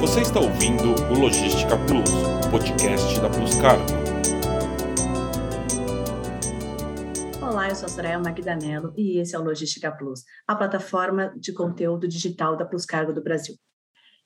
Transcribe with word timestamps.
Você 0.00 0.20
está 0.20 0.38
ouvindo 0.38 0.94
o 1.10 1.18
Logística 1.18 1.74
Plus, 1.86 2.10
podcast 2.50 3.18
da 3.18 3.30
Plus 3.30 3.54
Cargo. 3.54 3.84
Olá, 7.40 7.70
eu 7.70 7.74
sou 7.74 7.86
a 7.86 7.88
Soraya 7.88 8.18
Magdanello 8.18 8.92
e 8.94 9.18
esse 9.18 9.34
é 9.34 9.38
o 9.38 9.42
Logística 9.42 9.90
Plus, 9.90 10.22
a 10.46 10.54
plataforma 10.54 11.32
de 11.38 11.52
conteúdo 11.54 12.06
digital 12.06 12.58
da 12.58 12.66
Plus 12.66 12.84
Cargo 12.84 13.12
do 13.14 13.22
Brasil. 13.22 13.54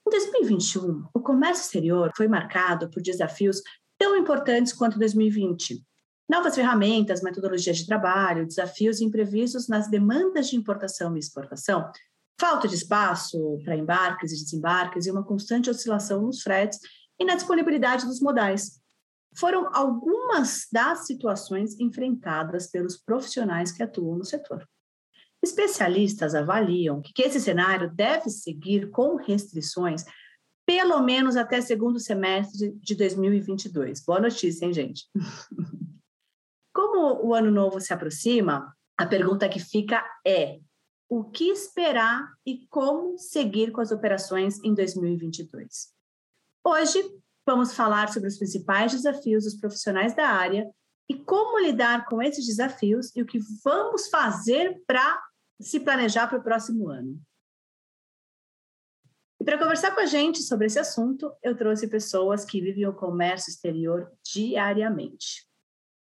Em 0.05 0.11
2021, 0.11 1.05
o 1.13 1.19
comércio 1.21 1.63
exterior 1.63 2.11
foi 2.17 2.27
marcado 2.27 2.89
por 2.89 3.01
desafios 3.01 3.61
tão 3.97 4.17
importantes 4.17 4.73
quanto 4.73 4.99
2020. 4.99 5.81
Novas 6.29 6.53
ferramentas, 6.53 7.21
metodologias 7.21 7.77
de 7.77 7.85
trabalho, 7.85 8.45
desafios 8.45 8.99
imprevistos 8.99 9.69
nas 9.69 9.89
demandas 9.89 10.49
de 10.49 10.57
importação 10.57 11.15
e 11.15 11.19
exportação 11.19 11.89
falta 12.39 12.67
de 12.67 12.75
espaço 12.75 13.59
para 13.63 13.75
embarques 13.75 14.31
e 14.31 14.43
desembarques 14.43 15.05
e 15.05 15.11
uma 15.11 15.23
constante 15.23 15.69
oscilação 15.69 16.21
nos 16.21 16.41
fretes 16.41 16.79
e 17.19 17.25
na 17.25 17.35
disponibilidade 17.35 18.05
dos 18.05 18.19
modais. 18.19 18.79
Foram 19.37 19.69
algumas 19.73 20.67
das 20.71 21.05
situações 21.05 21.79
enfrentadas 21.79 22.67
pelos 22.67 22.97
profissionais 22.97 23.71
que 23.71 23.83
atuam 23.83 24.17
no 24.17 24.25
setor. 24.25 24.67
Especialistas 25.43 26.35
avaliam 26.35 27.01
que 27.01 27.21
esse 27.21 27.39
cenário 27.39 27.91
deve 27.93 28.29
seguir 28.29 28.89
com 28.91 29.15
restrições 29.15 30.03
pelo 30.65 31.01
menos 31.01 31.35
até 31.35 31.59
segundo 31.59 31.99
semestre 31.99 32.71
de 32.79 32.95
2022. 32.95 34.03
Boa 34.05 34.19
notícia, 34.19 34.65
hein, 34.65 34.73
gente? 34.73 35.05
Como 36.73 37.27
o 37.27 37.33
ano 37.33 37.51
novo 37.51 37.81
se 37.81 37.93
aproxima, 37.93 38.73
a 38.97 39.05
pergunta 39.05 39.49
que 39.49 39.59
fica 39.59 40.03
é: 40.25 40.59
o 41.11 41.25
que 41.25 41.49
esperar 41.49 42.25
e 42.45 42.65
como 42.67 43.17
seguir 43.17 43.73
com 43.73 43.81
as 43.81 43.91
operações 43.91 44.63
em 44.63 44.73
2022. 44.73 45.93
Hoje, 46.65 47.03
vamos 47.45 47.73
falar 47.75 48.07
sobre 48.13 48.29
os 48.29 48.37
principais 48.37 48.93
desafios 48.93 49.43
dos 49.43 49.57
profissionais 49.57 50.15
da 50.15 50.29
área 50.29 50.65
e 51.09 51.15
como 51.15 51.59
lidar 51.59 52.05
com 52.05 52.21
esses 52.21 52.47
desafios 52.47 53.13
e 53.13 53.21
o 53.21 53.25
que 53.25 53.39
vamos 53.61 54.07
fazer 54.07 54.81
para 54.87 55.21
se 55.59 55.81
planejar 55.81 56.27
para 56.27 56.39
o 56.39 56.43
próximo 56.43 56.87
ano. 56.87 57.21
E 59.37 59.43
para 59.43 59.57
conversar 59.57 59.93
com 59.93 59.99
a 59.99 60.05
gente 60.05 60.41
sobre 60.41 60.67
esse 60.67 60.79
assunto, 60.79 61.29
eu 61.43 61.57
trouxe 61.57 61.89
pessoas 61.89 62.45
que 62.45 62.61
vivem 62.61 62.87
o 62.87 62.95
comércio 62.95 63.49
exterior 63.49 64.09
diariamente 64.23 65.50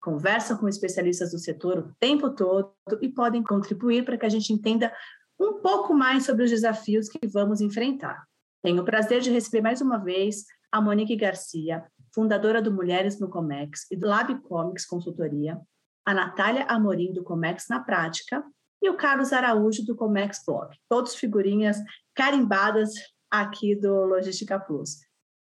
conversam 0.01 0.57
com 0.57 0.67
especialistas 0.67 1.31
do 1.31 1.39
setor 1.39 1.77
o 1.79 1.95
tempo 1.99 2.29
todo 2.29 2.73
e 3.01 3.09
podem 3.09 3.43
contribuir 3.43 4.05
para 4.05 4.17
que 4.17 4.25
a 4.25 4.29
gente 4.29 4.53
entenda 4.53 4.93
um 5.39 5.61
pouco 5.61 5.93
mais 5.93 6.25
sobre 6.25 6.43
os 6.43 6.49
desafios 6.49 7.07
que 7.09 7.27
vamos 7.27 7.61
enfrentar. 7.61 8.23
Tenho 8.61 8.81
o 8.81 8.85
prazer 8.85 9.21
de 9.21 9.29
receber 9.29 9.61
mais 9.61 9.81
uma 9.81 9.97
vez 9.97 10.45
a 10.71 10.81
Monique 10.81 11.15
Garcia, 11.15 11.85
fundadora 12.13 12.61
do 12.61 12.73
Mulheres 12.73 13.19
no 13.19 13.29
Comex 13.29 13.89
e 13.89 13.95
do 13.95 14.07
Lab 14.07 14.33
Comics 14.41 14.85
Consultoria, 14.85 15.59
a 16.05 16.13
Natália 16.13 16.65
Amorim 16.65 17.13
do 17.13 17.23
Comex 17.23 17.67
na 17.69 17.79
Prática 17.79 18.43
e 18.81 18.89
o 18.89 18.97
Carlos 18.97 19.31
Araújo 19.33 19.85
do 19.85 19.95
Comex 19.95 20.43
Blog, 20.45 20.75
todos 20.89 21.15
figurinhas 21.15 21.77
carimbadas 22.15 22.91
aqui 23.29 23.75
do 23.75 24.05
Logística 24.05 24.59
Plus. 24.59 24.99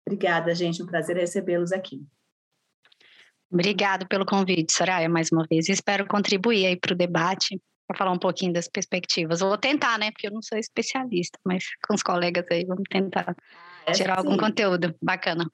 Obrigada, 0.06 0.54
gente, 0.54 0.82
um 0.82 0.86
prazer 0.86 1.16
recebê-los 1.18 1.72
aqui. 1.72 2.06
Obrigado 3.52 4.08
pelo 4.08 4.26
convite, 4.26 4.72
Soraya, 4.72 5.10
mais 5.10 5.30
uma 5.30 5.46
vez. 5.46 5.68
Espero 5.68 6.08
contribuir 6.08 6.68
aí 6.68 6.80
para 6.80 6.94
o 6.94 6.98
debate, 6.98 7.62
para 7.86 7.98
falar 7.98 8.12
um 8.14 8.20
pouquinho 8.20 8.54
das 8.54 8.70
perspectivas. 8.70 9.42
Vou 9.42 9.58
tentar, 9.58 10.00
né? 10.00 10.10
Porque 10.10 10.28
eu 10.28 10.32
não 10.32 10.42
sou 10.42 10.58
especialista, 10.58 11.38
mas 11.46 11.66
com 11.86 11.94
os 11.94 12.02
colegas 12.02 12.46
aí 12.50 12.64
vamos 12.64 12.84
tentar 12.90 13.36
é 13.86 13.92
tirar 13.92 14.22
sim. 14.22 14.28
algum 14.28 14.38
conteúdo 14.38 14.96
bacana. 15.02 15.52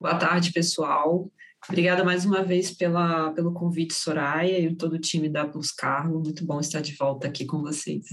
Boa 0.00 0.18
tarde, 0.18 0.52
pessoal. 0.52 1.30
Obrigada 1.68 2.02
mais 2.02 2.24
uma 2.24 2.42
vez 2.42 2.70
pela, 2.70 3.32
pelo 3.32 3.52
convite, 3.52 3.92
Soraya, 3.92 4.58
e 4.58 4.74
todo 4.74 4.94
o 4.94 4.98
time 4.98 5.28
da 5.28 5.46
Plus 5.46 5.70
Cargo. 5.70 6.18
Muito 6.18 6.46
bom 6.46 6.58
estar 6.58 6.80
de 6.80 6.96
volta 6.96 7.28
aqui 7.28 7.44
com 7.44 7.60
vocês. 7.60 8.06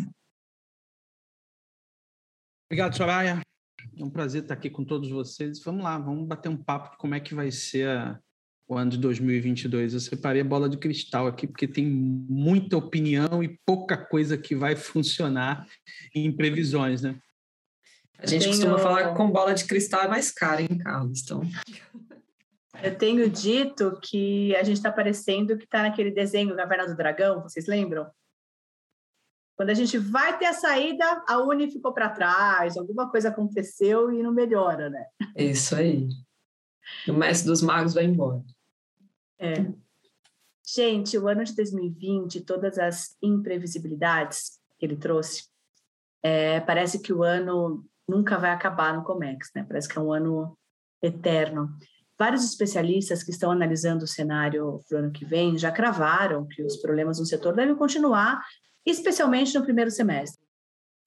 Obrigado, 2.69 2.97
Soraya. 2.97 3.41
É 3.97 4.03
um 4.03 4.09
prazer 4.09 4.43
estar 4.43 4.53
aqui 4.53 4.69
com 4.69 4.83
todos 4.83 5.09
vocês. 5.09 5.59
Vamos 5.63 5.83
lá, 5.83 5.97
vamos 5.97 6.27
bater 6.27 6.49
um 6.49 6.57
papo 6.57 6.91
de 6.91 6.97
como 6.97 7.15
é 7.15 7.19
que 7.19 7.33
vai 7.33 7.51
ser 7.51 7.87
a, 7.87 8.19
o 8.67 8.75
ano 8.75 8.91
de 8.91 8.97
2022. 8.97 9.93
Eu 9.93 9.99
separei 9.99 10.41
a 10.41 10.45
bola 10.45 10.69
de 10.69 10.77
cristal 10.77 11.27
aqui, 11.27 11.47
porque 11.47 11.67
tem 11.67 11.85
muita 11.85 12.77
opinião 12.77 13.43
e 13.43 13.59
pouca 13.65 13.97
coisa 13.97 14.37
que 14.37 14.55
vai 14.55 14.75
funcionar 14.75 15.67
em 16.13 16.31
previsões, 16.31 17.01
né? 17.01 17.19
A 18.19 18.25
gente 18.25 18.41
tenho... 18.41 18.53
costuma 18.53 18.79
falar 18.79 19.09
que 19.09 19.15
com 19.15 19.29
bola 19.29 19.53
de 19.53 19.65
cristal 19.65 20.03
é 20.03 20.07
mais 20.07 20.31
caro, 20.31 20.61
hein, 20.61 20.77
Carlos? 20.77 21.21
Então... 21.23 21.41
Eu 22.83 22.95
tenho 22.95 23.27
dito 23.27 23.97
que 24.03 24.55
a 24.55 24.61
gente 24.61 24.77
está 24.77 24.91
parecendo 24.91 25.57
que 25.57 25.63
está 25.63 25.81
naquele 25.81 26.11
desenho 26.11 26.55
Caverna 26.55 26.85
do 26.85 26.95
Dragão, 26.95 27.41
vocês 27.41 27.65
lembram? 27.65 28.07
Quando 29.57 29.71
a 29.71 29.73
gente 29.73 29.97
vai 29.97 30.37
ter 30.37 30.45
a 30.45 30.53
saída, 30.53 31.23
a 31.27 31.39
Uni 31.39 31.71
ficou 31.71 31.91
para 31.91 32.11
trás, 32.11 32.77
alguma 32.77 33.09
coisa 33.09 33.29
aconteceu 33.29 34.13
e 34.13 34.21
não 34.21 34.31
melhora, 34.31 34.87
né? 34.87 35.03
Isso 35.35 35.75
aí. 35.75 36.07
O 37.07 37.13
mestre 37.13 37.47
dos 37.47 37.63
magos 37.63 37.95
vai 37.95 38.05
embora. 38.05 38.43
É. 39.39 39.65
Gente, 40.63 41.17
o 41.17 41.27
ano 41.27 41.43
de 41.43 41.55
2020, 41.55 42.41
todas 42.41 42.77
as 42.77 43.17
imprevisibilidades 43.19 44.59
que 44.77 44.85
ele 44.85 44.95
trouxe, 44.95 45.45
é, 46.21 46.59
parece 46.59 46.99
que 46.99 47.11
o 47.11 47.23
ano 47.23 47.83
nunca 48.07 48.37
vai 48.37 48.51
acabar 48.51 48.93
no 48.93 49.03
Comex, 49.03 49.49
né? 49.55 49.65
Parece 49.67 49.89
que 49.89 49.97
é 49.97 50.01
um 50.01 50.13
ano 50.13 50.55
eterno. 51.01 51.75
Vários 52.17 52.43
especialistas 52.43 53.23
que 53.23 53.31
estão 53.31 53.49
analisando 53.49 54.03
o 54.03 54.07
cenário 54.07 54.83
para 54.87 54.97
o 54.97 54.99
ano 54.99 55.11
que 55.11 55.25
vem 55.25 55.57
já 55.57 55.71
cravaram 55.71 56.45
que 56.45 56.61
os 56.61 56.77
problemas 56.77 57.19
no 57.19 57.25
setor 57.25 57.55
devem 57.55 57.75
continuar 57.75 58.43
especialmente 58.91 59.57
no 59.57 59.63
primeiro 59.63 59.91
semestre. 59.91 60.39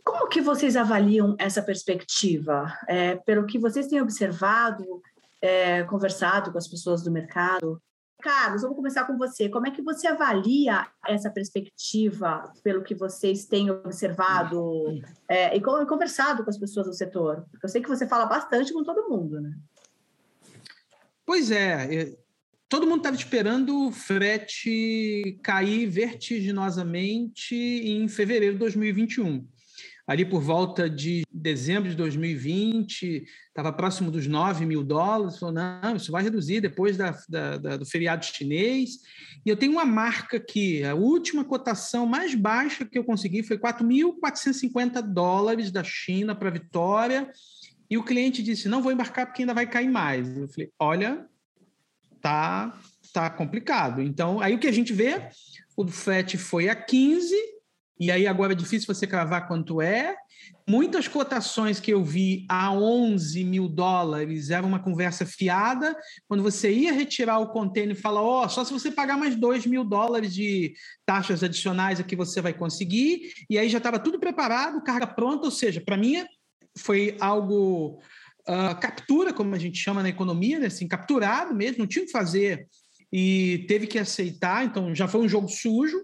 Como 0.04 0.28
que 0.28 0.40
vocês 0.40 0.76
avaliam 0.76 1.36
essa 1.38 1.62
perspectiva? 1.62 2.72
É, 2.88 3.16
pelo 3.16 3.46
que 3.46 3.58
vocês 3.58 3.86
têm 3.86 4.00
observado, 4.00 5.02
é, 5.40 5.82
conversado 5.84 6.52
com 6.52 6.58
as 6.58 6.68
pessoas 6.68 7.02
do 7.02 7.10
mercado? 7.10 7.80
Carlos, 8.20 8.62
vamos 8.62 8.76
começar 8.76 9.04
com 9.04 9.16
você. 9.16 9.48
Como 9.48 9.66
é 9.66 9.70
que 9.70 9.82
você 9.82 10.06
avalia 10.06 10.86
essa 11.06 11.30
perspectiva, 11.30 12.52
pelo 12.62 12.82
que 12.82 12.94
vocês 12.94 13.46
têm 13.46 13.70
observado 13.70 15.00
é, 15.28 15.56
e 15.56 15.60
conversado 15.60 16.44
com 16.44 16.50
as 16.50 16.58
pessoas 16.58 16.86
do 16.86 16.92
setor? 16.92 17.46
Porque 17.50 17.64
eu 17.64 17.70
sei 17.70 17.80
que 17.80 17.88
você 17.88 18.06
fala 18.06 18.26
bastante 18.26 18.72
com 18.72 18.84
todo 18.84 19.08
mundo, 19.08 19.40
né? 19.40 19.56
Pois 21.24 21.50
é, 21.50 22.14
todo 22.70 22.86
mundo 22.86 22.98
estava 22.98 23.16
esperando 23.16 23.88
o 23.88 23.92
frete 23.92 25.36
cair 25.42 25.88
vertiginosamente 25.88 27.54
em 27.54 28.06
fevereiro 28.06 28.54
de 28.54 28.60
2021. 28.60 29.44
Ali 30.06 30.24
por 30.24 30.40
volta 30.40 30.88
de 30.88 31.24
dezembro 31.32 31.90
de 31.90 31.96
2020, 31.96 33.24
estava 33.48 33.72
próximo 33.72 34.10
dos 34.10 34.26
9 34.26 34.64
mil 34.66 34.84
dólares. 34.84 35.38
Falou: 35.38 35.54
não, 35.54 35.96
isso 35.96 36.12
vai 36.12 36.22
reduzir 36.22 36.60
depois 36.60 36.96
da, 36.96 37.16
da, 37.28 37.56
da, 37.58 37.76
do 37.76 37.84
feriado 37.84 38.24
chinês. 38.24 38.98
E 39.44 39.48
eu 39.48 39.56
tenho 39.56 39.72
uma 39.72 39.84
marca 39.84 40.36
aqui, 40.36 40.82
a 40.84 40.94
última 40.94 41.44
cotação 41.44 42.06
mais 42.06 42.34
baixa 42.34 42.84
que 42.84 42.98
eu 42.98 43.04
consegui 43.04 43.42
foi 43.42 43.58
4.450 43.58 45.02
dólares 45.02 45.70
da 45.72 45.82
China 45.82 46.34
para 46.34 46.50
Vitória. 46.50 47.30
E 47.88 47.98
o 47.98 48.04
cliente 48.04 48.42
disse: 48.42 48.68
não 48.68 48.82
vou 48.82 48.92
embarcar 48.92 49.26
porque 49.26 49.42
ainda 49.42 49.54
vai 49.54 49.68
cair 49.68 49.90
mais. 49.90 50.36
Eu 50.36 50.48
falei: 50.48 50.70
olha, 50.78 51.29
tá, 52.20 52.78
tá 53.12 53.30
complicado. 53.30 54.00
Então, 54.00 54.40
aí 54.40 54.54
o 54.54 54.58
que 54.58 54.68
a 54.68 54.72
gente 54.72 54.92
vê, 54.92 55.28
o 55.76 55.86
FET 55.86 56.36
foi 56.38 56.68
a 56.68 56.74
15, 56.74 57.34
e 57.98 58.10
aí 58.10 58.26
agora 58.26 58.52
é 58.52 58.56
difícil 58.56 58.92
você 58.92 59.06
cravar 59.06 59.46
quanto 59.46 59.82
é. 59.82 60.16
Muitas 60.66 61.06
cotações 61.06 61.78
que 61.80 61.92
eu 61.92 62.02
vi 62.02 62.46
a 62.48 62.72
11 62.72 63.44
mil 63.44 63.68
dólares 63.68 64.50
era 64.50 64.66
uma 64.66 64.78
conversa 64.78 65.26
fiada. 65.26 65.94
Quando 66.26 66.42
você 66.42 66.72
ia 66.72 66.92
retirar 66.92 67.38
o 67.40 67.48
container 67.48 67.94
e 67.94 68.00
fala, 68.00 68.22
ó, 68.22 68.44
oh, 68.44 68.48
só 68.48 68.64
se 68.64 68.72
você 68.72 68.90
pagar 68.90 69.18
mais 69.18 69.34
2 69.34 69.66
mil 69.66 69.84
dólares 69.84 70.32
de 70.32 70.72
taxas 71.04 71.42
adicionais 71.42 72.00
aqui 72.00 72.16
você 72.16 72.40
vai 72.40 72.54
conseguir. 72.54 73.32
E 73.50 73.58
aí 73.58 73.68
já 73.68 73.78
estava 73.78 73.98
tudo 73.98 74.18
preparado, 74.18 74.82
carga 74.82 75.06
pronta. 75.06 75.44
Ou 75.44 75.50
seja, 75.50 75.80
para 75.80 75.96
mim 75.96 76.24
foi 76.78 77.16
algo 77.20 78.00
uh, 78.50 78.78
captura, 78.80 79.32
como 79.32 79.54
a 79.54 79.58
gente 79.58 79.78
chama 79.78 80.02
na 80.02 80.08
economia, 80.08 80.58
né? 80.58 80.66
assim, 80.66 80.88
capturado 80.88 81.54
mesmo, 81.54 81.78
não 81.78 81.86
tinha 81.86 82.02
o 82.02 82.06
que 82.06 82.12
fazer 82.12 82.68
e 83.12 83.64
teve 83.68 83.86
que 83.86 83.98
aceitar, 83.98 84.64
então 84.64 84.94
já 84.94 85.08
foi 85.08 85.20
um 85.20 85.28
jogo 85.28 85.48
sujo. 85.48 85.98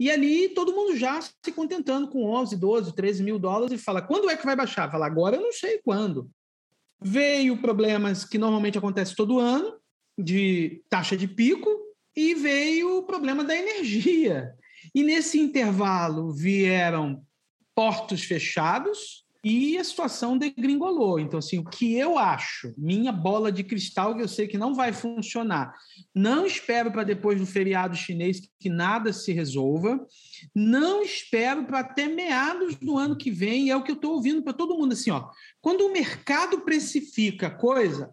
E 0.00 0.10
ali 0.10 0.48
todo 0.48 0.74
mundo 0.74 0.96
já 0.96 1.20
se 1.20 1.52
contentando 1.54 2.08
com 2.08 2.24
11, 2.24 2.56
12, 2.56 2.94
13 2.94 3.22
mil 3.22 3.38
dólares 3.38 3.78
e 3.78 3.82
fala: 3.82 4.00
quando 4.00 4.30
é 4.30 4.36
que 4.36 4.46
vai 4.46 4.56
baixar? 4.56 4.90
Fala, 4.90 5.06
agora 5.06 5.36
eu 5.36 5.42
não 5.42 5.52
sei 5.52 5.80
quando. 5.84 6.30
Veio 7.00 7.60
problemas 7.60 8.24
que 8.24 8.38
normalmente 8.38 8.78
acontece 8.78 9.14
todo 9.14 9.38
ano, 9.38 9.74
de 10.18 10.82
taxa 10.88 11.16
de 11.16 11.28
pico, 11.28 11.68
e 12.16 12.34
veio 12.34 12.98
o 12.98 13.02
problema 13.02 13.44
da 13.44 13.54
energia. 13.54 14.54
E 14.94 15.02
nesse 15.02 15.38
intervalo 15.38 16.32
vieram 16.32 17.22
portos 17.74 18.22
fechados, 18.22 19.25
e 19.48 19.78
a 19.78 19.84
situação 19.84 20.36
degringolou. 20.36 21.20
Então, 21.20 21.38
assim, 21.38 21.60
o 21.60 21.64
que 21.64 21.94
eu 21.94 22.18
acho, 22.18 22.74
minha 22.76 23.12
bola 23.12 23.52
de 23.52 23.62
cristal, 23.62 24.16
que 24.16 24.20
eu 24.20 24.26
sei 24.26 24.48
que 24.48 24.58
não 24.58 24.74
vai 24.74 24.92
funcionar, 24.92 25.72
não 26.12 26.44
espero 26.44 26.90
para 26.90 27.04
depois 27.04 27.38
do 27.38 27.46
feriado 27.46 27.94
chinês 27.94 28.40
que 28.58 28.68
nada 28.68 29.12
se 29.12 29.32
resolva, 29.32 30.04
não 30.52 31.00
espero 31.00 31.64
para 31.64 31.78
até 31.78 32.08
meados 32.08 32.74
do 32.74 32.98
ano 32.98 33.16
que 33.16 33.30
vem, 33.30 33.70
é 33.70 33.76
o 33.76 33.84
que 33.84 33.92
eu 33.92 33.94
estou 33.94 34.14
ouvindo 34.14 34.42
para 34.42 34.52
todo 34.52 34.76
mundo, 34.76 34.94
assim, 34.94 35.12
ó, 35.12 35.28
quando 35.60 35.82
o 35.82 35.92
mercado 35.92 36.62
precifica 36.62 37.48
coisa, 37.48 38.10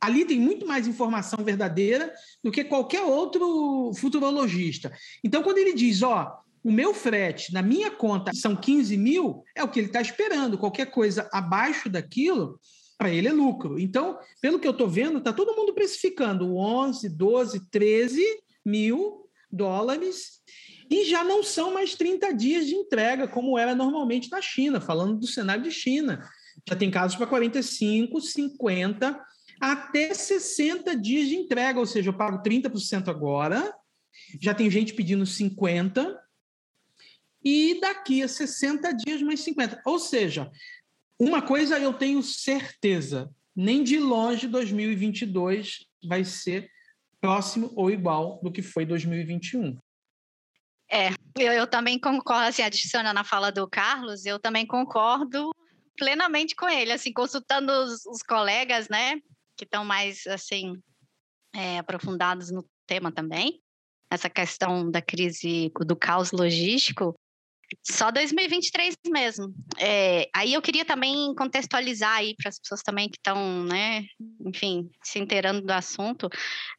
ali 0.00 0.24
tem 0.24 0.38
muito 0.38 0.68
mais 0.68 0.86
informação 0.86 1.44
verdadeira 1.44 2.12
do 2.44 2.52
que 2.52 2.62
qualquer 2.62 3.02
outro 3.02 3.90
futurologista. 3.96 4.92
Então, 5.24 5.42
quando 5.42 5.58
ele 5.58 5.74
diz, 5.74 6.00
ó, 6.02 6.32
o 6.66 6.72
meu 6.72 6.92
frete 6.92 7.52
na 7.52 7.62
minha 7.62 7.92
conta 7.92 8.32
são 8.34 8.56
15 8.56 8.96
mil, 8.96 9.44
é 9.54 9.62
o 9.62 9.68
que 9.68 9.78
ele 9.78 9.86
está 9.86 10.00
esperando. 10.00 10.58
Qualquer 10.58 10.86
coisa 10.86 11.30
abaixo 11.32 11.88
daquilo, 11.88 12.58
para 12.98 13.08
ele 13.08 13.28
é 13.28 13.32
lucro. 13.32 13.78
Então, 13.78 14.18
pelo 14.40 14.58
que 14.58 14.66
eu 14.66 14.72
estou 14.72 14.88
vendo, 14.88 15.18
está 15.18 15.32
todo 15.32 15.54
mundo 15.54 15.72
precificando 15.72 16.56
11, 16.56 17.08
12, 17.08 17.70
13 17.70 18.20
mil 18.64 19.30
dólares 19.48 20.40
e 20.90 21.04
já 21.04 21.22
não 21.22 21.40
são 21.44 21.72
mais 21.72 21.94
30 21.94 22.34
dias 22.34 22.66
de 22.66 22.74
entrega, 22.74 23.28
como 23.28 23.56
era 23.56 23.72
normalmente 23.72 24.28
na 24.28 24.42
China, 24.42 24.80
falando 24.80 25.20
do 25.20 25.26
cenário 25.28 25.62
de 25.62 25.70
China. 25.70 26.28
Já 26.68 26.74
tem 26.74 26.90
casos 26.90 27.16
para 27.16 27.28
45, 27.28 28.20
50, 28.20 29.20
até 29.60 30.12
60 30.12 30.96
dias 30.96 31.28
de 31.28 31.36
entrega, 31.36 31.78
ou 31.78 31.86
seja, 31.86 32.10
eu 32.10 32.16
pago 32.16 32.42
30% 32.42 33.06
agora, 33.06 33.72
já 34.42 34.52
tem 34.52 34.68
gente 34.68 34.94
pedindo 34.94 35.22
50%, 35.22 36.25
e 37.48 37.78
daqui 37.80 38.24
a 38.24 38.28
60 38.28 38.92
dias 38.92 39.22
mais 39.22 39.38
50. 39.38 39.80
Ou 39.84 40.00
seja, 40.00 40.50
uma 41.16 41.40
coisa 41.40 41.78
eu 41.78 41.94
tenho 41.94 42.20
certeza, 42.20 43.32
nem 43.54 43.84
de 43.84 44.00
longe 44.00 44.48
2022 44.48 45.86
vai 46.04 46.24
ser 46.24 46.68
próximo 47.20 47.72
ou 47.76 47.88
igual 47.88 48.40
do 48.42 48.50
que 48.50 48.62
foi 48.62 48.84
2021. 48.84 49.78
É, 50.90 51.10
eu, 51.38 51.52
eu 51.52 51.68
também 51.68 52.00
concordo, 52.00 52.48
assim, 52.48 52.62
adicionando 52.62 53.20
a 53.20 53.24
fala 53.24 53.52
do 53.52 53.68
Carlos, 53.68 54.26
eu 54.26 54.40
também 54.40 54.66
concordo 54.66 55.50
plenamente 55.96 56.56
com 56.56 56.68
ele, 56.68 56.90
assim, 56.90 57.12
consultando 57.12 57.72
os, 57.72 58.04
os 58.06 58.22
colegas, 58.24 58.88
né, 58.88 59.20
que 59.56 59.64
estão 59.64 59.84
mais, 59.84 60.26
assim, 60.26 60.80
é, 61.54 61.78
aprofundados 61.78 62.50
no 62.50 62.68
tema 62.88 63.12
também, 63.12 63.60
essa 64.10 64.28
questão 64.28 64.90
da 64.90 65.00
crise, 65.00 65.72
do 65.86 65.94
caos 65.94 66.32
logístico, 66.32 67.16
só 67.82 68.10
2023 68.10 68.96
mesmo. 69.08 69.54
É, 69.78 70.28
aí 70.34 70.54
eu 70.54 70.62
queria 70.62 70.84
também 70.84 71.34
contextualizar 71.34 72.16
aí 72.16 72.34
para 72.36 72.48
as 72.48 72.58
pessoas 72.58 72.82
também 72.82 73.08
que 73.08 73.16
estão, 73.16 73.64
né, 73.64 74.04
enfim, 74.44 74.90
se 75.02 75.18
inteirando 75.18 75.62
do 75.62 75.70
assunto. 75.70 76.28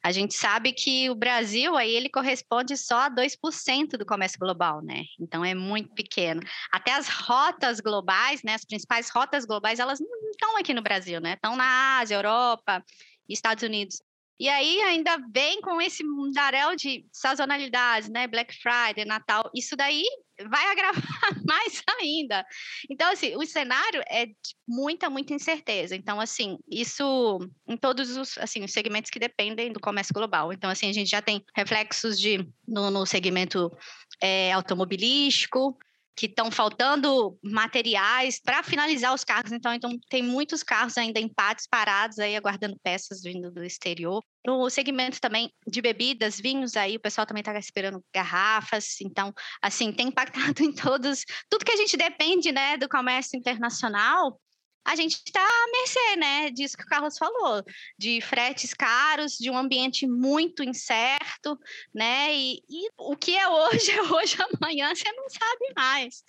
A 0.02 0.10
gente 0.12 0.34
sabe 0.34 0.72
que 0.72 1.10
o 1.10 1.14
Brasil 1.14 1.76
aí 1.76 1.94
ele 1.94 2.08
corresponde 2.08 2.76
só 2.76 3.00
a 3.00 3.10
2% 3.10 3.96
do 3.98 4.06
comércio 4.06 4.38
global, 4.38 4.82
né? 4.82 5.04
Então 5.20 5.44
é 5.44 5.54
muito 5.54 5.92
pequeno. 5.94 6.40
Até 6.72 6.92
as 6.92 7.08
rotas 7.08 7.80
globais, 7.80 8.42
né, 8.42 8.54
as 8.54 8.64
principais 8.64 9.10
rotas 9.10 9.44
globais, 9.44 9.78
elas 9.78 10.00
não 10.00 10.30
estão 10.30 10.56
aqui 10.56 10.72
no 10.72 10.82
Brasil, 10.82 11.20
né? 11.20 11.34
Estão 11.34 11.56
na 11.56 11.98
Ásia, 11.98 12.16
Europa, 12.16 12.84
Estados 13.28 13.62
Unidos. 13.62 14.02
E 14.38 14.48
aí 14.48 14.80
ainda 14.82 15.18
vem 15.32 15.60
com 15.60 15.80
esse 15.80 16.04
mundaréu 16.04 16.76
de 16.76 17.04
sazonalidades, 17.12 18.08
né? 18.08 18.26
Black 18.26 18.54
Friday, 18.54 19.04
Natal. 19.04 19.50
Isso 19.54 19.76
daí 19.76 20.04
vai 20.48 20.64
agravar 20.70 21.02
mais 21.44 21.82
ainda. 22.00 22.46
Então, 22.88 23.10
assim, 23.10 23.34
o 23.34 23.44
cenário 23.44 24.02
é 24.06 24.26
de 24.26 24.34
muita, 24.66 25.10
muita 25.10 25.34
incerteza. 25.34 25.96
Então, 25.96 26.20
assim, 26.20 26.56
isso 26.70 27.40
em 27.66 27.76
todos 27.76 28.16
os, 28.16 28.38
assim, 28.38 28.62
os 28.62 28.72
segmentos 28.72 29.10
que 29.10 29.18
dependem 29.18 29.72
do 29.72 29.80
comércio 29.80 30.14
global. 30.14 30.52
Então, 30.52 30.70
assim, 30.70 30.88
a 30.88 30.92
gente 30.92 31.10
já 31.10 31.20
tem 31.20 31.44
reflexos 31.56 32.20
de 32.20 32.48
no, 32.66 32.90
no 32.90 33.04
segmento 33.04 33.76
é, 34.20 34.52
automobilístico, 34.52 35.76
que 36.18 36.26
estão 36.26 36.50
faltando 36.50 37.38
materiais 37.40 38.40
para 38.40 38.60
finalizar 38.64 39.14
os 39.14 39.22
carros. 39.22 39.52
Então, 39.52 39.72
então, 39.72 39.96
tem 40.10 40.20
muitos 40.20 40.64
carros 40.64 40.98
ainda 40.98 41.20
em 41.20 41.28
pátios 41.28 41.68
parados 41.68 42.18
aí 42.18 42.34
aguardando 42.34 42.76
peças 42.82 43.22
vindo 43.22 43.52
do 43.52 43.62
exterior. 43.62 44.20
No 44.44 44.68
segmento 44.68 45.20
também 45.20 45.52
de 45.64 45.80
bebidas, 45.80 46.40
vinhos 46.40 46.76
aí, 46.76 46.96
o 46.96 47.00
pessoal 47.00 47.24
também 47.24 47.40
está 47.40 47.56
esperando 47.56 48.04
garrafas. 48.12 49.00
Então, 49.00 49.32
assim, 49.62 49.92
tem 49.92 50.08
impactado 50.08 50.60
em 50.60 50.72
todos, 50.72 51.24
tudo 51.48 51.64
que 51.64 51.72
a 51.72 51.76
gente 51.76 51.96
depende, 51.96 52.50
né, 52.50 52.76
do 52.76 52.88
comércio 52.88 53.38
internacional, 53.38 54.40
a 54.88 54.96
gente 54.96 55.16
está 55.16 55.42
à 55.42 55.70
mercê, 55.70 56.16
né, 56.16 56.50
disso 56.50 56.74
que 56.74 56.82
o 56.82 56.86
Carlos 56.86 57.18
falou, 57.18 57.62
de 57.98 58.22
fretes 58.22 58.72
caros, 58.72 59.36
de 59.36 59.50
um 59.50 59.56
ambiente 59.56 60.06
muito 60.06 60.62
incerto, 60.62 61.58
né, 61.94 62.34
e, 62.34 62.62
e 62.70 62.88
o 62.96 63.14
que 63.14 63.36
é 63.36 63.46
hoje 63.46 63.90
é 63.92 64.02
hoje, 64.02 64.38
amanhã 64.54 64.94
você 64.94 65.12
não 65.12 65.28
sabe 65.28 65.72
mais, 65.76 66.24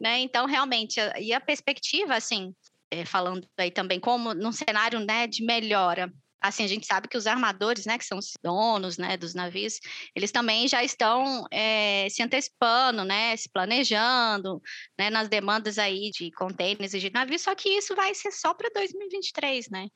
né, 0.00 0.20
então 0.20 0.46
realmente, 0.46 1.00
e 1.18 1.32
a 1.32 1.40
perspectiva, 1.40 2.14
assim, 2.14 2.54
é, 2.92 3.04
falando 3.04 3.48
aí 3.58 3.72
também 3.72 3.98
como 3.98 4.32
num 4.32 4.52
cenário, 4.52 5.00
né, 5.00 5.26
de 5.26 5.44
melhora 5.44 6.12
assim, 6.48 6.64
a 6.64 6.68
gente 6.68 6.86
sabe 6.86 7.08
que 7.08 7.16
os 7.16 7.26
armadores, 7.26 7.86
né, 7.86 7.98
que 7.98 8.04
são 8.04 8.18
os 8.18 8.32
donos, 8.42 8.98
né, 8.98 9.16
dos 9.16 9.34
navios, 9.34 9.78
eles 10.14 10.30
também 10.30 10.68
já 10.68 10.82
estão 10.82 11.44
é, 11.50 12.08
se 12.10 12.22
antecipando, 12.22 13.04
né, 13.04 13.36
se 13.36 13.48
planejando, 13.48 14.60
né, 14.98 15.10
nas 15.10 15.28
demandas 15.28 15.78
aí 15.78 16.10
de 16.10 16.30
contêineres 16.32 16.94
e 16.94 17.00
de 17.00 17.10
navios, 17.10 17.42
só 17.42 17.54
que 17.54 17.68
isso 17.68 17.94
vai 17.94 18.14
ser 18.14 18.32
só 18.32 18.54
para 18.54 18.70
2023, 18.74 19.68
né? 19.70 19.88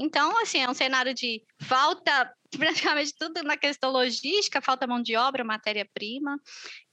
Então, 0.00 0.38
assim, 0.40 0.58
é 0.60 0.70
um 0.70 0.74
cenário 0.74 1.12
de 1.12 1.42
falta 1.62 2.32
praticamente 2.94 3.12
tudo 3.18 3.42
na 3.42 3.56
questão 3.56 3.90
logística, 3.90 4.62
falta 4.62 4.86
mão 4.86 5.02
de 5.02 5.16
obra, 5.16 5.42
matéria-prima, 5.42 6.40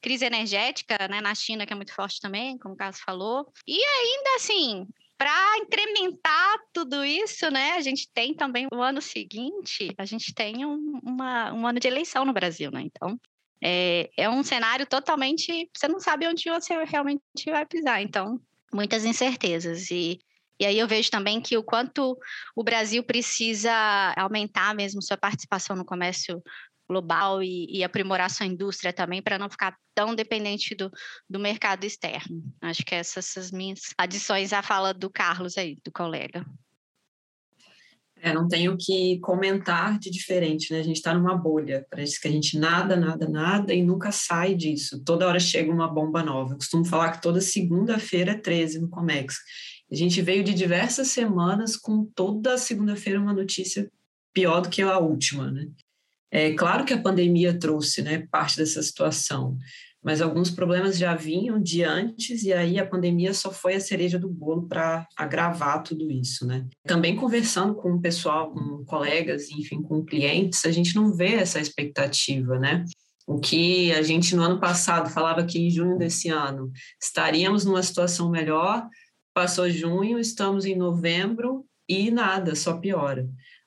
crise 0.01 0.25
energética, 0.25 0.97
né, 1.07 1.21
na 1.21 1.35
China, 1.35 1.67
que 1.67 1.73
é 1.73 1.75
muito 1.75 1.94
forte 1.94 2.19
também, 2.19 2.57
como 2.57 2.73
o 2.73 2.77
Carlos 2.77 3.00
falou. 3.00 3.45
E 3.67 3.79
ainda 3.79 4.35
assim, 4.38 4.88
para 5.17 5.57
incrementar 5.57 6.57
tudo 6.73 7.03
isso, 7.03 7.50
né, 7.50 7.73
a 7.73 7.81
gente 7.81 8.09
tem 8.13 8.33
também 8.33 8.67
o 8.73 8.81
ano 8.81 9.01
seguinte, 9.01 9.94
a 9.97 10.06
gente 10.06 10.33
tem 10.33 10.65
um, 10.65 11.00
uma, 11.03 11.53
um 11.53 11.65
ano 11.65 11.79
de 11.79 11.88
eleição 11.88 12.25
no 12.25 12.33
Brasil, 12.33 12.69
né? 12.71 12.81
Então, 12.81 13.19
é, 13.63 14.09
é 14.17 14.29
um 14.29 14.44
cenário 14.44 14.85
totalmente. 14.85 15.69
Você 15.75 15.88
não 15.88 16.00
sabe 16.00 16.27
onde 16.27 16.50
você 16.50 16.83
realmente 16.83 17.21
vai 17.47 17.65
pisar. 17.65 18.01
Então, 18.01 18.39
muitas 18.73 19.06
incertezas. 19.06 19.89
E, 19.89 20.19
e 20.59 20.65
aí 20.65 20.77
eu 20.77 20.88
vejo 20.88 21.09
também 21.09 21.41
que 21.41 21.57
o 21.57 21.63
quanto 21.63 22.17
o 22.55 22.63
Brasil 22.63 23.03
precisa 23.03 23.74
aumentar 24.17 24.75
mesmo 24.75 25.01
sua 25.01 25.17
participação 25.17 25.75
no 25.75 25.86
comércio 25.86 26.43
global 26.88 27.42
e, 27.42 27.65
e 27.70 27.84
aprimorar 27.84 28.30
sua 28.30 28.46
indústria 28.46 28.94
também 28.94 29.22
para 29.22 29.39
não 29.39 29.50
ficar 29.50 29.75
tão 29.94 30.13
dependente 30.13 30.75
do, 30.75 30.92
do 31.30 31.39
mercado 31.39 31.84
externo. 31.86 32.44
Acho 32.62 32.84
que 32.86 32.96
essas 32.96 33.25
são 33.25 33.42
as 33.42 33.51
minhas 33.51 33.94
adições 33.98 34.54
à 34.54 34.62
fala 34.62 34.94
do 34.94 35.10
Carlos 35.10 35.58
aí, 35.58 35.77
do 35.84 35.92
colega. 35.92 36.46
É, 38.18 38.34
não 38.34 38.48
tenho 38.48 38.74
o 38.74 38.77
que 38.77 39.20
comentar 39.20 40.00
de 40.00 40.10
diferente, 40.10 40.74
né? 40.74 40.80
A 40.80 40.84
gente 40.84 40.96
está 40.96 41.13
numa 41.13 41.36
bolha, 41.36 41.86
parece 41.92 42.20
que 42.20 42.27
a 42.27 42.32
gente 42.32 42.58
nada, 42.58 42.96
nada, 42.96 43.27
nada 43.30 43.74
e 43.74 43.84
nunca 43.84 44.12
sai 44.12 44.56
disso. 44.56 45.04
Toda 45.04 45.27
hora 45.27 45.39
chega 45.39 45.72
uma 45.72 45.88
bomba 45.88 46.24
nova. 46.24 46.54
Eu 46.54 46.58
costumo 46.58 46.84
falar 46.86 47.12
que 47.12 47.22
toda 47.22 47.39
segunda-feira 47.39 48.32
é 48.32 48.38
13 48.38 48.80
no 48.80 48.89
Comex. 48.89 49.36
A 49.92 49.96
gente 49.96 50.22
veio 50.22 50.44
de 50.44 50.54
diversas 50.54 51.10
semanas 51.10 51.77
com 51.77 52.06
toda 52.15 52.58
segunda-feira 52.58 53.20
uma 53.20 53.34
notícia 53.34 53.92
pior 54.34 54.62
do 54.62 54.70
que 54.70 54.82
a 54.82 54.98
última, 54.98 55.51
né? 55.51 55.68
É 56.36 56.54
claro 56.54 56.84
que 56.84 56.94
a 56.94 57.01
pandemia 57.01 57.58
trouxe 57.58 58.01
né, 58.01 58.27
parte 58.30 58.58
dessa 58.58 58.84
situação, 58.84 59.58
mas 60.04 60.20
alguns 60.20 60.51
problemas 60.51 60.98
já 60.98 61.15
vinham 61.15 61.58
de 61.58 61.82
antes 61.82 62.44
e 62.44 62.51
aí 62.51 62.77
a 62.77 62.86
pandemia 62.86 63.34
só 63.34 63.54
foi 63.54 63.75
a 63.75 63.80
cereja 63.80 64.20
do 64.20 64.27
bolo 64.27 64.68
para 64.68 65.08
agravar 65.15 65.82
tudo 65.82 66.12
isso, 66.12 66.46
né? 66.46 66.68
Também 66.86 67.15
conversando 67.15 67.74
com 67.74 67.94
o 67.94 68.01
pessoal, 68.01 68.51
com 68.51 68.84
colegas, 68.84 69.50
enfim, 69.50 69.82
com 69.82 70.04
clientes, 70.04 70.65
a 70.65 70.72
gente 70.72 70.94
não 70.94 71.13
vê 71.13 71.36
essa 71.36 71.58
expectativa, 71.58 72.60
né? 72.60 72.84
O 73.25 73.39
que 73.39 73.94
a 73.94 74.01
gente 74.01 74.36
no 74.36 74.44
ano 74.44 74.60
passado 74.60 75.10
falava 75.10 75.46
que 75.46 75.58
em 75.58 75.70
junho 75.70 75.98
desse 75.98 76.27
ano 76.27 76.70
estaríamos 77.01 77.63
numa 77.63 77.82
situação 77.82 78.30
melhor, 78.30 78.86
passou 79.34 79.70
junho, 79.70 80.20
estamos 80.20 80.65
em 80.65 80.75
novembro 80.75 81.65
e 81.88 82.12
nada, 82.12 82.56
só 82.56 82.75
piora. 82.75 83.25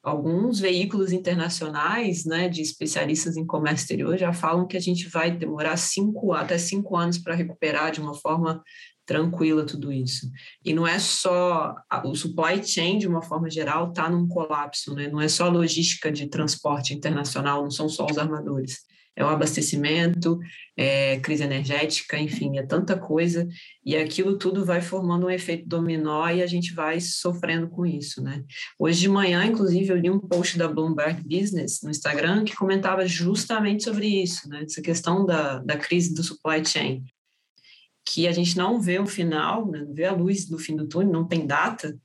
Alguns 0.09 0.59
veículos 0.59 1.13
internacionais, 1.13 2.25
né, 2.25 2.49
de 2.49 2.63
especialistas 2.63 3.37
em 3.37 3.45
comércio 3.45 3.85
exterior, 3.85 4.17
já 4.17 4.33
falam 4.33 4.67
que 4.67 4.77
a 4.77 4.81
gente 4.81 5.07
vai 5.09 5.31
demorar 5.31 5.77
cinco, 5.77 6.33
até 6.33 6.57
cinco 6.57 6.97
anos 6.97 7.19
para 7.19 7.35
recuperar 7.35 7.93
de 7.93 8.01
uma 8.01 8.15
forma 8.15 8.63
tranquila 9.05 9.67
tudo 9.67 9.93
isso. 9.93 10.31
E 10.65 10.73
não 10.73 10.87
é 10.87 10.99
só 10.99 11.75
o 12.05 12.15
supply 12.15 12.63
chain, 12.63 12.99
de 12.99 13.07
uma 13.07 13.23
forma 13.23 13.51
geral, 13.51 13.91
está 13.91 14.09
num 14.09 14.27
colapso, 14.27 14.95
né? 14.95 15.09
não 15.09 15.21
é 15.21 15.29
só 15.29 15.49
logística 15.49 16.11
de 16.11 16.27
transporte 16.29 16.95
internacional, 16.95 17.63
não 17.63 17.71
são 17.71 17.89
só 17.89 18.07
os 18.07 18.17
armadores. 18.17 18.88
É 19.19 19.25
o 19.25 19.29
abastecimento, 19.29 20.39
é 20.77 21.19
crise 21.19 21.43
energética, 21.43 22.17
enfim, 22.17 22.57
é 22.57 22.63
tanta 22.65 22.97
coisa, 22.97 23.49
e 23.85 23.97
aquilo 23.97 24.39
tudo 24.39 24.65
vai 24.65 24.81
formando 24.81 25.27
um 25.27 25.31
efeito 25.31 25.69
dominó 25.69 26.29
e 26.29 26.41
a 26.41 26.47
gente 26.47 26.73
vai 26.73 27.01
sofrendo 27.01 27.69
com 27.69 27.85
isso, 27.85 28.23
né? 28.23 28.45
Hoje 28.79 29.01
de 29.01 29.09
manhã, 29.09 29.45
inclusive, 29.45 29.91
eu 29.91 29.97
li 29.97 30.09
um 30.09 30.21
post 30.21 30.57
da 30.57 30.69
Bloomberg 30.69 31.21
Business 31.25 31.81
no 31.83 31.91
Instagram 31.91 32.45
que 32.45 32.55
comentava 32.55 33.05
justamente 33.07 33.83
sobre 33.83 34.07
isso, 34.07 34.49
né? 34.49 34.63
Essa 34.63 34.81
questão 34.81 35.27
da, 35.27 35.59
da 35.59 35.77
crise 35.77 36.15
do 36.15 36.23
supply 36.23 36.65
chain, 36.65 37.03
que 38.07 38.29
a 38.29 38.33
gente 38.33 38.57
não 38.57 38.81
vê 38.81 39.01
o 39.01 39.07
final, 39.07 39.69
né? 39.69 39.85
não 39.85 39.93
vê 39.93 40.05
a 40.05 40.13
luz 40.13 40.49
no 40.49 40.59
fim 40.59 40.77
do 40.77 40.87
túnel, 40.87 41.13
não 41.13 41.27
tem 41.27 41.45
data, 41.45 41.99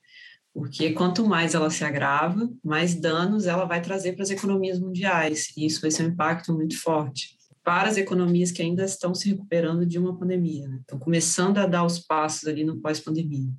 porque 0.53 0.93
quanto 0.93 1.25
mais 1.25 1.55
ela 1.55 1.69
se 1.69 1.83
agrava, 1.83 2.47
mais 2.63 2.93
danos 2.93 3.47
ela 3.47 3.65
vai 3.65 3.81
trazer 3.81 4.13
para 4.13 4.23
as 4.23 4.29
economias 4.29 4.79
mundiais, 4.79 5.51
e 5.57 5.65
isso 5.65 5.81
vai 5.81 5.89
ser 5.89 6.03
um 6.03 6.09
impacto 6.09 6.53
muito 6.53 6.79
forte 6.79 7.35
para 7.63 7.89
as 7.89 7.97
economias 7.97 8.51
que 8.51 8.61
ainda 8.61 8.83
estão 8.83 9.15
se 9.15 9.29
recuperando 9.29 9.85
de 9.85 9.97
uma 9.97 10.17
pandemia, 10.17 10.67
né? 10.67 10.79
estão 10.81 10.99
começando 10.99 11.57
a 11.57 11.65
dar 11.65 11.85
os 11.85 11.97
passos 11.97 12.47
ali 12.47 12.63
no 12.63 12.79
pós-pandemia. 12.81 13.49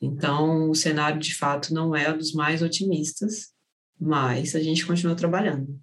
Então, 0.00 0.70
o 0.70 0.74
cenário 0.74 1.18
de 1.18 1.34
fato 1.34 1.74
não 1.74 1.94
é 1.94 2.12
dos 2.12 2.32
mais 2.32 2.62
otimistas, 2.62 3.52
mas 3.98 4.54
a 4.54 4.60
gente 4.60 4.86
continua 4.86 5.16
trabalhando. 5.16 5.80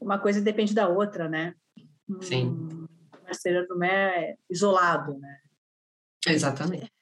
Uma 0.00 0.18
coisa 0.18 0.40
depende 0.40 0.72
da 0.72 0.88
outra, 0.88 1.28
né? 1.28 1.54
Sim. 2.20 2.46
Hum, 2.46 2.86
não 3.70 3.84
é 3.84 4.36
isolado, 4.48 5.18
né? 5.18 5.38
Exatamente. 6.26 6.92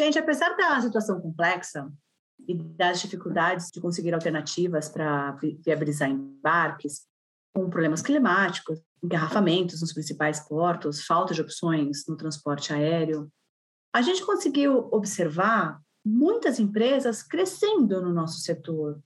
Gente, 0.00 0.18
apesar 0.18 0.56
da 0.56 0.80
situação 0.80 1.20
complexa 1.20 1.92
e 2.48 2.54
das 2.54 3.02
dificuldades 3.02 3.66
de 3.70 3.82
conseguir 3.82 4.14
alternativas 4.14 4.88
para 4.88 5.32
viabilizar 5.62 6.08
embarques, 6.08 7.06
com 7.54 7.68
problemas 7.68 8.00
climáticos, 8.00 8.80
engarrafamentos 9.04 9.82
nos 9.82 9.92
principais 9.92 10.40
portos, 10.48 11.04
falta 11.04 11.34
de 11.34 11.42
opções 11.42 12.06
no 12.08 12.16
transporte 12.16 12.72
aéreo, 12.72 13.30
a 13.94 14.00
gente 14.00 14.24
conseguiu 14.24 14.88
observar 14.90 15.78
muitas 16.02 16.58
empresas 16.58 17.22
crescendo 17.22 18.00
no 18.00 18.10
nosso 18.10 18.40
setor, 18.40 18.98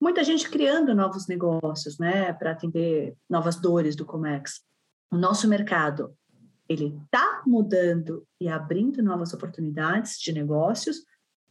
muita 0.00 0.22
gente 0.22 0.48
criando 0.48 0.94
novos 0.94 1.26
negócios, 1.26 1.98
né, 1.98 2.32
para 2.32 2.52
atender 2.52 3.16
novas 3.28 3.56
dores 3.56 3.96
do 3.96 4.06
Comex. 4.06 4.60
O 5.10 5.16
nosso 5.16 5.48
mercado 5.48 6.16
ele 6.68 6.94
está 7.04 7.42
mudando 7.46 8.26
e 8.40 8.48
abrindo 8.48 9.02
novas 9.02 9.32
oportunidades 9.32 10.18
de 10.18 10.32
negócios? 10.32 10.98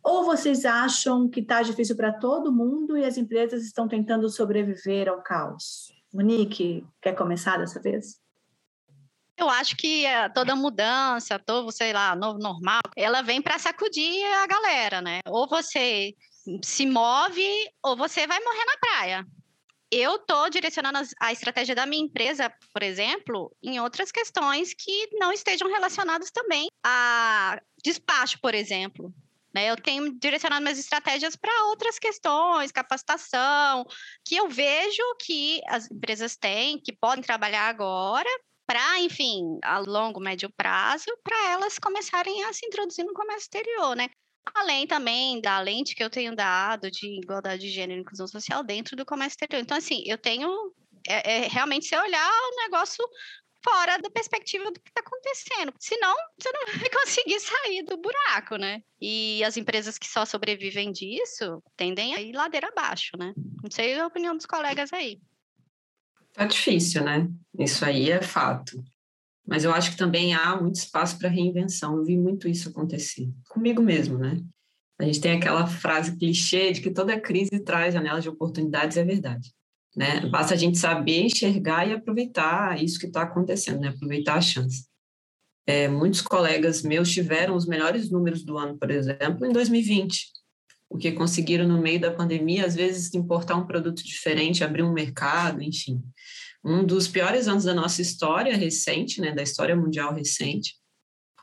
Ou 0.04 0.24
vocês 0.24 0.64
acham 0.64 1.28
que 1.28 1.40
está 1.40 1.62
difícil 1.62 1.96
para 1.96 2.14
todo 2.14 2.54
mundo 2.54 2.98
e 2.98 3.04
as 3.04 3.18
empresas 3.18 3.64
estão 3.64 3.88
tentando 3.88 4.30
sobreviver 4.30 5.10
ao 5.10 5.22
caos? 5.22 5.92
Monique, 6.14 6.86
quer 7.02 7.14
começar 7.14 7.58
dessa 7.58 7.82
vez? 7.82 8.22
Eu 9.36 9.50
acho 9.50 9.76
que 9.76 10.06
eh, 10.06 10.30
toda 10.30 10.56
mudança, 10.56 11.38
todo, 11.38 11.72
sei 11.72 11.94
lá, 11.94 12.16
novo 12.16 12.40
normal, 12.40 12.82
ela 12.96 13.22
vem 13.22 13.42
para 13.42 13.60
sacudir 13.60 14.26
a 14.42 14.48
galera, 14.48 15.02
né? 15.02 15.20
Ou 15.28 15.48
você 15.48 16.16
se 16.64 16.86
move 16.86 17.46
ou 17.84 17.96
você 17.96 18.26
vai 18.26 18.40
morrer 18.40 18.66
na 18.66 18.78
praia 18.80 19.28
eu 19.92 20.16
estou 20.16 20.50
direcionando 20.50 21.00
a 21.20 21.32
estratégia 21.32 21.74
da 21.74 21.86
minha 21.86 22.04
empresa, 22.04 22.52
por 22.74 22.84
exemplo, 22.84 23.56
em 23.64 23.80
outras 23.80 24.12
questões 24.12 24.74
que 24.74 25.10
não 25.14 25.32
estejam 25.32 25.68
relacionadas 25.70 26.30
também 26.32 26.68
a 26.86 27.62
despacho, 27.84 28.40
por 28.42 28.54
exemplo. 28.54 29.14
Né? 29.54 29.72
Eu 29.72 29.78
tenho 29.78 30.14
direcionado 30.20 30.62
minhas 30.62 30.80
estratégias 30.80 31.36
para 31.36 31.66
outras 31.66 31.98
questões, 31.98 32.72
capacitação, 32.72 33.86
que 34.26 34.36
eu 34.36 34.50
vejo 34.50 35.02
que 35.20 35.62
as 35.68 35.90
empresas 35.90 36.36
têm, 36.36 36.80
que 36.80 36.92
podem 36.92 37.24
trabalhar 37.24 37.68
agora, 37.68 38.30
para, 38.68 39.00
enfim, 39.00 39.58
a 39.64 39.80
longo, 39.80 40.20
médio 40.20 40.52
prazo, 40.58 41.06
para 41.24 41.52
elas 41.52 41.80
começarem 41.80 42.44
a 42.44 42.52
se 42.52 42.66
introduzir 42.66 43.06
no 43.06 43.14
comércio 43.14 43.46
exterior, 43.46 43.96
né? 43.96 44.10
Além 44.54 44.88
também 44.88 45.42
da 45.42 45.60
lente 45.60 45.96
que 45.96 46.04
eu 46.04 46.10
tenho 46.10 46.36
dado 46.36 46.90
de 46.90 47.08
igualdade 47.20 47.62
de 47.62 47.70
gênero 47.70 48.00
e 48.00 48.02
inclusão 48.02 48.28
social 48.28 48.64
dentro 48.64 48.96
do 48.96 49.06
comércio 49.06 49.36
exterior. 49.36 49.62
Então, 49.62 49.78
assim, 49.78 50.04
eu 50.06 50.18
tenho 50.18 50.50
é, 51.08 51.46
é 51.46 51.48
realmente 51.48 51.86
se 51.86 51.98
olhar 51.98 52.30
o 52.30 52.64
negócio 52.64 53.04
fora 53.64 53.98
da 53.98 54.10
perspectiva 54.10 54.66
do 54.66 54.80
que 54.80 54.90
está 54.90 55.02
acontecendo. 55.02 55.74
Senão, 55.80 56.16
você 56.40 56.52
não 56.52 56.66
vai 56.66 56.90
conseguir 56.90 57.40
sair 57.40 57.84
do 57.84 57.98
buraco, 57.98 58.56
né? 58.56 58.82
E 59.02 59.44
as 59.44 59.58
empresas 59.58 59.98
que 59.98 60.08
só 60.08 60.26
sobrevivem 60.26 60.92
disso 60.92 61.62
tendem 61.76 62.16
a 62.16 62.22
ir 62.22 62.34
ladeira 62.34 62.70
abaixo, 62.70 63.18
né? 63.18 63.34
Não 63.62 63.70
sei 63.70 64.00
a 64.00 64.08
opinião 64.08 64.36
dos 64.36 64.46
colegas 64.46 64.94
aí. 64.94 65.20
Tá 66.34 66.46
difícil, 66.46 67.04
né? 67.04 67.28
Isso 67.58 67.84
aí 67.84 68.12
é 68.12 68.22
fato. 68.22 68.84
Mas 69.48 69.64
eu 69.64 69.74
acho 69.74 69.92
que 69.92 69.98
também 69.98 70.34
há 70.34 70.62
muito 70.62 70.76
espaço 70.76 71.18
para 71.18 71.30
reinvenção. 71.30 71.96
Eu 71.96 72.04
vi 72.04 72.18
muito 72.18 72.50
isso 72.50 72.70
acontecer 72.70 73.32
comigo 73.48 73.82
mesmo, 73.82 74.18
né? 74.18 74.42
A 75.00 75.06
gente 75.06 75.22
tem 75.22 75.32
aquela 75.32 75.66
frase 75.66 76.18
clichê 76.18 76.72
de 76.74 76.82
que 76.82 76.92
toda 76.92 77.20
crise 77.20 77.60
traz 77.60 77.94
janelas 77.94 78.24
de 78.24 78.30
oportunidades, 78.30 78.98
é 78.98 79.06
verdade. 79.06 79.54
Né? 79.96 80.26
Basta 80.28 80.54
a 80.54 80.58
gente 80.58 80.78
saber 80.78 81.22
enxergar 81.22 81.88
e 81.88 81.94
aproveitar 81.94 82.84
isso 82.84 83.00
que 83.00 83.06
está 83.06 83.22
acontecendo, 83.22 83.80
né? 83.80 83.90
aproveitar 83.90 84.36
a 84.36 84.42
chance. 84.42 84.86
É, 85.66 85.88
muitos 85.88 86.22
colegas 86.22 86.82
meus 86.82 87.10
tiveram 87.12 87.56
os 87.56 87.68
melhores 87.68 88.10
números 88.10 88.44
do 88.44 88.58
ano, 88.58 88.78
por 88.78 88.90
exemplo, 88.90 89.46
em 89.46 89.52
2020, 89.52 90.28
porque 90.90 91.12
conseguiram, 91.12 91.68
no 91.68 91.82
meio 91.82 92.00
da 92.00 92.12
pandemia, 92.12 92.66
às 92.66 92.76
vezes, 92.76 93.14
importar 93.14 93.56
um 93.56 93.68
produto 93.68 94.04
diferente, 94.04 94.64
abrir 94.64 94.84
um 94.84 94.94
mercado, 94.94 95.62
enfim 95.62 96.02
um 96.64 96.86
dos 96.86 97.08
piores 97.08 97.48
anos 97.48 97.64
da 97.64 97.74
nossa 97.74 98.02
história 98.02 98.56
recente, 98.56 99.22
né, 99.22 99.34
da 99.34 99.44
história 99.44 99.76
mundial 99.76 100.14
recente, 100.14 100.76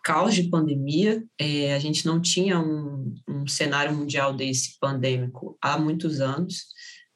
caos 0.02 0.35
de 0.35 0.50
pandemia, 0.50 1.25
é, 1.38 1.75
a 1.75 1.78
gente 1.78 2.04
não 2.04 2.21
tinha 2.21 2.61
um, 2.61 3.14
um, 3.26 3.47
cenário 3.47 3.94
mundial 3.94 4.35
desse 4.35 4.78
pandêmico 4.78 5.56
há 5.62 5.78
muitos 5.78 6.21
anos, 6.21 6.66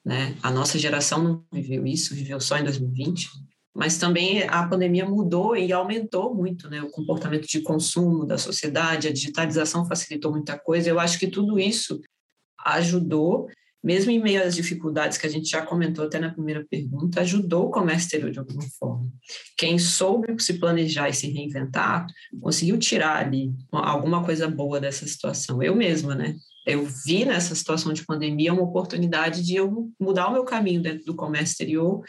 né, 0.05 0.35
a 0.43 0.51
nossa 0.51 0.79
geração 0.79 1.23
não 1.23 1.45
viveu 1.53 1.87
isso, 1.87 2.15
viveu 2.15 2.41
só 2.41 2.57
em 2.57 2.65
2020, 2.65 3.29
mas 3.77 3.99
também 3.99 4.43
a 4.49 4.67
pandemia 4.67 5.05
mudou 5.05 5.55
e 5.55 5.71
aumentou 5.71 6.35
muito 6.35 6.69
né, 6.71 6.81
o 6.81 6.91
comportamento 6.91 7.47
de 7.47 7.61
consumo 7.61 8.25
da 8.25 8.39
sociedade, 8.39 9.07
a 9.07 9.13
digitalização 9.13 9.87
facilitou 9.87 10.33
muita 10.33 10.59
coisa, 10.59 10.89
eu 10.89 10.99
acho 10.99 11.19
que 11.19 11.27
tudo 11.27 11.59
isso 11.59 12.01
ajudou 12.65 13.49
mesmo 13.83 14.11
em 14.11 14.21
meio 14.21 14.43
às 14.43 14.55
dificuldades 14.55 15.19
que 15.19 15.27
a 15.27 15.31
gente 15.31 15.49
já 15.49 15.63
comentou 15.63 16.05
até 16.05 16.19
na 16.19 16.33
primeira 16.33 16.65
pergunta, 16.69 17.21
ajudou 17.21 17.67
o 17.67 17.71
comércio 17.71 18.07
exterior 18.07 18.31
de 18.31 18.39
alguma 18.39 18.65
forma. 18.79 19.09
Quem 19.57 19.79
soube 19.79 20.35
se 20.43 20.55
planejar 20.55 21.09
e 21.09 21.15
se 21.15 21.31
reinventar, 21.31 22.07
conseguiu 22.41 22.77
tirar 22.79 23.25
ali 23.25 23.53
alguma 23.71 24.25
coisa 24.25 24.49
boa 24.49 24.81
dessa 24.81 25.07
situação. 25.07 25.63
Eu 25.63 25.77
mesma, 25.77 26.15
né? 26.15 26.37
Eu 26.67 26.85
vi 26.85 27.25
nessa 27.25 27.55
situação 27.55 27.95
de 27.95 28.05
pandemia 28.05 28.53
uma 28.53 28.63
oportunidade 28.63 29.43
de 29.43 29.57
eu 29.57 29.91
mudar 29.99 30.29
o 30.29 30.33
meu 30.33 30.45
caminho 30.45 30.83
dentro 30.83 31.03
do 31.07 31.17
comércio 31.17 31.53
exterior. 31.53 32.03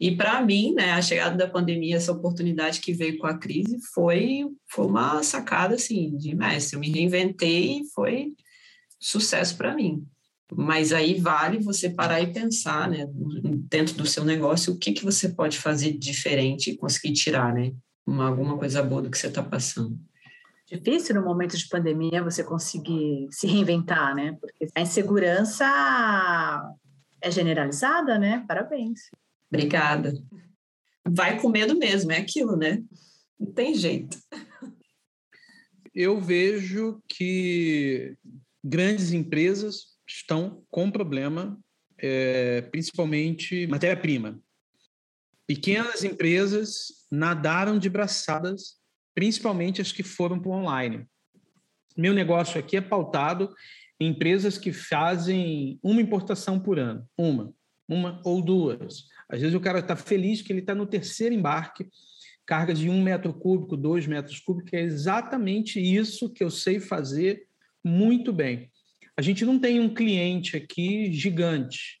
E 0.00 0.16
para 0.16 0.40
mim, 0.40 0.72
né, 0.72 0.92
a 0.92 1.02
chegada 1.02 1.36
da 1.36 1.46
pandemia, 1.46 1.96
essa 1.96 2.12
oportunidade 2.12 2.80
que 2.80 2.94
veio 2.94 3.18
com 3.18 3.26
a 3.26 3.36
crise, 3.36 3.76
foi, 3.92 4.46
foi 4.70 4.86
uma 4.86 5.22
sacada 5.22 5.74
assim 5.74 6.16
de 6.16 6.34
mestre. 6.34 6.76
Eu 6.76 6.80
me 6.80 6.90
reinventei 6.90 7.80
e 7.80 7.90
foi 7.94 8.32
sucesso 8.98 9.54
para 9.54 9.74
mim. 9.74 10.02
Mas 10.54 10.92
aí 10.92 11.20
vale 11.20 11.58
você 11.58 11.90
parar 11.90 12.20
e 12.20 12.32
pensar, 12.32 12.88
né, 12.88 13.06
dentro 13.68 13.94
do 13.94 14.06
seu 14.06 14.24
negócio, 14.24 14.72
o 14.72 14.78
que, 14.78 14.92
que 14.92 15.04
você 15.04 15.28
pode 15.28 15.58
fazer 15.58 15.92
diferente 15.98 16.70
e 16.70 16.76
conseguir 16.76 17.14
tirar, 17.14 17.52
né, 17.52 17.72
uma, 18.06 18.28
alguma 18.28 18.56
coisa 18.56 18.82
boa 18.82 19.02
do 19.02 19.10
que 19.10 19.18
você 19.18 19.26
está 19.26 19.42
passando. 19.42 19.98
Difícil 20.66 21.14
no 21.14 21.22
momento 21.22 21.56
de 21.56 21.68
pandemia 21.68 22.22
você 22.22 22.42
conseguir 22.42 23.28
se 23.30 23.46
reinventar, 23.46 24.14
né? 24.16 24.36
Porque 24.40 24.66
a 24.74 24.80
insegurança 24.80 25.64
é 27.20 27.30
generalizada, 27.30 28.18
né? 28.18 28.44
Parabéns. 28.48 29.02
Obrigada. 29.48 30.12
Vai 31.08 31.40
com 31.40 31.48
medo 31.48 31.78
mesmo, 31.78 32.10
é 32.10 32.18
aquilo, 32.18 32.56
né? 32.56 32.82
Não 33.38 33.52
tem 33.52 33.74
jeito. 33.74 34.18
Eu 35.94 36.20
vejo 36.20 37.00
que 37.08 38.16
grandes 38.62 39.12
empresas 39.12 39.95
estão 40.06 40.64
com 40.70 40.90
problema, 40.90 41.58
é, 41.98 42.62
principalmente 42.62 43.66
matéria-prima. 43.66 44.40
Pequenas 45.46 46.04
empresas 46.04 47.06
nadaram 47.10 47.78
de 47.78 47.88
braçadas, 47.88 48.76
principalmente 49.14 49.80
as 49.80 49.92
que 49.92 50.02
foram 50.02 50.40
para 50.40 50.50
online. 50.50 51.06
Meu 51.96 52.12
negócio 52.12 52.58
aqui 52.58 52.76
é 52.76 52.80
pautado 52.80 53.54
em 53.98 54.08
empresas 54.10 54.58
que 54.58 54.72
fazem 54.72 55.78
uma 55.82 56.00
importação 56.00 56.60
por 56.60 56.78
ano, 56.78 57.08
uma, 57.16 57.54
uma 57.88 58.20
ou 58.24 58.42
duas. 58.42 59.06
Às 59.28 59.40
vezes 59.40 59.54
o 59.54 59.60
cara 59.60 59.78
está 59.78 59.96
feliz 59.96 60.42
que 60.42 60.52
ele 60.52 60.60
está 60.60 60.74
no 60.74 60.86
terceiro 60.86 61.34
embarque, 61.34 61.88
carga 62.44 62.74
de 62.74 62.90
um 62.90 63.02
metro 63.02 63.32
cúbico, 63.32 63.76
dois 63.76 64.06
metros 64.06 64.38
cúbicos, 64.40 64.72
é 64.72 64.80
exatamente 64.80 65.80
isso 65.80 66.32
que 66.32 66.44
eu 66.44 66.50
sei 66.50 66.78
fazer 66.78 67.46
muito 67.82 68.32
bem. 68.32 68.70
A 69.16 69.22
gente 69.22 69.44
não 69.44 69.58
tem 69.58 69.80
um 69.80 69.92
cliente 69.92 70.56
aqui 70.56 71.12
gigante. 71.12 72.00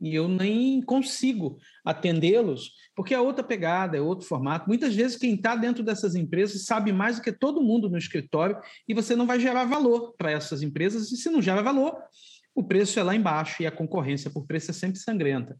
e 0.00 0.14
eu 0.14 0.28
nem 0.28 0.80
consigo 0.80 1.58
atendê-los, 1.84 2.70
porque 2.94 3.14
é 3.14 3.20
outra 3.20 3.42
pegada, 3.42 3.96
é 3.96 4.00
outro 4.00 4.26
formato. 4.26 4.68
Muitas 4.68 4.94
vezes 4.94 5.16
quem 5.16 5.34
está 5.34 5.56
dentro 5.56 5.82
dessas 5.82 6.14
empresas 6.14 6.64
sabe 6.64 6.92
mais 6.92 7.16
do 7.16 7.22
que 7.22 7.32
todo 7.32 7.62
mundo 7.62 7.88
no 7.88 7.98
escritório 7.98 8.56
e 8.86 8.94
você 8.94 9.16
não 9.16 9.26
vai 9.26 9.40
gerar 9.40 9.64
valor 9.64 10.14
para 10.16 10.30
essas 10.30 10.62
empresas, 10.62 11.10
e 11.10 11.16
se 11.16 11.30
não 11.30 11.42
gera 11.42 11.62
valor, 11.62 11.96
o 12.54 12.62
preço 12.62 12.98
é 12.98 13.02
lá 13.02 13.14
embaixo 13.14 13.62
e 13.62 13.66
a 13.66 13.72
concorrência 13.72 14.30
por 14.30 14.46
preço 14.46 14.70
é 14.70 14.74
sempre 14.74 14.98
sangrenta. 14.98 15.56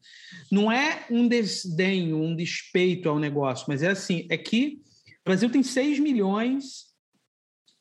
Não 0.50 0.70
é 0.70 1.06
um 1.10 1.26
desdenho, 1.26 2.20
um 2.20 2.34
despeito 2.34 3.08
ao 3.08 3.18
negócio, 3.18 3.66
mas 3.68 3.82
é 3.82 3.90
assim, 3.90 4.26
é 4.30 4.36
que 4.36 4.80
o 5.20 5.24
Brasil 5.24 5.50
tem 5.50 5.62
6 5.62 5.98
milhões 6.00 6.87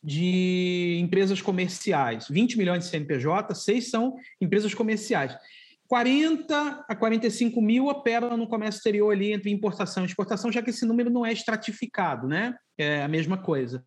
de 0.03 0.99
empresas 1.01 1.41
comerciais, 1.41 2.27
20 2.29 2.57
milhões 2.57 2.83
de 2.83 2.89
CNPJ, 2.89 3.53
6 3.53 3.89
são 3.89 4.15
empresas 4.39 4.73
comerciais. 4.73 5.35
40 5.87 6.85
a 6.87 6.95
45 6.95 7.61
mil 7.61 7.87
operam 7.87 8.35
no 8.35 8.47
comércio 8.47 8.79
exterior 8.79 9.11
ali 9.11 9.31
entre 9.31 9.49
importação 9.49 10.03
e 10.03 10.05
exportação, 10.05 10.51
já 10.51 10.61
que 10.61 10.69
esse 10.69 10.85
número 10.85 11.09
não 11.09 11.25
é 11.25 11.31
estratificado, 11.31 12.27
né? 12.27 12.55
É 12.77 13.03
a 13.03 13.07
mesma 13.07 13.37
coisa. 13.37 13.83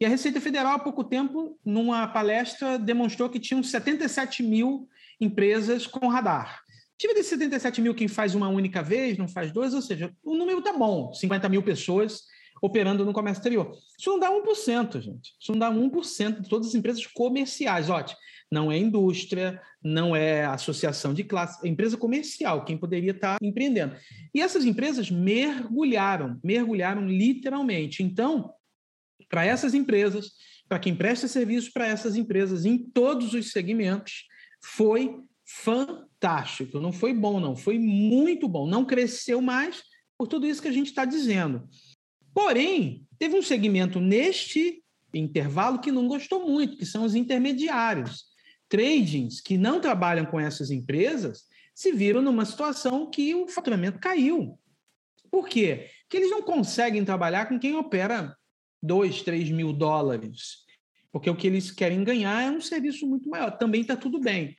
E 0.00 0.06
a 0.06 0.08
Receita 0.08 0.40
Federal, 0.40 0.74
há 0.74 0.78
pouco 0.78 1.04
tempo, 1.04 1.58
numa 1.64 2.06
palestra, 2.08 2.78
demonstrou 2.78 3.28
que 3.28 3.38
tinham 3.38 3.62
77 3.62 4.42
mil 4.42 4.88
empresas 5.20 5.86
com 5.86 6.08
radar. 6.08 6.60
Tive 6.96 7.12
desses 7.12 7.30
77 7.30 7.82
mil 7.82 7.94
quem 7.94 8.08
faz 8.08 8.34
uma 8.34 8.48
única 8.48 8.82
vez, 8.82 9.18
não 9.18 9.28
faz 9.28 9.52
duas, 9.52 9.74
ou 9.74 9.82
seja, 9.82 10.12
o 10.22 10.34
número 10.34 10.60
está 10.60 10.72
bom, 10.72 11.12
50 11.12 11.48
mil 11.48 11.62
pessoas 11.62 12.22
operando 12.62 13.04
no 13.04 13.12
comércio 13.12 13.40
exterior. 13.40 13.76
Isso 13.98 14.10
não 14.10 14.18
dá 14.18 14.30
1%, 14.30 15.00
gente. 15.00 15.34
Isso 15.38 15.52
não 15.52 15.58
dá 15.58 15.70
1% 15.70 16.40
de 16.40 16.48
todas 16.48 16.68
as 16.68 16.74
empresas 16.74 17.06
comerciais. 17.06 17.90
Ótimo 17.90 18.18
não 18.54 18.70
é 18.70 18.78
indústria, 18.78 19.60
não 19.82 20.14
é 20.14 20.44
associação 20.44 21.12
de 21.12 21.24
classe, 21.24 21.66
é 21.66 21.68
empresa 21.68 21.96
comercial, 21.96 22.64
quem 22.64 22.78
poderia 22.78 23.10
estar 23.10 23.36
empreendendo. 23.42 23.96
E 24.32 24.40
essas 24.40 24.64
empresas 24.64 25.10
mergulharam, 25.10 26.38
mergulharam 26.42 27.06
literalmente. 27.06 28.02
Então, 28.02 28.52
para 29.28 29.44
essas 29.44 29.74
empresas, 29.74 30.32
para 30.68 30.78
quem 30.78 30.94
presta 30.94 31.26
serviço 31.26 31.72
para 31.72 31.88
essas 31.88 32.14
empresas 32.14 32.64
em 32.64 32.78
todos 32.78 33.34
os 33.34 33.50
segmentos, 33.50 34.26
foi 34.62 35.20
fantástico. 35.44 36.78
Não 36.78 36.92
foi 36.92 37.12
bom, 37.12 37.40
não, 37.40 37.56
foi 37.56 37.78
muito 37.78 38.48
bom. 38.48 38.66
Não 38.68 38.84
cresceu 38.84 39.42
mais 39.42 39.82
por 40.16 40.28
tudo 40.28 40.46
isso 40.46 40.62
que 40.62 40.68
a 40.68 40.72
gente 40.72 40.86
está 40.86 41.04
dizendo. 41.04 41.68
Porém, 42.34 43.06
teve 43.18 43.36
um 43.36 43.42
segmento 43.42 44.00
neste 44.00 44.82
intervalo 45.14 45.80
que 45.80 45.92
não 45.92 46.08
gostou 46.08 46.46
muito, 46.46 46.76
que 46.76 46.84
são 46.84 47.04
os 47.04 47.14
intermediários 47.14 48.34
tradings 48.68 49.40
que 49.40 49.56
não 49.56 49.80
trabalham 49.80 50.26
com 50.26 50.40
essas 50.40 50.70
empresas 50.70 51.44
se 51.74 51.92
viram 51.92 52.20
numa 52.20 52.44
situação 52.44 53.08
que 53.08 53.34
o 53.34 53.46
faturamento 53.48 53.98
caiu. 53.98 54.58
Por 55.30 55.48
quê? 55.48 55.88
Porque 56.02 56.16
eles 56.16 56.30
não 56.30 56.42
conseguem 56.42 57.04
trabalhar 57.04 57.46
com 57.46 57.58
quem 57.58 57.74
opera 57.76 58.36
2, 58.82 59.22
3 59.22 59.50
mil 59.50 59.72
dólares. 59.72 60.64
Porque 61.12 61.30
o 61.30 61.36
que 61.36 61.46
eles 61.46 61.70
querem 61.70 62.02
ganhar 62.04 62.42
é 62.42 62.50
um 62.50 62.60
serviço 62.60 63.06
muito 63.06 63.28
maior. 63.28 63.56
Também 63.56 63.80
está 63.80 63.96
tudo 63.96 64.20
bem. 64.20 64.56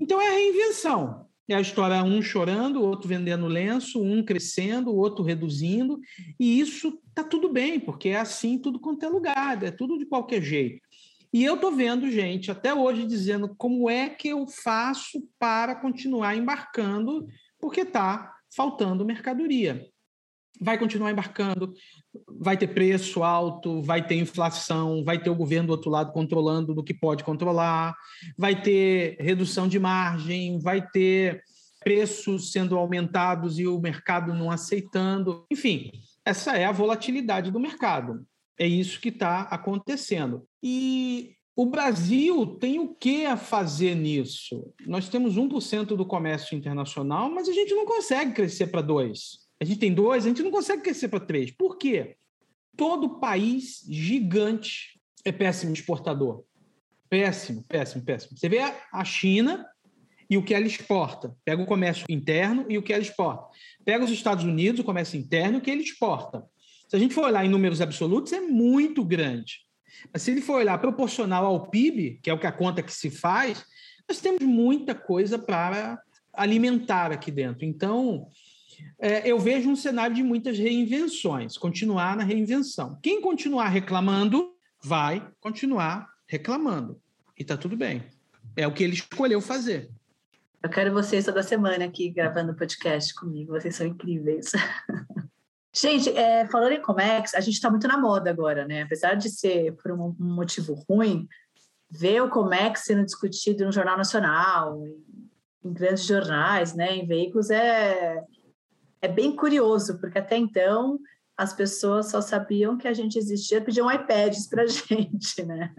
Então 0.00 0.20
é 0.20 0.28
a 0.28 0.32
reinvenção. 0.32 1.27
É 1.48 1.54
a 1.54 1.60
história 1.60 2.02
um 2.04 2.20
chorando, 2.20 2.82
outro 2.82 3.08
vendendo 3.08 3.46
lenço, 3.46 4.02
um 4.02 4.22
crescendo, 4.22 4.94
outro 4.94 5.24
reduzindo. 5.24 5.98
E 6.38 6.60
isso 6.60 7.00
está 7.08 7.24
tudo 7.24 7.48
bem, 7.48 7.80
porque 7.80 8.10
é 8.10 8.16
assim 8.16 8.58
tudo 8.58 8.78
quanto 8.78 9.04
é 9.04 9.08
lugar, 9.08 9.62
é 9.62 9.70
tudo 9.70 9.96
de 9.96 10.04
qualquer 10.04 10.42
jeito. 10.42 10.86
E 11.32 11.44
eu 11.44 11.54
estou 11.54 11.72
vendo 11.72 12.10
gente 12.10 12.50
até 12.50 12.74
hoje 12.74 13.06
dizendo 13.06 13.54
como 13.56 13.88
é 13.88 14.08
que 14.08 14.28
eu 14.28 14.46
faço 14.46 15.26
para 15.38 15.74
continuar 15.74 16.36
embarcando, 16.36 17.26
porque 17.58 17.80
está 17.80 18.34
faltando 18.54 19.04
mercadoria. 19.04 19.86
Vai 20.60 20.78
continuar 20.78 21.10
embarcando, 21.12 21.72
vai 22.26 22.56
ter 22.56 22.68
preço 22.68 23.22
alto, 23.22 23.82
vai 23.82 24.04
ter 24.04 24.16
inflação, 24.16 25.04
vai 25.04 25.18
ter 25.20 25.30
o 25.30 25.34
governo 25.34 25.68
do 25.68 25.70
outro 25.72 25.90
lado 25.90 26.12
controlando 26.12 26.74
do 26.74 26.82
que 26.82 26.92
pode 26.92 27.22
controlar, 27.22 27.94
vai 28.36 28.60
ter 28.60 29.16
redução 29.20 29.68
de 29.68 29.78
margem, 29.78 30.58
vai 30.58 30.86
ter 30.86 31.42
preços 31.80 32.50
sendo 32.52 32.76
aumentados 32.76 33.58
e 33.58 33.66
o 33.66 33.80
mercado 33.80 34.34
não 34.34 34.50
aceitando. 34.50 35.46
Enfim, 35.50 35.90
essa 36.24 36.56
é 36.56 36.64
a 36.64 36.72
volatilidade 36.72 37.50
do 37.50 37.60
mercado. 37.60 38.26
É 38.58 38.66
isso 38.66 39.00
que 39.00 39.08
está 39.08 39.42
acontecendo. 39.42 40.44
E 40.62 41.34
o 41.56 41.66
Brasil 41.66 42.46
tem 42.60 42.78
o 42.78 42.94
que 42.94 43.24
a 43.24 43.36
fazer 43.36 43.94
nisso? 43.94 44.72
Nós 44.86 45.08
temos 45.08 45.36
1% 45.36 45.96
do 45.96 46.06
comércio 46.06 46.56
internacional, 46.56 47.30
mas 47.30 47.48
a 47.48 47.52
gente 47.52 47.74
não 47.74 47.86
consegue 47.86 48.32
crescer 48.32 48.68
para 48.68 48.82
2%. 48.82 49.47
A 49.60 49.64
gente 49.64 49.80
tem 49.80 49.94
2%, 49.94 50.14
a 50.14 50.18
gente 50.20 50.42
não 50.42 50.50
consegue 50.50 50.82
crescer 50.82 51.08
para 51.08 51.20
3%. 51.20 51.54
Por 51.56 51.76
quê? 51.76 52.16
Todo 52.76 53.18
país 53.18 53.84
gigante 53.88 55.00
é 55.24 55.32
péssimo 55.32 55.72
exportador. 55.72 56.44
Péssimo, 57.10 57.64
péssimo, 57.64 58.04
péssimo. 58.04 58.38
Você 58.38 58.48
vê 58.48 58.58
a 58.92 59.04
China 59.04 59.66
e 60.30 60.36
o 60.36 60.42
que 60.42 60.54
ela 60.54 60.66
exporta. 60.66 61.34
Pega 61.44 61.62
o 61.62 61.66
comércio 61.66 62.04
interno 62.08 62.66
e 62.68 62.76
o 62.76 62.82
que 62.82 62.92
ela 62.92 63.02
exporta. 63.02 63.46
Pega 63.84 64.04
os 64.04 64.10
Estados 64.10 64.44
Unidos, 64.44 64.80
o 64.80 64.84
comércio 64.84 65.18
interno 65.18 65.56
e 65.56 65.58
o 65.58 65.62
que 65.62 65.70
ele 65.70 65.82
exporta. 65.82 66.44
Se 66.88 66.96
a 66.96 66.98
gente 66.98 67.14
for 67.14 67.24
olhar 67.24 67.44
em 67.44 67.48
números 67.48 67.80
absolutos, 67.80 68.32
é 68.32 68.40
muito 68.40 69.04
grande. 69.04 69.60
Mas 70.12 70.22
se 70.22 70.30
ele 70.30 70.40
for 70.40 70.56
olhar 70.56 70.78
proporcional 70.78 71.44
ao 71.46 71.68
PIB, 71.68 72.20
que 72.22 72.30
é 72.30 72.32
o 72.32 72.38
que 72.38 72.46
a 72.46 72.52
conta 72.52 72.82
que 72.82 72.92
se 72.92 73.10
faz, 73.10 73.64
nós 74.08 74.20
temos 74.20 74.42
muita 74.42 74.94
coisa 74.94 75.38
para 75.38 76.00
alimentar 76.32 77.10
aqui 77.10 77.30
dentro. 77.30 77.64
Então, 77.64 78.28
é, 78.98 79.30
eu 79.30 79.38
vejo 79.38 79.70
um 79.70 79.76
cenário 79.76 80.14
de 80.14 80.22
muitas 80.22 80.58
reinvenções, 80.58 81.56
continuar 81.56 82.16
na 82.16 82.24
reinvenção. 82.24 82.98
Quem 83.02 83.20
continuar 83.20 83.68
reclamando, 83.68 84.52
vai 84.82 85.26
continuar 85.40 86.08
reclamando. 86.26 87.00
E 87.38 87.42
está 87.42 87.56
tudo 87.56 87.76
bem. 87.76 88.04
É 88.56 88.66
o 88.66 88.72
que 88.72 88.82
ele 88.82 88.94
escolheu 88.94 89.40
fazer. 89.40 89.90
Eu 90.60 90.68
quero 90.68 90.92
vocês 90.92 91.24
toda 91.24 91.42
semana 91.42 91.84
aqui 91.84 92.10
gravando 92.10 92.54
podcast 92.54 93.14
comigo. 93.14 93.52
Vocês 93.52 93.76
são 93.76 93.86
incríveis. 93.86 94.50
Gente, 95.72 96.10
é, 96.10 96.48
falando 96.48 96.72
em 96.72 96.82
Comex, 96.82 97.34
a 97.34 97.40
gente 97.40 97.54
está 97.54 97.70
muito 97.70 97.86
na 97.86 97.96
moda 97.96 98.30
agora, 98.30 98.66
né? 98.66 98.82
Apesar 98.82 99.14
de 99.14 99.28
ser 99.30 99.76
por 99.76 99.92
um, 99.92 100.16
um, 100.18 100.34
motivo 100.34 100.74
ruim, 100.88 101.28
ver 101.88 102.20
o 102.22 102.28
Comex 102.28 102.80
sendo 102.80 103.04
discutido 103.04 103.64
no 103.64 103.70
Jornal 103.70 103.96
Nacional, 103.96 104.84
em, 104.84 104.96
em 105.64 105.72
grandes 105.72 106.04
jornais, 106.04 106.74
né, 106.74 106.96
em 106.96 107.06
veículos, 107.06 107.50
é, 107.50 108.24
é 109.00 109.08
bem 109.08 109.34
curioso, 109.34 110.00
porque 110.00 110.18
até 110.18 110.36
então 110.36 110.98
as 111.36 111.52
pessoas 111.52 112.10
só 112.10 112.20
sabiam 112.20 112.76
que 112.76 112.88
a 112.88 112.92
gente 112.92 113.16
existia, 113.16 113.60
pediam 113.60 113.90
iPads 113.90 114.48
para 114.48 114.62
a 114.62 114.66
gente, 114.66 115.44
né? 115.44 115.72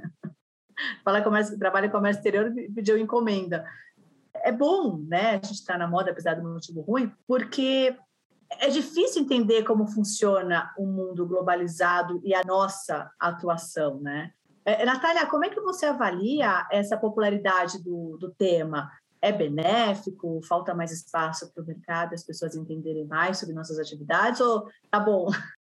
Fala 1.04 1.22
comércio, 1.22 1.60
trabalha 1.60 1.90
comércio 1.90 2.20
exterior, 2.20 2.54
pediu 2.74 2.98
encomenda. 2.98 3.66
É 4.36 4.52
bom, 4.52 5.00
né? 5.06 5.32
A 5.32 5.34
gente 5.34 5.52
está 5.52 5.78
na 5.78 5.88
moda, 5.88 6.12
apesar 6.12 6.36
do 6.36 6.48
motivo 6.48 6.80
ruim, 6.82 7.12
porque 7.28 7.98
é 8.58 8.70
difícil 8.70 9.22
entender 9.22 9.64
como 9.64 9.86
funciona 9.86 10.74
o 10.78 10.86
mundo 10.86 11.28
globalizado 11.28 12.22
e 12.24 12.34
a 12.34 12.44
nossa 12.44 13.12
atuação, 13.20 14.00
né? 14.00 14.32
É, 14.66 14.86
Natália, 14.86 15.26
como 15.26 15.46
é 15.46 15.50
que 15.50 15.60
você 15.60 15.88
avalia 15.88 16.68
essa 16.72 16.98
popularidade 16.98 17.84
do, 17.84 18.18
do 18.18 18.32
tema? 18.32 18.90
É 19.22 19.32
benéfico? 19.32 20.42
Falta 20.48 20.74
mais 20.74 20.92
espaço 20.92 21.52
para 21.54 21.64
o 21.64 21.66
mercado, 21.66 22.14
as 22.14 22.24
pessoas 22.24 22.56
entenderem 22.56 23.06
mais 23.06 23.38
sobre 23.38 23.56
nossas 23.56 23.80
atividades? 23.80 24.40
Ou 24.40 24.68
tá 24.90 25.00
bom? 25.00 25.28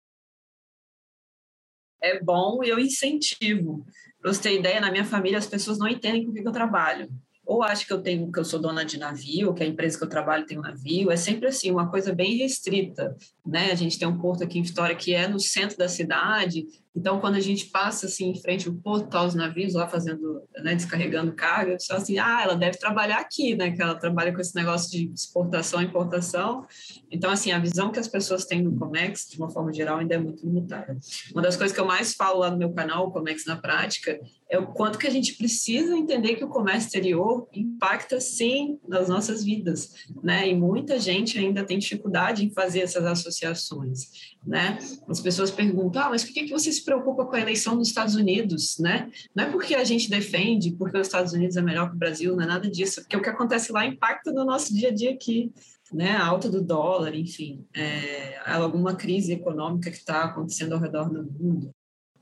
É 1.98 2.22
bom 2.22 2.62
e 2.62 2.68
eu 2.68 2.78
incentivo. 2.78 3.84
Para 4.20 4.32
você 4.32 4.42
ter 4.42 4.60
ideia, 4.60 4.80
na 4.80 4.92
minha 4.92 5.04
família 5.04 5.38
as 5.38 5.46
pessoas 5.46 5.78
não 5.78 5.88
entendem 5.88 6.24
com 6.24 6.30
o 6.30 6.34
que 6.34 6.46
eu 6.46 6.52
trabalho 6.52 7.10
ou 7.46 7.62
acho 7.62 7.86
que 7.86 7.92
eu 7.92 8.02
tenho 8.02 8.30
que 8.30 8.40
eu 8.40 8.44
sou 8.44 8.58
dona 8.58 8.84
de 8.84 8.98
navio, 8.98 9.54
que 9.54 9.62
a 9.62 9.66
empresa 9.66 9.96
que 9.96 10.02
eu 10.02 10.08
trabalho 10.08 10.44
tem 10.44 10.58
um 10.58 10.62
navio, 10.62 11.12
é 11.12 11.16
sempre 11.16 11.46
assim, 11.46 11.70
uma 11.70 11.88
coisa 11.88 12.12
bem 12.12 12.36
restrita, 12.36 13.16
né? 13.46 13.70
A 13.70 13.74
gente 13.76 13.96
tem 13.96 14.08
um 14.08 14.18
porto 14.18 14.42
aqui 14.42 14.58
em 14.58 14.62
Vitória 14.62 14.96
que 14.96 15.14
é 15.14 15.28
no 15.28 15.38
centro 15.38 15.78
da 15.78 15.88
cidade, 15.88 16.66
então 16.96 17.20
quando 17.20 17.35
a 17.35 17.40
gente 17.40 17.66
passa 17.66 18.06
assim 18.06 18.30
em 18.30 18.40
frente 18.40 18.66
ao 18.66 18.74
porto, 18.74 19.14
os 19.18 19.35
navios 19.35 19.74
lá 19.74 19.87
fazendo, 19.87 20.42
né, 20.62 20.74
descarregando 20.74 21.32
carga, 21.35 21.72
eu 21.72 21.80
só 21.80 21.96
assim, 21.96 22.18
ah, 22.18 22.40
ela 22.42 22.54
deve 22.54 22.78
trabalhar 22.78 23.18
aqui, 23.18 23.54
né? 23.54 23.70
Que 23.70 23.82
ela 23.82 23.94
trabalha 23.94 24.32
com 24.32 24.40
esse 24.40 24.54
negócio 24.54 24.90
de 24.90 25.12
exportação 25.12 25.82
e 25.82 25.85
importação. 25.85 26.66
Então 27.11 27.30
assim, 27.30 27.52
a 27.52 27.59
visão 27.59 27.92
que 27.92 27.98
as 27.98 28.09
pessoas 28.09 28.46
têm 28.46 28.62
no 28.62 28.76
Comex, 28.76 29.28
de 29.30 29.38
uma 29.38 29.50
forma 29.50 29.72
geral, 29.72 29.98
ainda 29.98 30.14
é 30.14 30.18
muito 30.18 30.44
limitada. 30.46 30.96
Uma 31.32 31.42
das 31.42 31.56
coisas 31.56 31.74
que 31.74 31.80
eu 31.80 31.87
mais 31.87 32.14
falo 32.14 32.40
lá 32.40 32.50
no 32.50 32.56
meu 32.56 32.72
canal, 32.72 33.06
o 33.06 33.11
Comex 33.11 33.44
na 33.44 33.56
prática, 33.56 34.18
é 34.48 34.59
o 34.59 34.68
quanto 34.68 34.98
que 34.98 35.06
a 35.06 35.11
gente 35.11 35.35
precisa 35.35 35.96
entender 35.96 36.37
que 36.37 36.44
o 36.44 36.48
comércio 36.48 36.87
exterior 36.87 37.48
impacta 37.52 38.20
sim 38.20 38.78
nas 38.87 39.09
nossas 39.09 39.44
vidas, 39.44 39.92
né? 40.22 40.48
E 40.48 40.54
muita 40.54 40.98
gente 41.00 41.38
ainda 41.38 41.64
tem 41.64 41.78
dificuldade 41.78 42.44
em 42.44 42.50
fazer 42.50 42.80
essas 42.80 43.04
associações. 43.04 44.36
Né? 44.46 44.78
As 45.09 45.20
pessoas 45.20 45.50
perguntam, 45.50 46.02
ah, 46.02 46.11
mas 46.11 46.22
por 46.22 46.32
que, 46.32 46.46
você 46.46 46.70
se 46.70 46.85
preocupa 46.85 47.24
com 47.26 47.35
a 47.35 47.40
eleição 47.40 47.74
nos 47.74 47.88
Estados 47.88 48.14
Unidos, 48.14 48.78
né? 48.78 49.11
Não 49.35 49.44
é 49.44 49.50
porque 49.50 49.74
a 49.74 49.85
gente 49.85 50.09
defende, 50.09 50.72
porque 50.72 50.96
os 50.96 51.06
Estados 51.06 51.32
Unidos 51.32 51.56
é 51.56 51.62
melhor 51.62 51.90
que 51.90 51.96
o 51.96 51.98
Brasil, 51.98 52.37
não 52.37 52.44
é 52.44 52.46
nada 52.46 52.70
disso, 52.70 53.00
porque 53.00 53.16
o 53.16 53.22
que 53.22 53.28
acontece 53.28 53.72
lá 53.72 53.85
impacta 53.85 54.32
no 54.32 54.44
nosso 54.44 54.72
dia 54.72 54.90
a 54.90 54.94
dia 54.94 55.11
aqui, 55.11 55.52
né? 55.92 56.12
A 56.12 56.26
alta 56.26 56.48
do 56.48 56.62
dólar, 56.62 57.14
enfim, 57.14 57.64
é, 57.74 58.38
alguma 58.46 58.94
crise 58.94 59.32
econômica 59.32 59.90
que 59.90 59.98
está 59.98 60.24
acontecendo 60.24 60.74
ao 60.74 60.80
redor 60.80 61.11
do 61.11 61.24
mundo. 61.24 61.70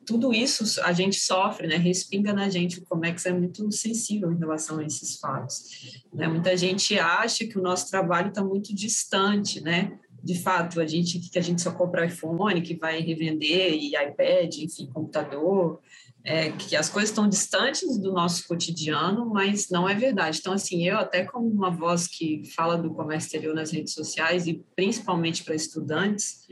Tudo 0.07 0.35
isso 0.35 0.83
a 0.83 0.93
gente 0.93 1.19
sofre, 1.19 1.67
né? 1.67 1.77
Respinga 1.77 2.33
na 2.33 2.49
gente. 2.49 2.79
O 2.79 2.85
Comex 2.85 3.25
é 3.25 3.33
muito 3.33 3.71
sensível 3.73 4.31
em 4.31 4.39
relação 4.39 4.79
a 4.79 4.85
esses 4.85 5.19
fatos. 5.19 6.03
Né? 6.13 6.29
Muita 6.29 6.55
gente 6.57 6.99
acha 6.99 7.47
que 7.47 7.59
o 7.59 7.63
nosso 7.63 7.91
trabalho 7.91 8.29
está 8.29 8.45
muito 8.45 8.75
distante, 8.75 9.63
né? 9.63 9.99
De 10.25 10.41
fato, 10.41 10.81
a 10.81 10.87
gente 10.87 11.19
que 11.19 11.39
a 11.39 11.43
gente 11.43 11.61
só 11.61 11.71
compra 11.71 12.07
iPhone, 12.07 12.63
que 12.63 12.75
vai 12.75 13.01
revender, 13.01 13.75
e 13.75 13.95
iPad, 13.95 14.57
enfim, 14.57 14.87
computador, 14.87 15.81
é, 16.25 16.51
que 16.53 16.75
as 16.75 16.89
coisas 16.89 17.11
estão 17.11 17.29
distantes 17.29 17.99
do 17.99 18.11
nosso 18.11 18.49
cotidiano, 18.49 19.27
mas 19.27 19.69
não 19.69 19.87
é 19.87 19.95
verdade. 19.95 20.39
Então, 20.41 20.55
assim, 20.55 20.89
eu 20.89 20.97
até 20.97 21.25
como 21.25 21.47
uma 21.47 21.71
voz 21.71 22.07
que 22.07 22.43
fala 22.57 22.79
do 22.79 22.95
comércio 22.95 23.27
exterior 23.27 23.55
nas 23.55 23.71
redes 23.71 23.93
sociais 23.93 24.47
e 24.47 24.65
principalmente 24.75 25.45
para 25.45 25.55
estudantes, 25.55 26.49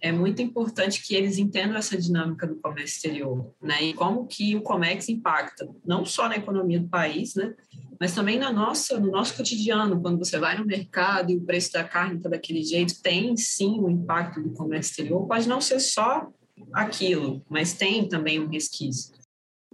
é 0.00 0.12
muito 0.12 0.40
importante 0.40 1.04
que 1.04 1.16
eles 1.16 1.38
entendam 1.38 1.76
essa 1.76 1.98
dinâmica 1.98 2.46
do 2.46 2.54
comércio 2.54 2.94
exterior, 2.96 3.52
né? 3.60 3.82
E 3.82 3.94
como 3.94 4.26
que 4.28 4.54
o 4.54 4.62
comércio 4.62 5.12
impacta 5.12 5.68
não 5.84 6.04
só 6.04 6.28
na 6.28 6.36
economia 6.36 6.78
do 6.78 6.88
país, 6.88 7.34
né? 7.34 7.52
Mas 8.00 8.14
também 8.14 8.38
na 8.38 8.52
nossa, 8.52 8.98
no 8.98 9.10
nosso 9.10 9.36
cotidiano, 9.36 10.00
quando 10.00 10.18
você 10.18 10.38
vai 10.38 10.56
no 10.56 10.64
mercado 10.64 11.30
e 11.32 11.36
o 11.36 11.40
preço 11.40 11.72
da 11.72 11.84
carne 11.84 12.16
está 12.16 12.28
daquele 12.28 12.62
jeito, 12.62 13.00
tem 13.02 13.36
sim 13.36 13.80
um 13.80 13.90
impacto 13.90 14.40
do 14.42 14.52
comércio 14.52 14.90
exterior, 14.90 15.26
pode 15.26 15.48
não 15.48 15.60
ser 15.60 15.80
só 15.80 16.28
aquilo, 16.72 17.44
mas 17.48 17.72
tem 17.72 18.08
também 18.08 18.38
um 18.40 18.48
resquício. 18.48 19.16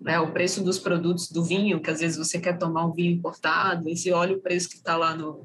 É, 0.07 0.19
o 0.19 0.33
preço 0.33 0.63
dos 0.63 0.79
produtos 0.79 1.31
do 1.31 1.45
vinho, 1.45 1.81
que 1.81 1.91
às 1.91 2.01
vezes 2.01 2.17
você 2.17 2.39
quer 2.39 2.59
tomar 2.59 2.87
um 2.87 2.93
vinho 2.93 3.13
importado, 3.13 3.89
e 3.89 3.97
se 3.97 4.13
olha 4.13 4.37
o 4.37 4.41
preço 4.41 4.69
que 4.69 4.77
está 4.77 4.97
lá 4.97 5.15
no, 5.15 5.43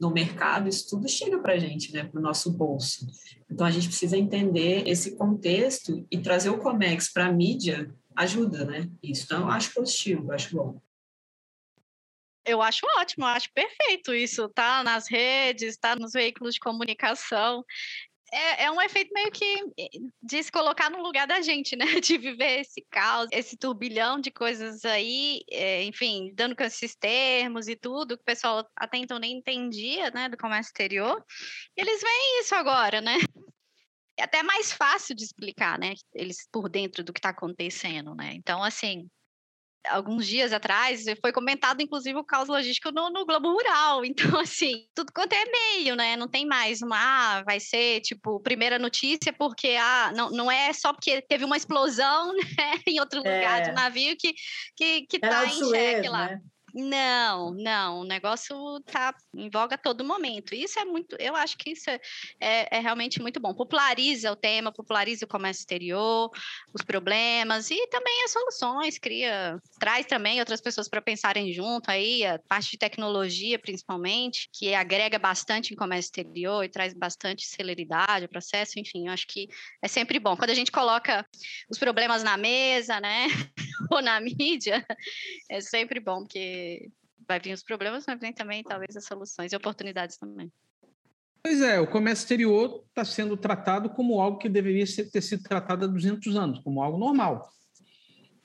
no 0.00 0.10
mercado, 0.10 0.68
isso 0.68 0.88
tudo 0.88 1.08
chega 1.08 1.38
para 1.38 1.54
a 1.54 1.58
gente, 1.58 1.92
né, 1.92 2.04
para 2.04 2.18
o 2.18 2.22
nosso 2.22 2.50
bolso. 2.50 3.06
Então 3.50 3.66
a 3.66 3.70
gente 3.70 3.88
precisa 3.88 4.16
entender 4.16 4.88
esse 4.88 5.14
contexto 5.16 6.06
e 6.10 6.18
trazer 6.18 6.50
o 6.50 6.58
Comex 6.58 7.12
para 7.12 7.26
a 7.26 7.32
mídia 7.32 7.94
ajuda, 8.16 8.64
né? 8.64 8.88
Isso 9.02 9.24
então 9.24 9.42
eu 9.42 9.48
acho 9.48 9.72
positivo, 9.74 10.32
acho 10.32 10.56
bom. 10.56 10.80
Eu 12.44 12.60
acho 12.60 12.86
ótimo, 12.98 13.24
eu 13.24 13.28
acho 13.28 13.50
perfeito 13.52 14.14
isso, 14.14 14.48
tá 14.50 14.82
nas 14.82 15.08
redes, 15.08 15.78
tá 15.78 15.96
nos 15.96 16.12
veículos 16.12 16.54
de 16.54 16.60
comunicação. 16.60 17.64
É, 18.32 18.64
é, 18.64 18.70
um 18.70 18.80
efeito 18.82 19.12
meio 19.14 19.30
que 19.30 19.44
eh, 19.78 19.88
de 20.20 20.42
se 20.42 20.50
colocar 20.50 20.90
no 20.90 21.00
lugar 21.00 21.26
da 21.26 21.40
gente, 21.40 21.76
né? 21.76 21.84
De 22.02 22.18
viver 22.18 22.60
esse 22.60 22.84
caos, 22.90 23.28
esse 23.30 23.56
turbilhão 23.56 24.20
de 24.20 24.30
coisas 24.32 24.84
aí, 24.84 25.42
é, 25.52 25.84
enfim, 25.84 26.32
dando 26.34 26.56
com 26.56 26.64
esses 26.64 26.96
termos 26.96 27.68
e 27.68 27.76
tudo, 27.76 28.16
que 28.16 28.22
o 28.22 28.24
pessoal 28.24 28.68
até 28.76 28.98
então 28.98 29.20
nem 29.20 29.38
entendia, 29.38 30.10
né, 30.10 30.28
do 30.28 30.36
comércio 30.36 30.70
exterior. 30.70 31.24
E 31.76 31.80
eles 31.80 32.00
veem 32.02 32.40
isso 32.40 32.54
agora, 32.56 33.00
né? 33.00 33.18
É 34.18 34.24
até 34.24 34.42
mais 34.42 34.72
fácil 34.72 35.14
de 35.14 35.24
explicar, 35.24 35.78
né? 35.78 35.94
Eles 36.12 36.48
por 36.50 36.68
dentro 36.68 37.04
do 37.04 37.12
que 37.12 37.20
está 37.20 37.30
acontecendo, 37.30 38.14
né? 38.14 38.32
Então, 38.34 38.62
assim, 38.64 39.08
alguns 39.88 40.26
dias 40.26 40.52
atrás, 40.52 41.04
foi 41.20 41.32
comentado, 41.32 41.80
inclusive, 41.80 42.18
o 42.18 42.24
caos 42.24 42.48
logístico 42.48 42.90
no, 42.90 43.10
no, 43.10 43.26
Globo 43.26 43.52
Rural. 43.52 44.02
Então, 44.14 44.38
assim, 44.38 44.86
tudo 44.94 45.12
quanto 45.12 45.32
é 45.32 45.44
meio, 45.44 45.96
né? 45.96 46.16
Não 46.16 46.28
tem 46.28 46.46
mais 46.46 46.80
uma, 46.82 46.96
ah, 46.96 47.42
vai 47.42 47.58
ser, 47.58 48.00
tipo, 48.00 48.40
primeira 48.40 48.78
notícia, 48.78 49.32
porque, 49.32 49.76
ah, 49.78 50.12
não, 50.14 50.30
não 50.30 50.50
é 50.50 50.72
só 50.72 50.92
porque 50.92 51.20
teve 51.22 51.44
uma 51.44 51.56
explosão, 51.56 52.32
né, 52.58 52.80
em 52.86 53.00
outro 53.00 53.18
lugar 53.18 53.60
é. 53.60 53.68
do 53.68 53.74
navio 53.74 54.16
que, 54.18 54.34
que, 54.76 55.02
que 55.06 55.18
tá 55.18 55.46
em 55.46 55.50
xeque 55.50 56.08
lá. 56.08 56.28
Né? 56.28 56.40
Não, 56.74 57.52
não, 57.54 58.00
o 58.00 58.04
negócio 58.04 58.78
está 58.78 59.14
em 59.32 59.48
voga 59.48 59.76
a 59.76 59.78
todo 59.78 60.04
momento. 60.04 60.56
Isso 60.56 60.76
é 60.80 60.84
muito, 60.84 61.14
eu 61.20 61.36
acho 61.36 61.56
que 61.56 61.70
isso 61.70 61.88
é, 61.88 62.00
é, 62.40 62.78
é, 62.78 62.80
realmente 62.80 63.22
muito 63.22 63.38
bom. 63.38 63.54
Populariza 63.54 64.32
o 64.32 64.36
tema, 64.36 64.72
populariza 64.72 65.24
o 65.24 65.28
comércio 65.28 65.60
exterior, 65.60 66.30
os 66.74 66.82
problemas 66.82 67.70
e 67.70 67.86
também 67.86 68.24
as 68.24 68.32
soluções, 68.32 68.98
cria, 68.98 69.56
traz 69.78 70.04
também 70.06 70.40
outras 70.40 70.60
pessoas 70.60 70.88
para 70.88 71.00
pensarem 71.00 71.52
junto 71.52 71.88
aí, 71.92 72.26
a 72.26 72.40
parte 72.40 72.72
de 72.72 72.78
tecnologia 72.78 73.56
principalmente, 73.56 74.48
que 74.52 74.74
agrega 74.74 75.16
bastante 75.16 75.72
em 75.72 75.76
comércio 75.76 76.08
exterior 76.08 76.64
e 76.64 76.68
traz 76.68 76.92
bastante 76.92 77.46
celeridade 77.46 78.24
ao 78.24 78.28
processo, 78.28 78.80
enfim, 78.80 79.06
eu 79.06 79.12
acho 79.12 79.28
que 79.28 79.48
é 79.80 79.86
sempre 79.86 80.18
bom. 80.18 80.36
Quando 80.36 80.50
a 80.50 80.54
gente 80.54 80.72
coloca 80.72 81.24
os 81.70 81.78
problemas 81.78 82.24
na 82.24 82.36
mesa, 82.36 82.98
né, 83.00 83.28
ou 83.92 84.02
na 84.02 84.20
mídia, 84.20 84.84
é 85.48 85.60
sempre 85.60 86.00
bom, 86.00 86.24
porque 86.24 86.63
vai 87.26 87.40
vir 87.40 87.52
os 87.52 87.62
problemas, 87.62 88.04
mas 88.06 88.20
vem 88.20 88.32
também 88.32 88.62
talvez 88.62 88.96
as 88.96 89.04
soluções 89.04 89.52
e 89.52 89.56
oportunidades 89.56 90.16
também. 90.16 90.52
Pois 91.42 91.60
é, 91.60 91.78
o 91.78 91.86
comércio 91.86 92.22
exterior 92.22 92.84
está 92.88 93.04
sendo 93.04 93.36
tratado 93.36 93.90
como 93.90 94.20
algo 94.20 94.38
que 94.38 94.48
deveria 94.48 94.86
ser, 94.86 95.10
ter 95.10 95.20
sido 95.20 95.42
tratado 95.42 95.84
há 95.84 95.88
200 95.88 96.36
anos, 96.36 96.58
como 96.60 96.82
algo 96.82 96.98
normal. 96.98 97.50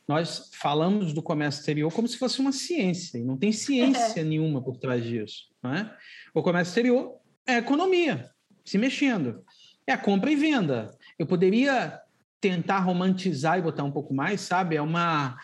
Nós 0.05 0.49
falamos 0.53 1.13
do 1.13 1.21
comércio 1.21 1.59
exterior 1.59 1.93
como 1.93 2.07
se 2.07 2.17
fosse 2.17 2.41
uma 2.41 2.51
ciência, 2.51 3.17
e 3.17 3.23
não 3.23 3.37
tem 3.37 3.51
ciência 3.51 4.23
nenhuma 4.25 4.61
por 4.61 4.77
trás 4.77 5.03
disso. 5.03 5.49
Não 5.63 5.73
é? 5.73 5.95
O 6.33 6.43
comércio 6.43 6.71
exterior 6.71 7.15
é 7.47 7.57
economia, 7.57 8.29
se 8.65 8.77
mexendo. 8.77 9.45
É 9.87 9.93
a 9.93 9.97
compra 9.97 10.31
e 10.31 10.35
venda. 10.35 10.91
Eu 11.17 11.25
poderia 11.25 12.01
tentar 12.41 12.79
romantizar 12.79 13.59
e 13.59 13.61
botar 13.61 13.83
um 13.83 13.91
pouco 13.91 14.13
mais, 14.13 14.41
sabe? 14.41 14.75
É 14.75 14.81
uma 14.81 15.37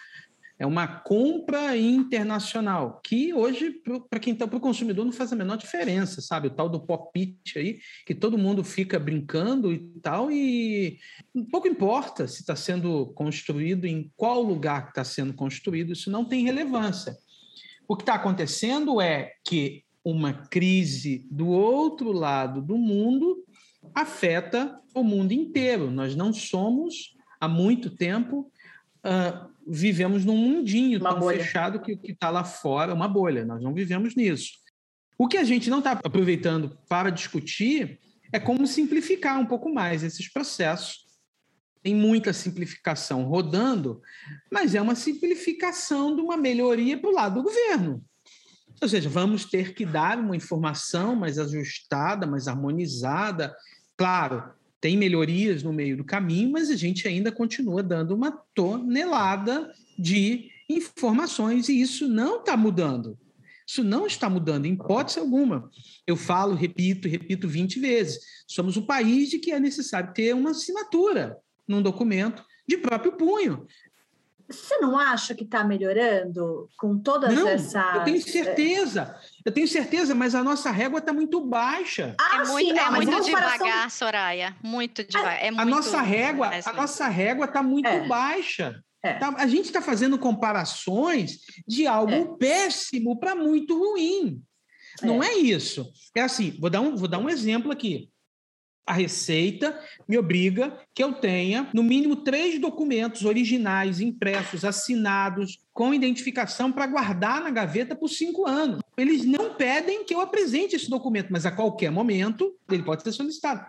é 0.57 0.65
uma 0.65 0.87
compra 0.87 1.75
internacional, 1.75 3.01
que 3.03 3.33
hoje, 3.33 3.81
para 4.09 4.19
quem 4.19 4.33
está 4.33 4.47
para 4.47 4.57
o 4.57 4.61
consumidor, 4.61 5.03
não 5.03 5.11
faz 5.11 5.33
a 5.33 5.35
menor 5.35 5.57
diferença, 5.57 6.21
sabe? 6.21 6.47
O 6.47 6.51
tal 6.51 6.69
do 6.69 6.79
pop-it 6.79 7.57
aí, 7.59 7.79
que 8.05 8.15
todo 8.15 8.37
mundo 8.37 8.63
fica 8.63 8.97
brincando 8.97 9.73
e 9.73 9.79
tal, 10.01 10.31
e 10.31 10.97
pouco 11.51 11.67
importa 11.67 12.25
se 12.27 12.41
está 12.41 12.55
sendo 12.55 13.07
construído, 13.07 13.85
em 13.85 14.11
qual 14.15 14.41
lugar 14.41 14.87
está 14.87 15.03
sendo 15.03 15.33
construído, 15.33 15.91
isso 15.91 16.09
não 16.09 16.23
tem 16.23 16.45
relevância. 16.45 17.17
O 17.87 17.95
que 17.95 18.03
está 18.03 18.15
acontecendo 18.15 19.01
é 19.01 19.33
que 19.43 19.83
uma 20.03 20.33
crise 20.33 21.27
do 21.29 21.47
outro 21.47 22.11
lado 22.11 22.61
do 22.61 22.77
mundo 22.77 23.43
afeta 23.93 24.79
o 24.93 25.03
mundo 25.03 25.33
inteiro. 25.33 25.91
Nós 25.91 26.15
não 26.15 26.31
somos, 26.31 27.15
há 27.39 27.47
muito 27.47 27.89
tempo, 27.89 28.49
uh, 29.05 29.49
vivemos 29.67 30.25
num 30.25 30.35
mundinho 30.35 30.99
uma 30.99 31.11
tão 31.11 31.19
bolha. 31.19 31.37
fechado 31.37 31.79
que 31.79 31.93
o 31.93 31.97
que 31.97 32.11
está 32.11 32.29
lá 32.29 32.43
fora 32.43 32.91
é 32.91 32.95
uma 32.95 33.07
bolha. 33.07 33.45
Nós 33.45 33.61
não 33.61 33.73
vivemos 33.73 34.15
nisso. 34.15 34.53
O 35.17 35.27
que 35.27 35.37
a 35.37 35.43
gente 35.43 35.69
não 35.69 35.79
está 35.79 35.91
aproveitando 35.91 36.77
para 36.89 37.09
discutir 37.09 37.99
é 38.31 38.39
como 38.39 38.67
simplificar 38.67 39.39
um 39.39 39.45
pouco 39.45 39.73
mais 39.73 40.03
esses 40.03 40.27
processos. 40.31 41.05
Tem 41.81 41.95
muita 41.95 42.33
simplificação 42.33 43.23
rodando, 43.23 44.01
mas 44.51 44.75
é 44.75 44.81
uma 44.81 44.95
simplificação 44.95 46.15
de 46.15 46.21
uma 46.21 46.35
melhoria 46.35 46.97
para 46.97 47.09
o 47.09 47.13
lado 47.13 47.35
do 47.35 47.43
governo. 47.43 48.03
Ou 48.81 48.89
seja, 48.89 49.07
vamos 49.07 49.45
ter 49.45 49.73
que 49.73 49.85
dar 49.85 50.17
uma 50.17 50.35
informação 50.35 51.15
mais 51.15 51.39
ajustada, 51.39 52.27
mais 52.27 52.47
harmonizada. 52.47 53.55
Claro, 53.95 54.51
tem 54.85 54.95
melhorias 54.95 55.63
no 55.63 55.73
meio 55.73 55.97
do 55.97 56.03
caminho, 56.03 56.51
mas 56.51 56.69
a 56.69 56.75
gente 56.75 57.07
ainda 57.07 57.31
continua 57.31 57.81
dando 57.81 58.13
uma 58.13 58.29
tonelada 58.53 59.73
de 59.97 60.51
informações 60.69 61.69
e 61.69 61.81
isso 61.81 62.07
não 62.07 62.37
está 62.37 62.55
mudando. 62.55 63.17
Isso 63.65 63.83
não 63.83 64.05
está 64.05 64.29
mudando, 64.29 64.67
em 64.67 64.73
hipótese 64.73 65.17
alguma. 65.17 65.71
Eu 66.05 66.15
falo, 66.15 66.53
repito, 66.53 67.07
repito 67.07 67.47
20 67.47 67.79
vezes. 67.79 68.19
Somos 68.47 68.77
o 68.77 68.85
país 68.85 69.31
de 69.31 69.39
que 69.39 69.51
é 69.51 69.59
necessário 69.59 70.13
ter 70.13 70.35
uma 70.35 70.51
assinatura 70.51 71.35
num 71.67 71.81
documento 71.81 72.45
de 72.67 72.77
próprio 72.77 73.13
punho. 73.13 73.65
Você 74.47 74.77
não 74.77 74.97
acha 74.97 75.33
que 75.33 75.43
está 75.43 75.63
melhorando 75.63 76.69
com 76.77 76.97
todas 76.99 77.33
não, 77.33 77.47
essas. 77.47 77.73
Eu 77.95 78.03
tenho 78.03 78.21
certeza. 78.21 79.19
Eu 79.43 79.51
tenho 79.51 79.67
certeza, 79.67 80.13
mas 80.13 80.35
a 80.35 80.43
nossa 80.43 80.69
régua 80.69 80.99
está 80.99 81.11
muito 81.11 81.41
baixa. 81.41 82.15
Ah, 82.19 82.43
é 82.43 82.47
muito, 82.47 82.73
sim, 82.73 82.79
é 82.79 82.89
muito 82.91 83.21
devagar, 83.23 83.91
Soraya. 83.91 84.55
Muito 84.63 85.03
devagar. 85.03 85.43
É 85.43 85.49
a, 85.49 85.61
a 85.61 85.65
nossa 85.65 86.01
régua, 86.01 86.51
a 86.65 86.73
nossa 86.73 87.07
régua 87.07 87.45
está 87.45 87.63
muito 87.63 87.87
é. 87.87 88.07
baixa. 88.07 88.79
É. 89.03 89.13
Tá, 89.13 89.33
a 89.37 89.47
gente 89.47 89.65
está 89.65 89.81
fazendo 89.81 90.17
comparações 90.17 91.39
de 91.67 91.85
algo 91.85 92.11
é. 92.11 92.37
péssimo 92.37 93.19
para 93.19 93.35
muito 93.35 93.77
ruim. 93.77 94.41
Não 95.01 95.23
é. 95.23 95.27
é 95.27 95.37
isso. 95.37 95.91
É 96.15 96.21
assim, 96.21 96.55
vou 96.59 96.69
dar 96.69 96.81
um, 96.81 96.95
vou 96.95 97.07
dar 97.07 97.19
um 97.19 97.29
exemplo 97.29 97.71
aqui 97.71 98.09
a 98.85 98.93
Receita 98.93 99.79
me 100.07 100.17
obriga 100.17 100.79
que 100.93 101.03
eu 101.03 101.13
tenha, 101.13 101.69
no 101.73 101.81
mínimo, 101.81 102.17
três 102.17 102.59
documentos 102.59 103.25
originais, 103.25 103.99
impressos, 103.99 104.63
assinados, 104.63 105.59
com 105.73 105.93
identificação 105.93 106.71
para 106.71 106.85
guardar 106.85 107.41
na 107.41 107.49
gaveta 107.49 107.95
por 107.95 108.09
cinco 108.09 108.45
anos. 108.45 108.81
Eles 108.95 109.25
não 109.25 109.55
pedem 109.55 110.05
que 110.05 110.13
eu 110.13 110.21
apresente 110.21 110.75
esse 110.75 110.89
documento, 110.89 111.29
mas 111.31 111.45
a 111.45 111.51
qualquer 111.51 111.91
momento 111.91 112.55
ele 112.69 112.83
pode 112.83 113.01
ser 113.01 113.11
solicitado. 113.11 113.65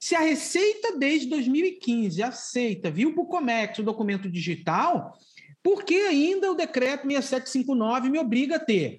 Se 0.00 0.14
a 0.14 0.20
Receita, 0.20 0.98
desde 0.98 1.28
2015, 1.28 2.22
aceita, 2.22 2.90
viu 2.90 3.14
para 3.14 3.22
o 3.22 3.26
Comex 3.26 3.78
o 3.78 3.84
documento 3.84 4.28
digital, 4.28 5.16
por 5.62 5.84
que 5.84 5.94
ainda 5.94 6.50
o 6.50 6.54
decreto 6.54 7.06
6759 7.06 8.10
me 8.10 8.18
obriga 8.18 8.56
a 8.56 8.60
ter? 8.60 8.98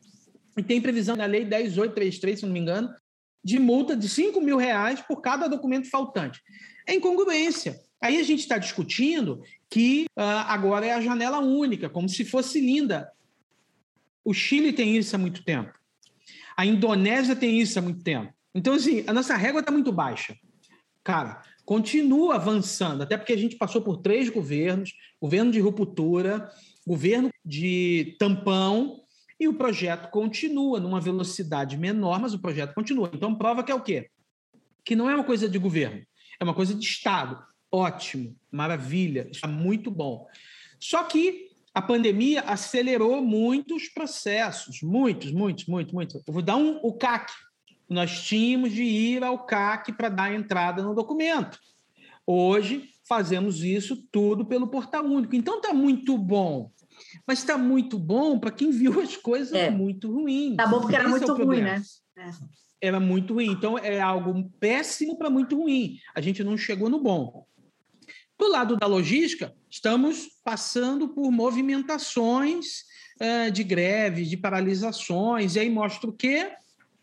E 0.58 0.64
tem 0.64 0.82
previsão 0.82 1.16
na 1.16 1.26
lei 1.26 1.46
10833, 1.46 2.40
se 2.40 2.46
não 2.46 2.54
me 2.54 2.60
engano, 2.60 2.90
de 3.44 3.60
multa 3.60 3.96
de 3.96 4.10
5 4.10 4.40
mil 4.42 4.58
reais 4.58 5.02
por 5.02 5.22
cada 5.22 5.48
documento 5.48 5.90
faltante. 5.90 6.42
É 6.86 6.94
incongruência. 6.94 7.80
Aí 8.02 8.20
a 8.20 8.24
gente 8.24 8.40
está 8.40 8.58
discutindo 8.58 9.42
que 9.70 10.06
uh, 10.18 10.22
agora 10.48 10.86
é 10.86 10.94
a 10.94 11.02
janela 11.02 11.40
única, 11.40 11.90
como 11.90 12.08
se 12.08 12.24
fosse 12.24 12.60
linda. 12.60 13.12
O 14.24 14.34
Chile 14.34 14.72
tem 14.72 14.98
isso 14.98 15.16
há 15.16 15.20
muito 15.20 15.44
tempo. 15.44 15.74
A 16.56 16.66
Indonésia 16.66 17.36
tem 17.36 17.60
isso 17.60 17.78
há 17.80 17.82
muito 17.82 18.04
tempo. 18.04 18.34
Então, 18.54 18.74
assim, 18.74 19.04
a 19.08 19.14
nossa 19.14 19.36
régua 19.36 19.60
está 19.60 19.72
muito 19.72 19.92
baixa. 19.92 20.36
Cara, 21.04 21.42
continua 21.66 22.36
avançando, 22.36 23.04
até 23.04 23.18
porque 23.18 23.34
a 23.34 23.38
gente 23.38 23.56
passou 23.56 23.82
por 23.82 23.98
três 23.98 24.30
governos, 24.30 24.94
governo 25.22 25.52
de 25.52 25.60
ruptura, 25.60 26.50
governo 26.86 27.30
de 27.46 28.16
tampão, 28.20 29.02
e 29.40 29.48
o 29.48 29.54
projeto 29.54 30.10
continua 30.10 30.80
numa 30.80 31.00
velocidade 31.00 31.78
menor, 31.78 32.20
mas 32.20 32.34
o 32.34 32.40
projeto 32.40 32.74
continua. 32.74 33.10
Então, 33.14 33.36
prova 33.36 33.64
que 33.64 33.72
é 33.72 33.76
o 33.76 33.82
quê? 33.82 34.10
Que 34.84 34.96
não 34.96 35.10
é 35.10 35.16
uma 35.16 35.24
coisa 35.24 35.48
de 35.48 35.60
governo, 35.60 36.04
é 36.40 36.44
uma 36.44 36.54
coisa 36.54 36.74
de 36.74 36.84
Estado. 36.84 37.42
Ótimo, 37.72 38.36
maravilha, 38.52 39.28
está 39.30 39.48
muito 39.48 39.92
bom. 39.92 40.28
Só 40.80 41.04
que 41.04 41.48
a 41.74 41.82
pandemia 41.82 42.42
acelerou 42.42 43.22
muitos 43.22 43.88
processos, 43.90 44.82
muitos, 44.82 45.32
muitos, 45.32 45.66
muitos, 45.66 45.94
muitos. 45.94 46.24
Eu 46.26 46.34
vou 46.34 46.42
dar 46.42 46.56
um, 46.56 46.80
o 46.82 46.94
CAC. 46.94 47.32
Nós 47.88 48.24
tínhamos 48.24 48.72
de 48.72 48.82
ir 48.82 49.24
ao 49.24 49.46
CAC 49.46 49.94
para 49.94 50.10
dar 50.10 50.34
entrada 50.34 50.82
no 50.82 50.96
documento. 50.96 51.60
Hoje, 52.26 52.90
fazemos 53.08 53.64
isso 53.64 53.96
tudo 54.12 54.46
pelo 54.46 54.68
portal 54.68 55.06
único. 55.06 55.36
Então, 55.36 55.58
está 55.58 55.74
muito 55.74 56.18
bom. 56.18 56.72
Mas 57.26 57.40
está 57.40 57.58
muito 57.58 57.98
bom 57.98 58.40
para 58.40 58.52
quem 58.52 58.72
viu 58.72 59.00
as 59.02 59.16
coisas 59.18 59.54
é. 59.54 59.70
muito 59.70 60.12
ruins. 60.12 60.56
Tá 60.56 60.68
bom 60.68 60.82
porque 60.82 60.96
era 60.96 61.06
Esse 61.06 61.12
muito 61.12 61.32
é 61.32 61.44
ruim, 61.44 61.62
né? 61.62 61.82
É. 62.18 62.30
Era 62.80 63.00
muito 63.00 63.34
ruim. 63.34 63.52
Então, 63.52 63.78
é 63.78 64.00
algo 64.00 64.50
péssimo 64.60 65.18
para 65.18 65.30
muito 65.30 65.58
ruim. 65.58 66.00
A 66.14 66.22
gente 66.22 66.44
não 66.44 66.58
chegou 66.58 66.90
no 66.90 67.00
bom. 67.00 67.46
Do 68.38 68.48
lado 68.50 68.78
da 68.78 68.86
logística, 68.86 69.56
estamos 69.70 70.28
passando 70.44 71.10
por 71.10 71.32
movimentações 71.32 72.84
uh, 73.20 73.52
de 73.52 73.64
greves, 73.64 74.30
de 74.30 74.38
paralisações, 74.38 75.56
e 75.56 75.60
aí 75.60 75.70
mostra 75.70 76.08
o 76.08 76.14
quê? 76.14 76.52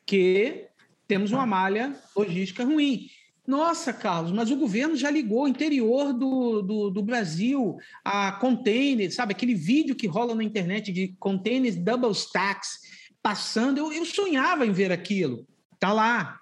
Que 0.07 0.69
temos 1.09 1.33
uma 1.33 1.45
malha 1.45 1.99
logística 2.17 2.65
ruim. 2.65 3.09
Nossa, 3.47 3.93
Carlos, 3.93 4.33
mas 4.33 4.51
o 4.51 4.57
governo 4.57 4.97
já 4.97 5.11
ligou 5.11 5.43
o 5.43 5.49
interior 5.49 6.15
do, 6.15 6.63
do, 6.63 6.91
do, 6.91 7.03
Brasil 7.03 7.77
a 8.03 8.33
containers, 8.33 9.15
sabe? 9.15 9.33
Aquele 9.33 9.55
vídeo 9.55 9.95
que 9.95 10.07
rola 10.07 10.35
na 10.35 10.43
internet 10.43 10.91
de 10.91 11.15
containers 11.19 11.77
double 11.77 12.13
stacks 12.13 12.81
passando. 13.23 13.77
Eu, 13.79 13.93
eu 13.93 14.07
sonhava 14.07 14.65
em 14.65 14.73
ver 14.73 14.91
aquilo. 14.91 15.47
Tá 15.79 15.93
lá. 15.93 16.41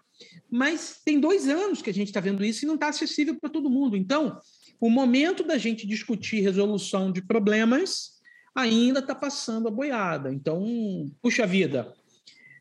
Mas 0.48 1.00
tem 1.04 1.18
dois 1.18 1.48
anos 1.48 1.82
que 1.82 1.90
a 1.90 1.94
gente 1.94 2.08
está 2.08 2.20
vendo 2.20 2.44
isso 2.44 2.64
e 2.64 2.68
não 2.68 2.74
está 2.74 2.88
acessível 2.88 3.34
para 3.40 3.50
todo 3.50 3.68
mundo. 3.68 3.96
Então, 3.96 4.38
o 4.80 4.88
momento 4.88 5.42
da 5.42 5.58
gente 5.58 5.86
discutir 5.86 6.40
resolução 6.40 7.10
de 7.10 7.20
problemas 7.20 8.20
ainda 8.54 9.00
está 9.00 9.14
passando 9.14 9.66
a 9.66 9.70
boiada. 9.72 10.32
Então, 10.32 11.10
puxa 11.20 11.46
vida, 11.46 11.92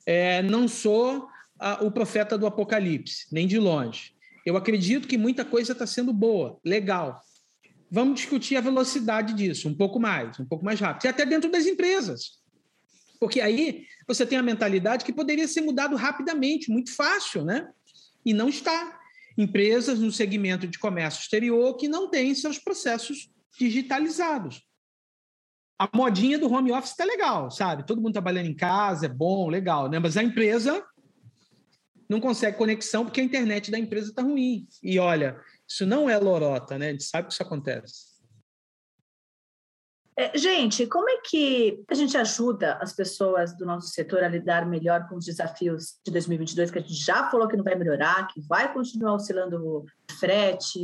é, 0.05 0.41
não 0.41 0.67
sou 0.67 1.27
a, 1.59 1.83
o 1.83 1.91
profeta 1.91 2.37
do 2.37 2.47
apocalipse, 2.47 3.27
nem 3.31 3.45
de 3.45 3.59
longe. 3.59 4.13
Eu 4.45 4.57
acredito 4.57 5.07
que 5.07 5.17
muita 5.17 5.45
coisa 5.45 5.73
está 5.73 5.85
sendo 5.85 6.11
boa, 6.11 6.59
legal. 6.65 7.21
Vamos 7.89 8.15
discutir 8.15 8.55
a 8.55 8.61
velocidade 8.61 9.33
disso, 9.33 9.67
um 9.67 9.75
pouco 9.75 9.99
mais, 9.99 10.39
um 10.39 10.45
pouco 10.45 10.63
mais 10.63 10.79
rápido. 10.79 11.05
E 11.05 11.07
até 11.09 11.25
dentro 11.25 11.51
das 11.51 11.65
empresas. 11.65 12.39
Porque 13.19 13.39
aí 13.39 13.85
você 14.07 14.25
tem 14.25 14.37
a 14.37 14.43
mentalidade 14.43 15.05
que 15.05 15.13
poderia 15.13 15.47
ser 15.47 15.61
mudado 15.61 15.95
rapidamente, 15.95 16.71
muito 16.71 16.95
fácil, 16.95 17.45
né? 17.45 17.69
E 18.25 18.33
não 18.33 18.49
está. 18.49 18.99
Empresas 19.37 19.99
no 19.99 20.11
segmento 20.11 20.67
de 20.67 20.79
comércio 20.79 21.21
exterior 21.21 21.77
que 21.77 21.87
não 21.87 22.09
têm 22.09 22.33
seus 22.33 22.57
processos 22.57 23.29
digitalizados. 23.59 24.63
A 25.77 25.89
modinha 25.95 26.37
do 26.39 26.51
home 26.51 26.71
office 26.71 26.91
está 26.91 27.03
legal, 27.03 27.51
sabe? 27.51 27.85
Todo 27.85 28.01
mundo 28.01 28.13
trabalhando 28.13 28.47
em 28.47 28.55
casa, 28.55 29.05
é 29.05 29.09
bom, 29.09 29.49
legal, 29.49 29.89
né? 29.89 29.99
Mas 29.99 30.17
a 30.17 30.23
empresa 30.23 30.83
não 32.11 32.19
consegue 32.19 32.57
conexão 32.57 33.05
porque 33.05 33.21
a 33.21 33.23
internet 33.23 33.71
da 33.71 33.79
empresa 33.79 34.09
está 34.09 34.21
ruim. 34.21 34.67
E 34.83 34.99
olha, 34.99 35.39
isso 35.65 35.85
não 35.85 36.09
é 36.09 36.17
lorota, 36.17 36.77
né? 36.77 36.89
A 36.89 36.91
gente 36.91 37.05
sabe 37.05 37.29
que 37.29 37.33
isso 37.33 37.41
acontece. 37.41 38.11
É, 40.17 40.37
gente, 40.37 40.85
como 40.87 41.09
é 41.09 41.21
que 41.21 41.81
a 41.89 41.93
gente 41.93 42.17
ajuda 42.17 42.73
as 42.81 42.91
pessoas 42.91 43.55
do 43.57 43.65
nosso 43.65 43.87
setor 43.87 44.25
a 44.25 44.27
lidar 44.27 44.65
melhor 44.65 45.07
com 45.07 45.15
os 45.15 45.23
desafios 45.23 45.99
de 46.05 46.11
2022, 46.11 46.69
que 46.69 46.79
a 46.79 46.81
gente 46.81 46.93
já 46.93 47.31
falou 47.31 47.47
que 47.47 47.55
não 47.55 47.63
vai 47.63 47.75
melhorar, 47.75 48.27
que 48.27 48.41
vai 48.41 48.73
continuar 48.73 49.13
oscilando 49.13 49.85
frete? 50.19 50.77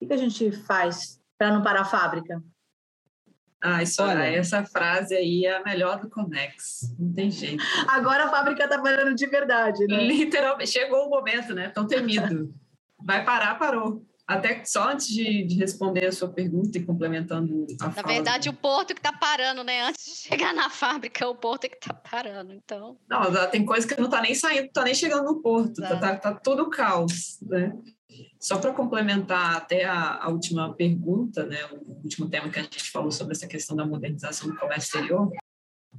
O 0.00 0.06
que 0.06 0.12
a 0.12 0.16
gente 0.16 0.50
faz 0.50 1.20
para 1.38 1.52
não 1.52 1.62
parar 1.62 1.82
a 1.82 1.84
fábrica? 1.84 2.42
Ah, 3.60 3.82
isso, 3.82 4.00
Olha, 4.02 4.24
essa 4.24 4.64
frase 4.64 5.14
aí 5.16 5.44
é 5.44 5.56
a 5.56 5.62
melhor 5.64 6.00
do 6.00 6.08
Conex. 6.08 6.94
Não 6.98 7.12
tem 7.12 7.30
jeito. 7.30 7.62
Agora 7.88 8.26
a 8.26 8.28
fábrica 8.28 8.64
está 8.64 8.80
parando 8.80 9.14
de 9.14 9.26
verdade, 9.26 9.84
né? 9.86 10.04
Literalmente. 10.04 10.70
Chegou 10.70 11.06
o 11.06 11.10
momento, 11.10 11.54
né? 11.54 11.68
Tão 11.70 11.86
temido. 11.86 12.54
Vai 13.04 13.24
parar, 13.24 13.58
parou. 13.58 14.04
Até 14.28 14.62
só 14.62 14.90
antes 14.90 15.08
de, 15.08 15.42
de, 15.44 15.54
responder 15.54 16.04
a 16.04 16.12
sua 16.12 16.28
pergunta 16.28 16.76
e 16.76 16.84
complementando 16.84 17.66
a 17.80 17.86
Na 17.86 17.92
fala, 17.92 18.08
verdade, 18.08 18.50
o 18.50 18.52
porto 18.52 18.94
que 18.94 19.00
está 19.00 19.10
parando, 19.10 19.64
né? 19.64 19.80
Antes 19.80 20.04
de 20.04 20.28
chegar 20.28 20.52
na 20.52 20.68
fábrica, 20.68 21.26
o 21.26 21.34
porto 21.34 21.64
é 21.64 21.68
que 21.70 21.78
está 21.78 21.94
parando, 21.94 22.52
então... 22.52 22.98
Não, 23.08 23.50
tem 23.50 23.64
coisa 23.64 23.88
que 23.88 23.98
não 23.98 24.04
está 24.04 24.20
nem 24.20 24.34
saindo, 24.34 24.66
está 24.66 24.84
nem 24.84 24.94
chegando 24.94 25.24
no 25.24 25.40
porto, 25.40 25.82
está 25.82 25.96
tá, 25.96 26.16
tá 26.16 26.34
tudo 26.34 26.68
caos, 26.68 27.38
né? 27.40 27.72
Só 28.38 28.58
para 28.58 28.74
complementar 28.74 29.56
até 29.56 29.84
a, 29.84 30.22
a, 30.22 30.28
última 30.28 30.74
pergunta, 30.74 31.46
né, 31.46 31.64
o 31.72 32.02
último 32.02 32.28
tema 32.28 32.50
que 32.50 32.58
a 32.58 32.62
gente 32.62 32.90
falou 32.90 33.10
sobre 33.10 33.32
essa 33.32 33.46
questão 33.46 33.74
da 33.74 33.86
modernização 33.86 34.50
do 34.50 34.56
comércio 34.56 34.98
exterior, 34.98 35.30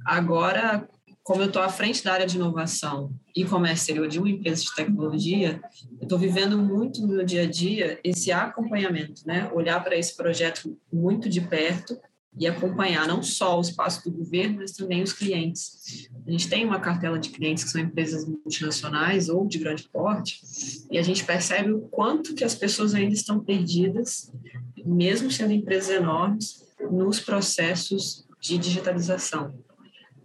agora, 0.06 0.88
como 1.30 1.42
eu 1.42 1.46
estou 1.46 1.62
à 1.62 1.68
frente 1.68 2.02
da 2.02 2.12
área 2.12 2.26
de 2.26 2.34
inovação 2.34 3.14
e 3.36 3.46
exterior 3.72 4.08
de 4.08 4.18
uma 4.18 4.28
empresa 4.28 4.64
de 4.64 4.74
tecnologia, 4.74 5.62
eu 6.00 6.02
estou 6.02 6.18
vivendo 6.18 6.58
muito 6.58 7.00
no 7.02 7.06
meu 7.06 7.24
dia 7.24 7.44
a 7.44 7.46
dia 7.46 8.00
esse 8.02 8.32
acompanhamento, 8.32 9.22
né, 9.24 9.48
olhar 9.54 9.78
para 9.78 9.96
esse 9.96 10.16
projeto 10.16 10.76
muito 10.92 11.28
de 11.28 11.40
perto 11.40 11.96
e 12.36 12.48
acompanhar 12.48 13.06
não 13.06 13.22
só 13.22 13.56
o 13.56 13.60
espaço 13.60 14.02
do 14.02 14.10
governo, 14.10 14.56
mas 14.56 14.72
também 14.72 15.04
os 15.04 15.12
clientes. 15.12 16.10
A 16.26 16.30
gente 16.32 16.48
tem 16.48 16.66
uma 16.66 16.80
cartela 16.80 17.16
de 17.16 17.28
clientes 17.28 17.62
que 17.62 17.70
são 17.70 17.80
empresas 17.80 18.26
multinacionais 18.26 19.28
ou 19.28 19.46
de 19.46 19.58
grande 19.58 19.88
porte, 19.88 20.40
e 20.90 20.98
a 20.98 21.02
gente 21.02 21.24
percebe 21.24 21.70
o 21.70 21.82
quanto 21.82 22.34
que 22.34 22.42
as 22.42 22.56
pessoas 22.56 22.92
ainda 22.92 23.14
estão 23.14 23.38
perdidas, 23.38 24.32
mesmo 24.84 25.30
sendo 25.30 25.52
empresas 25.52 25.90
enormes, 25.90 26.66
nos 26.90 27.20
processos 27.20 28.26
de 28.40 28.58
digitalização. 28.58 29.54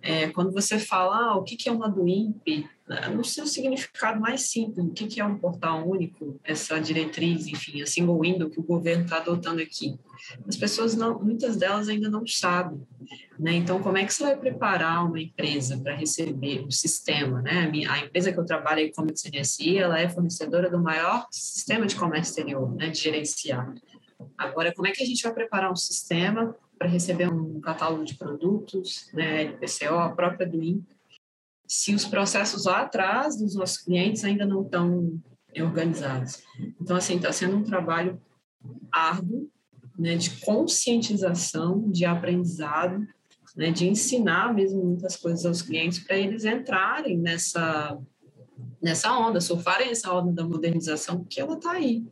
É, 0.06 0.28
quando 0.30 0.52
você 0.52 0.78
fala 0.78 1.32
ah, 1.32 1.36
o 1.36 1.44
que, 1.44 1.56
que 1.56 1.68
é 1.68 1.72
uma 1.72 1.90
do 1.90 2.08
INPE, 2.08 2.70
né, 2.88 3.08
no 3.08 3.26
seu 3.26 3.48
significado 3.48 4.22
mais 4.22 4.42
simples, 4.42 4.86
o 4.86 4.92
que, 4.92 5.08
que 5.08 5.20
é 5.20 5.26
um 5.26 5.40
portal 5.40 5.84
único, 5.90 6.40
essa 6.44 6.80
diretriz, 6.80 7.48
enfim, 7.48 7.82
a 7.82 7.88
single 7.88 8.22
window 8.22 8.48
que 8.48 8.60
o 8.60 8.64
governo 8.64 9.04
está 9.04 9.18
adotando 9.18 9.64
aqui. 9.64 9.98
As 10.48 10.56
pessoas, 10.56 10.96
não, 10.96 11.20
muitas 11.20 11.58
delas 11.58 11.90
ainda 11.90 12.08
não 12.08 12.26
sabem. 12.28 12.80
Né? 13.40 13.54
Então, 13.54 13.82
como 13.82 13.98
é 13.98 14.06
que 14.06 14.14
você 14.14 14.24
vai 14.24 14.38
preparar 14.38 15.04
uma 15.08 15.20
empresa 15.20 15.76
para 15.76 15.96
receber 15.96 16.64
o 16.68 16.72
sistema? 16.72 17.42
Né? 17.42 17.72
A 17.90 18.06
empresa 18.06 18.32
que 18.32 18.40
eu 18.40 18.46
trabalho, 18.46 18.82
a 18.82 18.84
e-commerce 18.84 19.28
ela 19.76 20.00
é 20.00 20.08
fornecedora 20.08 20.70
do 20.70 20.80
maior 20.80 21.26
sistema 21.32 21.88
de 21.88 21.96
comércio 21.96 22.30
exterior, 22.30 22.72
né? 22.76 22.90
de 22.90 23.00
gerenciar. 23.00 23.74
Agora, 24.38 24.72
como 24.72 24.88
é 24.88 24.92
que 24.92 25.02
a 25.02 25.06
gente 25.06 25.24
vai 25.24 25.34
preparar 25.34 25.72
um 25.72 25.76
sistema 25.76 26.56
para 26.78 26.88
receber 26.88 27.32
um 27.32 27.60
catálogo 27.60 28.04
de 28.04 28.16
produtos, 28.16 29.10
né, 29.14 29.54
PCO, 29.54 29.96
a 29.96 30.10
própria 30.10 30.48
do 30.48 30.84
se 31.68 31.96
os 31.96 32.06
processos 32.06 32.66
lá 32.66 32.82
atrás 32.82 33.38
dos 33.38 33.56
nossos 33.56 33.78
clientes 33.78 34.24
ainda 34.24 34.46
não 34.46 34.62
estão 34.62 35.20
organizados. 35.58 36.44
Então, 36.80 36.96
assim, 36.96 37.16
está 37.16 37.32
sendo 37.32 37.58
um 37.58 37.64
trabalho 37.64 38.22
árduo, 38.92 39.50
né, 39.98 40.16
de 40.16 40.30
conscientização, 40.42 41.90
de 41.90 42.06
aprendizado, 42.06 43.08
né, 43.56 43.72
de 43.72 43.88
ensinar 43.88 44.54
mesmo 44.54 44.84
muitas 44.84 45.16
coisas 45.16 45.46
aos 45.46 45.62
clientes 45.62 46.00
para 46.00 46.18
eles 46.18 46.46
entrarem 46.46 47.18
nessa 47.18 47.98
nessa 48.82 49.18
onda, 49.18 49.42
surfarem 49.42 49.90
essa 49.90 50.14
onda 50.14 50.32
da 50.32 50.48
modernização, 50.48 51.20
porque 51.20 51.42
ela 51.42 51.56
está 51.56 51.72
aí. 51.72 52.06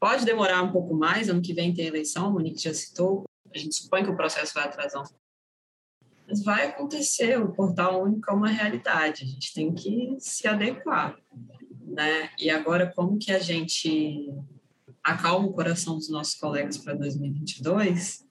Pode 0.00 0.24
demorar 0.24 0.62
um 0.62 0.70
pouco 0.70 0.94
mais, 0.94 1.28
ano 1.28 1.42
que 1.42 1.52
vem 1.52 1.74
tem 1.74 1.86
eleição, 1.86 2.26
a 2.26 2.30
Monique 2.30 2.62
já 2.62 2.72
citou, 2.72 3.24
a 3.54 3.58
gente 3.58 3.74
supõe 3.74 4.04
que 4.04 4.10
o 4.10 4.16
processo 4.16 4.54
vai 4.54 4.64
atrasar 4.64 5.04
mas 6.30 6.44
vai 6.44 6.68
acontecer, 6.68 7.40
o 7.40 7.52
portal 7.52 8.04
único 8.04 8.30
é 8.30 8.34
uma 8.34 8.48
realidade, 8.48 9.24
a 9.24 9.26
gente 9.26 9.52
tem 9.52 9.74
que 9.74 10.14
se 10.20 10.46
adequar. 10.46 11.16
né? 11.84 12.30
E 12.38 12.48
agora, 12.48 12.90
como 12.94 13.18
que 13.18 13.32
a 13.32 13.40
gente 13.40 14.32
acalma 15.02 15.48
o 15.48 15.52
coração 15.52 15.96
dos 15.96 16.08
nossos 16.08 16.36
colegas 16.36 16.78
para 16.78 16.94
2022? 16.94 18.24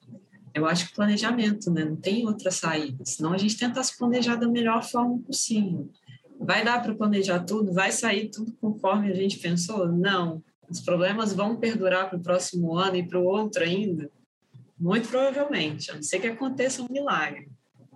Eu 0.53 0.65
acho 0.65 0.87
que 0.87 0.95
planejamento, 0.95 1.69
né? 1.69 1.83
Não 1.83 1.97
tem 1.97 2.25
outra 2.25 2.51
saída. 2.51 3.03
Senão 3.05 3.33
a 3.33 3.37
gente 3.37 3.57
tenta 3.57 3.83
se 3.83 3.97
planejar 3.97 4.37
da 4.37 4.47
melhor 4.47 4.81
forma 4.81 5.19
possível. 5.19 5.91
Vai 6.39 6.63
dar 6.63 6.81
para 6.81 6.95
planejar 6.95 7.41
tudo? 7.41 7.73
Vai 7.73 7.91
sair 7.91 8.29
tudo 8.29 8.53
conforme 8.61 9.11
a 9.11 9.13
gente 9.13 9.37
pensou? 9.39 9.89
Não. 9.89 10.41
Os 10.69 10.79
problemas 10.79 11.33
vão 11.33 11.57
perdurar 11.57 12.09
para 12.09 12.17
o 12.17 12.23
próximo 12.23 12.75
ano 12.75 12.95
e 12.95 13.05
para 13.05 13.19
o 13.19 13.25
outro 13.25 13.61
ainda? 13.61 14.09
Muito 14.79 15.09
provavelmente, 15.09 15.91
a 15.91 15.95
não 15.95 16.03
ser 16.03 16.19
que 16.19 16.27
aconteça 16.27 16.81
um 16.81 16.87
milagre. 16.89 17.49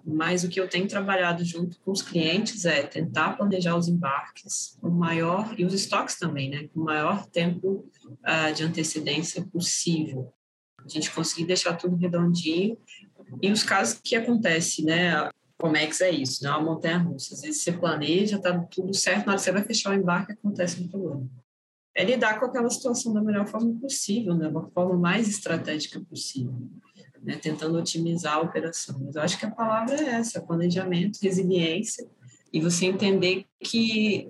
Mas 0.05 0.43
o 0.43 0.49
que 0.49 0.59
eu 0.59 0.67
tenho 0.67 0.85
trabalhado 0.85 1.45
junto 1.45 1.79
com 1.79 1.91
os 1.91 2.01
clientes 2.01 2.65
é 2.65 2.83
tentar 2.83 3.37
planejar 3.37 3.77
os 3.77 3.87
embarques 3.87 4.77
o 4.81 4.89
maior 4.89 5.57
e 5.57 5.63
os 5.63 5.73
estoques 5.73 6.19
também, 6.19 6.49
né, 6.49 6.67
com 6.73 6.81
o 6.81 6.83
maior 6.83 7.25
tempo 7.27 7.89
uh, 8.09 8.53
de 8.53 8.63
antecedência 8.63 9.41
possível. 9.45 10.33
A 10.83 10.89
gente 10.89 11.09
conseguir 11.09 11.45
deixar 11.45 11.75
tudo 11.77 11.95
redondinho. 11.95 12.77
E 13.41 13.49
os 13.49 13.63
casos 13.63 13.99
que 14.03 14.17
acontecem, 14.17 14.83
né, 14.83 15.29
Comex 15.57 16.01
é 16.01 16.11
isso, 16.11 16.43
não 16.43 16.53
é 16.53 16.57
uma 16.57 16.73
montanha-russa. 16.73 17.33
Às 17.35 17.41
vezes 17.41 17.61
você 17.61 17.71
planeja, 17.71 18.35
está 18.35 18.59
tudo 18.59 18.93
certo, 18.93 19.25
na 19.25 19.31
hora 19.31 19.37
que 19.37 19.45
você 19.45 19.51
vai 19.53 19.63
fechar 19.63 19.91
o 19.91 19.93
embarque, 19.93 20.33
acontece 20.33 20.81
um 20.81 20.89
problema. 20.89 21.29
É 21.95 22.03
lidar 22.03 22.39
com 22.39 22.45
aquela 22.45 22.69
situação 22.69 23.13
da 23.13 23.21
melhor 23.21 23.47
forma 23.47 23.73
possível, 23.79 24.35
da 24.35 24.49
né? 24.49 24.65
forma 24.73 24.97
mais 24.97 25.27
estratégica 25.27 25.99
possível 25.99 26.53
né, 27.23 27.37
tentando 27.41 27.77
otimizar 27.77 28.35
a 28.35 28.41
operação. 28.41 28.99
Mas 29.03 29.15
eu 29.15 29.21
acho 29.21 29.39
que 29.39 29.45
a 29.45 29.51
palavra 29.51 29.95
é 29.95 30.09
essa: 30.15 30.41
planejamento, 30.41 31.19
resiliência, 31.21 32.05
e 32.51 32.59
você 32.59 32.85
entender 32.85 33.45
que 33.59 34.29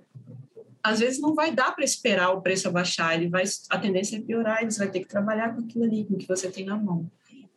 às 0.82 1.00
vezes 1.00 1.20
não 1.20 1.34
vai 1.34 1.54
dar 1.54 1.72
para 1.72 1.84
esperar 1.84 2.32
o 2.32 2.42
preço 2.42 2.68
abaixar, 2.68 3.16
ele 3.16 3.30
vai 3.30 3.44
a 3.70 3.80
tendência 3.80 4.18
é 4.18 4.22
piorar, 4.22 4.64
você 4.64 4.80
vai 4.80 4.92
ter 4.92 5.00
que 5.00 5.08
trabalhar 5.08 5.56
com 5.56 5.62
aquilo 5.62 5.86
ali, 5.86 6.06
com 6.06 6.16
o 6.16 6.18
que 6.18 6.28
você 6.28 6.52
tem 6.52 6.66
na 6.66 6.78
mão. 6.78 7.10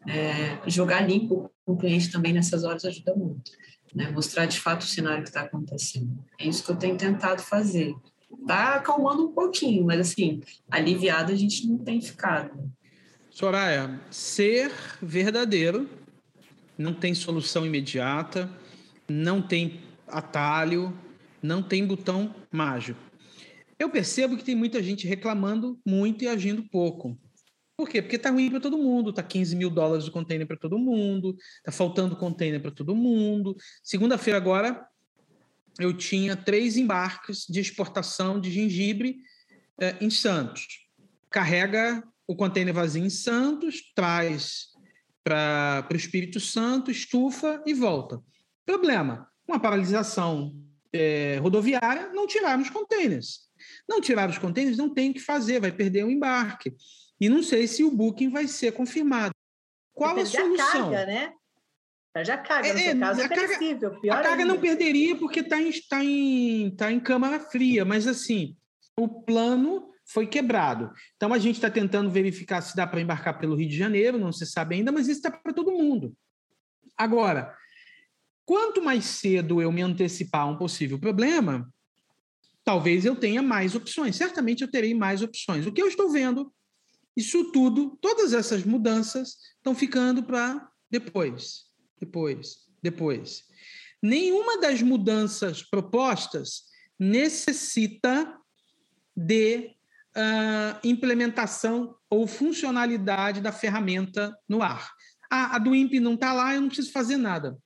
É, 0.06 0.70
jogar 0.70 1.00
limpo 1.00 1.50
com 1.64 1.72
o 1.72 1.76
cliente 1.76 2.12
também 2.12 2.32
nessas 2.32 2.62
horas 2.62 2.84
ajuda 2.84 3.14
muito. 3.14 3.50
Né? 3.92 4.08
Mostrar 4.12 4.46
de 4.46 4.60
fato 4.60 4.82
o 4.82 4.86
cenário 4.86 5.24
que 5.24 5.28
está 5.28 5.40
acontecendo. 5.40 6.16
É 6.38 6.46
isso 6.46 6.64
que 6.64 6.70
eu 6.70 6.76
tenho 6.76 6.96
tentado 6.96 7.42
fazer. 7.42 7.94
Está 8.46 8.76
acalmando 8.76 9.24
um 9.24 9.32
pouquinho, 9.32 9.84
mas 9.84 9.98
assim, 9.98 10.40
aliviado 10.70 11.32
a 11.32 11.34
gente 11.34 11.66
não 11.66 11.78
tem 11.78 12.00
ficado. 12.00 12.70
Soraya, 13.28 14.00
ser 14.08 14.70
verdadeiro 15.02 15.90
não 16.78 16.94
tem 16.94 17.12
solução 17.12 17.66
imediata, 17.66 18.48
não 19.08 19.42
tem 19.42 19.80
atalho, 20.06 20.96
não 21.42 21.60
tem 21.60 21.84
botão 21.84 22.32
mágico. 22.52 23.00
Eu 23.80 23.90
percebo 23.90 24.36
que 24.36 24.44
tem 24.44 24.54
muita 24.54 24.80
gente 24.80 25.08
reclamando 25.08 25.80
muito 25.84 26.22
e 26.22 26.28
agindo 26.28 26.62
pouco. 26.70 27.18
Por 27.76 27.88
quê? 27.88 28.00
Porque 28.00 28.14
está 28.14 28.30
ruim 28.30 28.48
para 28.48 28.60
todo 28.60 28.78
mundo, 28.78 29.10
está 29.10 29.24
15 29.24 29.56
mil 29.56 29.70
dólares 29.70 30.06
o 30.06 30.12
container 30.12 30.46
para 30.46 30.56
todo 30.56 30.78
mundo, 30.78 31.36
está 31.58 31.72
faltando 31.72 32.14
container 32.14 32.62
para 32.62 32.70
todo 32.70 32.94
mundo. 32.94 33.56
Segunda-feira 33.82 34.36
agora 34.36 34.86
eu 35.78 35.92
tinha 35.92 36.36
três 36.36 36.76
embarques 36.76 37.46
de 37.48 37.60
exportação 37.60 38.40
de 38.40 38.50
gengibre 38.50 39.18
eh, 39.80 39.96
em 40.00 40.10
Santos. 40.10 40.86
Carrega 41.30 42.02
o 42.26 42.34
container 42.34 42.74
vazio 42.74 43.04
em 43.04 43.10
Santos, 43.10 43.92
traz 43.94 44.68
para 45.22 45.86
o 45.92 45.96
Espírito 45.96 46.40
Santo, 46.40 46.90
estufa 46.90 47.62
e 47.66 47.74
volta. 47.74 48.22
Problema: 48.64 49.28
uma 49.46 49.60
paralisação 49.60 50.54
é, 50.92 51.38
rodoviária, 51.38 52.10
não 52.12 52.26
tiraram 52.26 52.62
os 52.62 52.70
containers. 52.70 53.46
Não 53.88 54.00
tiraram 54.00 54.32
os 54.32 54.38
containers, 54.38 54.76
não 54.76 54.92
tem 54.92 55.10
o 55.10 55.14
que 55.14 55.20
fazer, 55.20 55.60
vai 55.60 55.72
perder 55.72 56.04
o 56.04 56.10
embarque. 56.10 56.74
E 57.20 57.28
não 57.28 57.42
sei 57.42 57.66
se 57.66 57.82
o 57.82 57.90
booking 57.90 58.28
vai 58.28 58.46
ser 58.46 58.72
confirmado. 58.72 59.32
Qual 59.94 60.18
a 60.18 60.26
solução? 60.26 60.54
A 60.64 60.72
carga, 60.72 61.06
né? 61.06 61.32
Perde 62.16 62.30
a 62.30 62.38
carga, 62.38 62.72
no 62.72 62.78
é, 62.78 62.82
seu 62.82 62.98
caso 62.98 63.20
é 63.20 63.28
perecível. 63.28 63.90
Carga, 63.90 64.08
a 64.14 64.22
carga 64.22 64.42
ainda. 64.42 64.46
não 64.46 64.58
perderia 64.58 65.14
porque 65.16 65.40
está 65.40 65.60
em, 65.60 65.70
tá 65.86 66.02
em, 66.02 66.70
tá 66.70 66.90
em 66.90 66.98
câmara 66.98 67.38
fria, 67.38 67.84
mas 67.84 68.06
assim, 68.06 68.56
o 68.98 69.06
plano 69.06 69.92
foi 70.06 70.26
quebrado. 70.26 70.90
Então 71.14 71.34
a 71.34 71.38
gente 71.38 71.56
está 71.56 71.68
tentando 71.68 72.10
verificar 72.10 72.62
se 72.62 72.74
dá 72.74 72.86
para 72.86 73.02
embarcar 73.02 73.38
pelo 73.38 73.54
Rio 73.54 73.68
de 73.68 73.76
Janeiro, 73.76 74.16
não 74.16 74.32
se 74.32 74.46
sabe 74.46 74.76
ainda, 74.76 74.90
mas 74.90 75.08
isso 75.08 75.18
está 75.18 75.30
para 75.30 75.52
todo 75.52 75.70
mundo. 75.70 76.16
Agora, 76.96 77.54
quanto 78.46 78.80
mais 78.80 79.04
cedo 79.04 79.60
eu 79.60 79.70
me 79.70 79.82
antecipar 79.82 80.40
a 80.40 80.46
um 80.46 80.56
possível 80.56 80.98
problema, 80.98 81.70
talvez 82.64 83.04
eu 83.04 83.14
tenha 83.14 83.42
mais 83.42 83.74
opções. 83.74 84.16
Certamente 84.16 84.62
eu 84.62 84.70
terei 84.70 84.94
mais 84.94 85.20
opções. 85.20 85.66
O 85.66 85.72
que 85.72 85.82
eu 85.82 85.86
estou 85.86 86.10
vendo, 86.10 86.50
isso 87.14 87.52
tudo, 87.52 87.98
todas 88.00 88.32
essas 88.32 88.64
mudanças 88.64 89.36
estão 89.58 89.74
ficando 89.74 90.22
para 90.22 90.66
depois, 90.90 91.65
depois, 92.00 92.66
depois. 92.82 93.44
Nenhuma 94.02 94.60
das 94.60 94.82
mudanças 94.82 95.62
propostas 95.62 96.64
necessita 96.98 98.38
de 99.16 99.76
uh, 100.16 100.78
implementação 100.84 101.96
ou 102.08 102.26
funcionalidade 102.26 103.40
da 103.40 103.52
ferramenta 103.52 104.36
no 104.48 104.62
ar. 104.62 104.90
Ah, 105.30 105.56
a 105.56 105.58
do 105.58 105.74
INPE 105.74 106.00
não 106.00 106.14
está 106.14 106.32
lá, 106.32 106.54
eu 106.54 106.60
não 106.60 106.68
preciso 106.68 106.92
fazer 106.92 107.16
nada. 107.16 107.58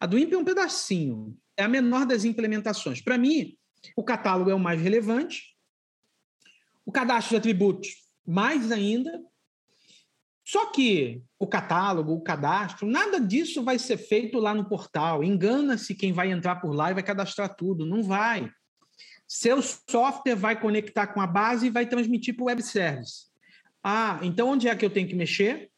A 0.00 0.06
do 0.06 0.18
INPE 0.18 0.34
é 0.34 0.38
um 0.38 0.44
pedacinho, 0.44 1.36
é 1.56 1.64
a 1.64 1.68
menor 1.68 2.06
das 2.06 2.24
implementações. 2.24 3.00
Para 3.00 3.18
mim, 3.18 3.56
o 3.96 4.02
catálogo 4.02 4.50
é 4.50 4.54
o 4.54 4.60
mais 4.60 4.80
relevante, 4.80 5.56
o 6.84 6.92
cadastro 6.92 7.30
de 7.30 7.36
atributos, 7.36 7.88
mais 8.26 8.72
ainda. 8.72 9.20
Só 10.52 10.66
que 10.66 11.22
o 11.38 11.46
catálogo, 11.46 12.12
o 12.12 12.20
cadastro, 12.20 12.86
nada 12.86 13.18
disso 13.18 13.62
vai 13.62 13.78
ser 13.78 13.96
feito 13.96 14.38
lá 14.38 14.52
no 14.52 14.68
portal. 14.68 15.24
Engana-se 15.24 15.94
quem 15.94 16.12
vai 16.12 16.30
entrar 16.30 16.56
por 16.56 16.74
lá 16.74 16.90
e 16.90 16.94
vai 16.94 17.02
cadastrar 17.02 17.56
tudo. 17.56 17.86
Não 17.86 18.02
vai. 18.02 18.50
Seu 19.26 19.62
software 19.62 20.36
vai 20.36 20.60
conectar 20.60 21.06
com 21.06 21.22
a 21.22 21.26
base 21.26 21.68
e 21.68 21.70
vai 21.70 21.86
transmitir 21.86 22.36
para 22.36 22.42
o 22.42 22.46
web 22.48 22.62
service. 22.62 23.28
Ah, 23.82 24.20
então 24.22 24.50
onde 24.50 24.68
é 24.68 24.76
que 24.76 24.84
eu 24.84 24.90
tenho 24.90 25.08
que 25.08 25.14
mexer? 25.14 25.70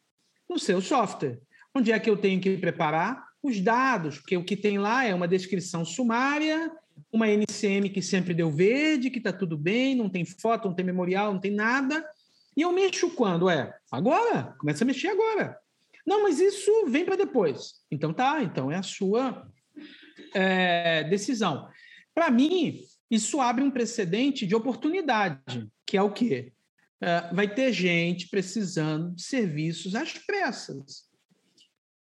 No 0.49 0.59
seu 0.59 0.81
software. 0.81 1.39
Onde 1.73 1.93
é 1.93 1.97
que 1.97 2.09
eu 2.09 2.17
tenho 2.17 2.41
que 2.41 2.57
preparar? 2.57 3.23
Os 3.41 3.61
dados, 3.61 4.17
porque 4.17 4.35
o 4.35 4.43
que 4.43 4.57
tem 4.57 4.77
lá 4.77 5.05
é 5.05 5.15
uma 5.15 5.25
descrição 5.25 5.85
sumária, 5.85 6.69
uma 7.13 7.29
NCM 7.29 7.89
que 7.89 8.01
sempre 8.01 8.33
deu 8.33 8.51
verde, 8.51 9.09
que 9.09 9.19
está 9.19 9.31
tudo 9.31 9.57
bem, 9.57 9.95
não 9.95 10.09
tem 10.09 10.25
foto, 10.25 10.67
não 10.67 10.75
tem 10.75 10.85
memorial, 10.85 11.31
não 11.31 11.39
tem 11.39 11.51
nada. 11.51 12.05
E 12.55 12.61
eu 12.61 12.71
mexo 12.71 13.09
quando? 13.11 13.49
É, 13.49 13.73
agora. 13.91 14.55
Começa 14.59 14.83
a 14.83 14.87
mexer 14.87 15.09
agora. 15.09 15.57
Não, 16.05 16.23
mas 16.23 16.39
isso 16.39 16.85
vem 16.87 17.03
para 17.03 17.15
depois. 17.15 17.75
Então 17.89 18.13
tá, 18.13 18.41
então 18.43 18.71
é 18.71 18.75
a 18.77 18.83
sua 18.83 19.47
é, 20.33 21.03
decisão. 21.05 21.67
Para 22.13 22.29
mim, 22.29 22.79
isso 23.09 23.41
abre 23.41 23.63
um 23.63 23.71
precedente 23.71 24.45
de 24.45 24.55
oportunidade, 24.55 25.67
que 25.85 25.97
é 25.97 26.01
o 26.01 26.11
quê? 26.11 26.53
Uh, 27.01 27.35
vai 27.35 27.53
ter 27.53 27.73
gente 27.73 28.29
precisando 28.29 29.13
de 29.13 29.21
serviços 29.21 29.95
às 29.95 30.13
pressas. 30.13 31.03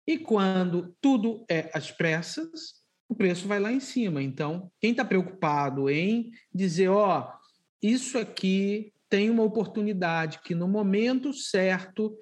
E 0.07 0.17
quando 0.17 0.95
tudo 0.99 1.45
é 1.49 1.69
às 1.73 1.91
pressas, 1.91 2.79
o 3.07 3.15
preço 3.15 3.47
vai 3.47 3.59
lá 3.59 3.71
em 3.71 3.79
cima. 3.79 4.21
Então, 4.21 4.71
quem 4.79 4.91
está 4.91 5.05
preocupado 5.05 5.89
em 5.89 6.31
dizer, 6.53 6.89
ó, 6.89 7.21
oh, 7.21 7.39
isso 7.81 8.17
aqui 8.17 8.91
tem 9.09 9.29
uma 9.29 9.43
oportunidade 9.43 10.39
que 10.43 10.53
no 10.53 10.67
momento 10.67 11.33
certo 11.33 12.15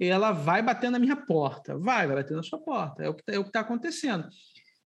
ela 0.00 0.32
vai 0.32 0.62
bater 0.62 0.90
na 0.90 0.98
minha 0.98 1.16
porta. 1.16 1.78
Vai, 1.78 2.06
vai 2.06 2.16
bater 2.16 2.34
na 2.34 2.42
sua 2.42 2.58
porta. 2.58 3.04
É 3.04 3.08
o 3.08 3.14
que 3.14 3.22
está 3.22 3.40
é 3.40 3.44
tá 3.50 3.60
acontecendo. 3.60 4.28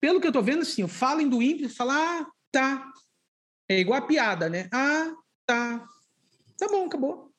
Pelo 0.00 0.20
que 0.20 0.26
eu 0.26 0.30
estou 0.30 0.42
vendo, 0.42 0.62
assim, 0.62 0.86
falem 0.86 1.28
do 1.28 1.42
ímpio, 1.42 1.68
falar, 1.68 2.22
ah, 2.22 2.26
tá, 2.50 2.92
é 3.68 3.78
igual 3.78 3.98
a 3.98 4.06
piada, 4.06 4.48
né? 4.48 4.68
Ah, 4.72 5.12
tá. 5.46 5.86
Tá 6.58 6.68
bom, 6.68 6.86
acabou. 6.86 7.32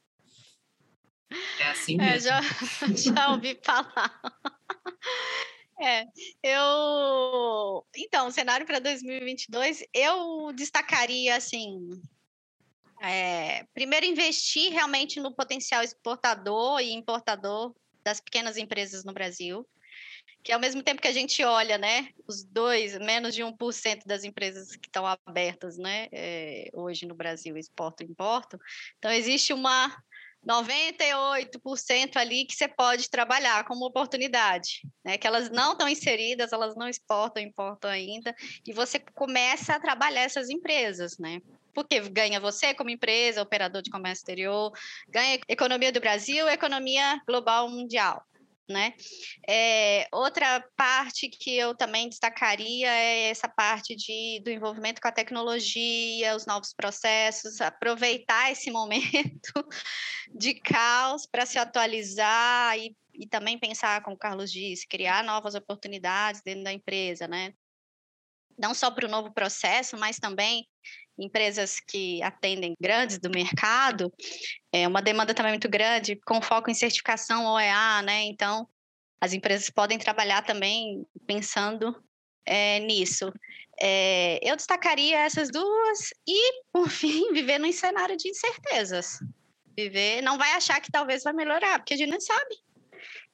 É 1.59 1.69
assim 1.69 1.95
é, 1.99 2.13
mesmo. 2.13 2.29
É, 2.29 2.41
já, 2.41 2.41
já 3.13 3.31
ouvi 3.31 3.59
falar. 3.63 4.21
É, 5.79 6.05
eu. 6.41 7.85
Então, 7.95 8.27
o 8.27 8.31
cenário 8.31 8.65
para 8.65 8.79
2022, 8.79 9.83
eu 9.93 10.51
destacaria 10.53 11.35
assim. 11.35 11.89
É, 13.03 13.65
primeiro, 13.73 14.05
investir 14.05 14.71
realmente 14.71 15.19
no 15.19 15.35
potencial 15.35 15.83
exportador 15.83 16.79
e 16.79 16.93
importador 16.93 17.75
das 18.03 18.21
pequenas 18.21 18.57
empresas 18.57 19.03
no 19.03 19.13
Brasil 19.13 19.67
que 20.43 20.51
ao 20.51 20.59
mesmo 20.59 20.83
tempo 20.83 21.01
que 21.01 21.07
a 21.07 21.13
gente 21.13 21.41
olha, 21.43 21.77
né, 21.77 22.09
os 22.27 22.43
dois, 22.43 22.97
menos 22.99 23.33
de 23.33 23.41
1% 23.41 24.05
das 24.05 24.25
empresas 24.25 24.75
que 24.75 24.87
estão 24.87 25.05
abertas, 25.25 25.77
né, 25.77 26.09
é, 26.11 26.69
hoje 26.73 27.05
no 27.05 27.15
Brasil, 27.15 27.57
exportam 27.57 28.05
e 28.05 28.11
importam, 28.11 28.59
então 28.97 29.09
existe 29.09 29.53
uma 29.53 29.95
98% 30.45 32.17
ali 32.17 32.45
que 32.45 32.53
você 32.53 32.67
pode 32.67 33.09
trabalhar 33.09 33.63
como 33.63 33.85
oportunidade, 33.85 34.81
né? 35.01 35.17
Que 35.17 35.25
elas 35.25 35.49
não 35.49 35.71
estão 35.71 35.87
inseridas, 35.87 36.51
elas 36.51 36.75
não 36.75 36.89
exportam, 36.89 37.41
importam 37.41 37.89
ainda, 37.89 38.35
e 38.67 38.73
você 38.73 38.99
começa 38.99 39.73
a 39.73 39.79
trabalhar 39.79 40.23
essas 40.23 40.49
empresas, 40.49 41.17
né? 41.17 41.41
Porque 41.73 41.99
ganha 42.09 42.39
você 42.39 42.73
como 42.73 42.89
empresa, 42.89 43.41
operador 43.41 43.81
de 43.81 43.89
comércio 43.89 44.21
exterior, 44.21 44.71
ganha 45.09 45.39
economia 45.47 45.91
do 45.91 45.99
Brasil, 45.99 46.47
economia 46.47 47.21
global 47.27 47.69
mundial 47.69 48.25
né? 48.67 48.93
É, 49.47 50.07
outra 50.11 50.61
parte 50.75 51.27
que 51.29 51.55
eu 51.55 51.75
também 51.75 52.07
destacaria 52.07 52.89
é 52.89 53.29
essa 53.29 53.47
parte 53.47 53.95
de, 53.95 54.41
do 54.43 54.49
envolvimento 54.49 55.01
com 55.01 55.07
a 55.07 55.11
tecnologia, 55.11 56.35
os 56.35 56.45
novos 56.45 56.73
processos, 56.73 57.59
aproveitar 57.59 58.51
esse 58.51 58.71
momento 58.71 59.67
de 60.33 60.53
caos 60.55 61.25
para 61.25 61.45
se 61.45 61.59
atualizar 61.59 62.77
e, 62.77 62.95
e 63.13 63.27
também 63.27 63.59
pensar, 63.59 64.01
como 64.01 64.15
o 64.15 64.19
Carlos 64.19 64.51
disse, 64.51 64.87
criar 64.87 65.23
novas 65.23 65.55
oportunidades 65.55 66.41
dentro 66.41 66.63
da 66.63 66.73
empresa, 66.73 67.27
né? 67.27 67.53
Não 68.57 68.73
só 68.73 68.91
para 68.91 69.07
o 69.07 69.11
novo 69.11 69.33
processo, 69.33 69.97
mas 69.97 70.19
também 70.19 70.67
empresas 71.17 71.79
que 71.79 72.21
atendem 72.23 72.75
grandes 72.79 73.19
do 73.19 73.29
mercado, 73.29 74.11
é 74.71 74.87
uma 74.87 75.01
demanda 75.01 75.33
também 75.33 75.53
muito 75.53 75.69
grande, 75.69 76.15
com 76.25 76.41
foco 76.41 76.69
em 76.69 76.73
certificação 76.73 77.45
OEA, 77.45 78.01
né? 78.01 78.23
Então, 78.23 78.67
as 79.21 79.33
empresas 79.33 79.69
podem 79.69 79.97
trabalhar 79.97 80.41
também 80.41 81.05
pensando 81.25 81.95
é, 82.45 82.79
nisso. 82.79 83.31
É, 83.79 84.39
eu 84.41 84.55
destacaria 84.55 85.19
essas 85.19 85.49
duas 85.49 86.09
e, 86.27 86.63
por 86.71 86.89
fim, 86.89 87.31
viver 87.33 87.59
num 87.59 87.71
cenário 87.71 88.17
de 88.17 88.29
incertezas. 88.29 89.19
Viver, 89.75 90.21
não 90.21 90.37
vai 90.37 90.51
achar 90.53 90.79
que 90.81 90.91
talvez 90.91 91.23
vai 91.23 91.33
melhorar, 91.33 91.79
porque 91.79 91.93
a 91.93 91.97
gente 91.97 92.11
não 92.11 92.21
sabe. 92.21 92.55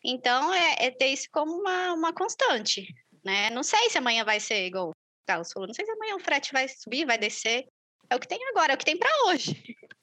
Então, 0.04 0.54
é, 0.54 0.86
é 0.86 0.92
ter 0.92 1.08
isso 1.08 1.28
como 1.32 1.52
uma, 1.60 1.94
uma 1.94 2.14
constante. 2.14 2.88
Né? 3.24 3.50
Não 3.50 3.64
sei 3.64 3.90
se 3.90 3.98
amanhã 3.98 4.24
vai 4.24 4.40
ser 4.40 4.66
igual 4.66 4.92
Carlos 5.30 5.52
falou, 5.52 5.68
não 5.68 5.76
sei 5.76 5.86
se 5.86 5.92
amanhã 5.92 6.16
o 6.16 6.20
frete 6.20 6.52
vai 6.52 6.68
subir, 6.68 7.06
vai 7.06 7.20
descer. 7.20 7.68
É 8.10 8.16
o 8.16 8.20
que 8.20 8.28
tem 8.28 8.40
agora, 8.50 8.74
é 8.74 8.76
o 8.76 8.78
que 8.80 8.86
tem 8.86 8.98
para 8.98 9.26
hoje. 9.28 9.54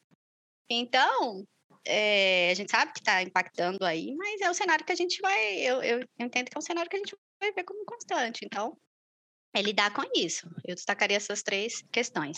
Então, 0.68 1.46
é, 1.86 2.50
a 2.50 2.54
gente 2.54 2.72
sabe 2.72 2.92
que 2.92 2.98
está 2.98 3.22
impactando 3.22 3.84
aí, 3.84 4.12
mas 4.16 4.40
é 4.40 4.50
o 4.50 4.54
cenário 4.54 4.84
que 4.84 4.90
a 4.90 4.96
gente 4.96 5.20
vai. 5.22 5.58
Eu, 5.58 5.80
eu 5.80 6.00
entendo 6.18 6.46
que 6.46 6.56
é 6.56 6.58
um 6.58 6.60
cenário 6.60 6.90
que 6.90 6.96
a 6.96 6.98
gente 6.98 7.16
vai 7.40 7.52
ver 7.52 7.62
como 7.62 7.84
constante. 7.84 8.44
Então, 8.44 8.76
é 9.54 9.62
lidar 9.62 9.94
com 9.94 10.02
isso. 10.16 10.50
Eu 10.64 10.74
destacaria 10.74 11.16
essas 11.16 11.40
três 11.40 11.84
questões. 11.92 12.36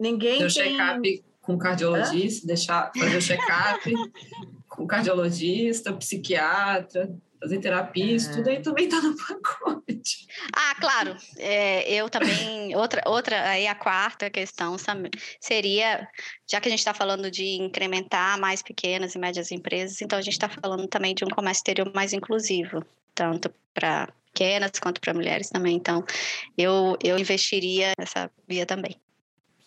Ninguém 0.00 0.38
tem... 0.38 0.48
check-up 0.48 1.24
com 1.40 1.56
cardiologista, 1.56 2.44
Hã? 2.44 2.48
deixar 2.48 2.92
fazer 2.92 3.16
o 3.16 3.22
check-up 3.22 3.92
com 4.68 4.84
cardiologista, 4.84 5.92
psiquiatra, 5.92 7.08
fazer 7.42 7.58
terapia, 7.58 8.14
isso 8.14 8.32
tudo 8.32 8.48
aí 8.48 8.56
é. 8.56 8.60
também 8.60 8.84
está 8.84 9.00
no 9.00 9.16
pacote. 9.18 10.26
Ah, 10.54 10.74
claro. 10.80 11.16
É, 11.36 11.92
eu 11.92 12.08
também, 12.08 12.74
outra, 12.76 13.02
outra, 13.04 13.50
aí 13.50 13.66
a 13.66 13.74
quarta 13.74 14.30
questão 14.30 14.76
seria, 15.40 16.08
já 16.48 16.60
que 16.60 16.68
a 16.68 16.70
gente 16.70 16.78
está 16.78 16.94
falando 16.94 17.30
de 17.30 17.44
incrementar 17.60 18.38
mais 18.38 18.62
pequenas 18.62 19.16
e 19.16 19.18
médias 19.18 19.50
empresas, 19.50 20.00
então 20.00 20.18
a 20.18 20.22
gente 20.22 20.34
está 20.34 20.48
falando 20.48 20.86
também 20.86 21.14
de 21.14 21.24
um 21.24 21.28
comércio 21.28 21.60
exterior 21.60 21.92
mais 21.92 22.12
inclusivo, 22.12 22.84
tanto 23.12 23.52
para 23.74 24.08
pequenas 24.32 24.70
quanto 24.80 25.00
para 25.00 25.12
mulheres 25.12 25.50
também. 25.50 25.76
Então, 25.76 26.04
eu, 26.56 26.96
eu 27.02 27.18
investiria 27.18 27.92
nessa 27.98 28.30
via 28.46 28.64
também. 28.64 28.96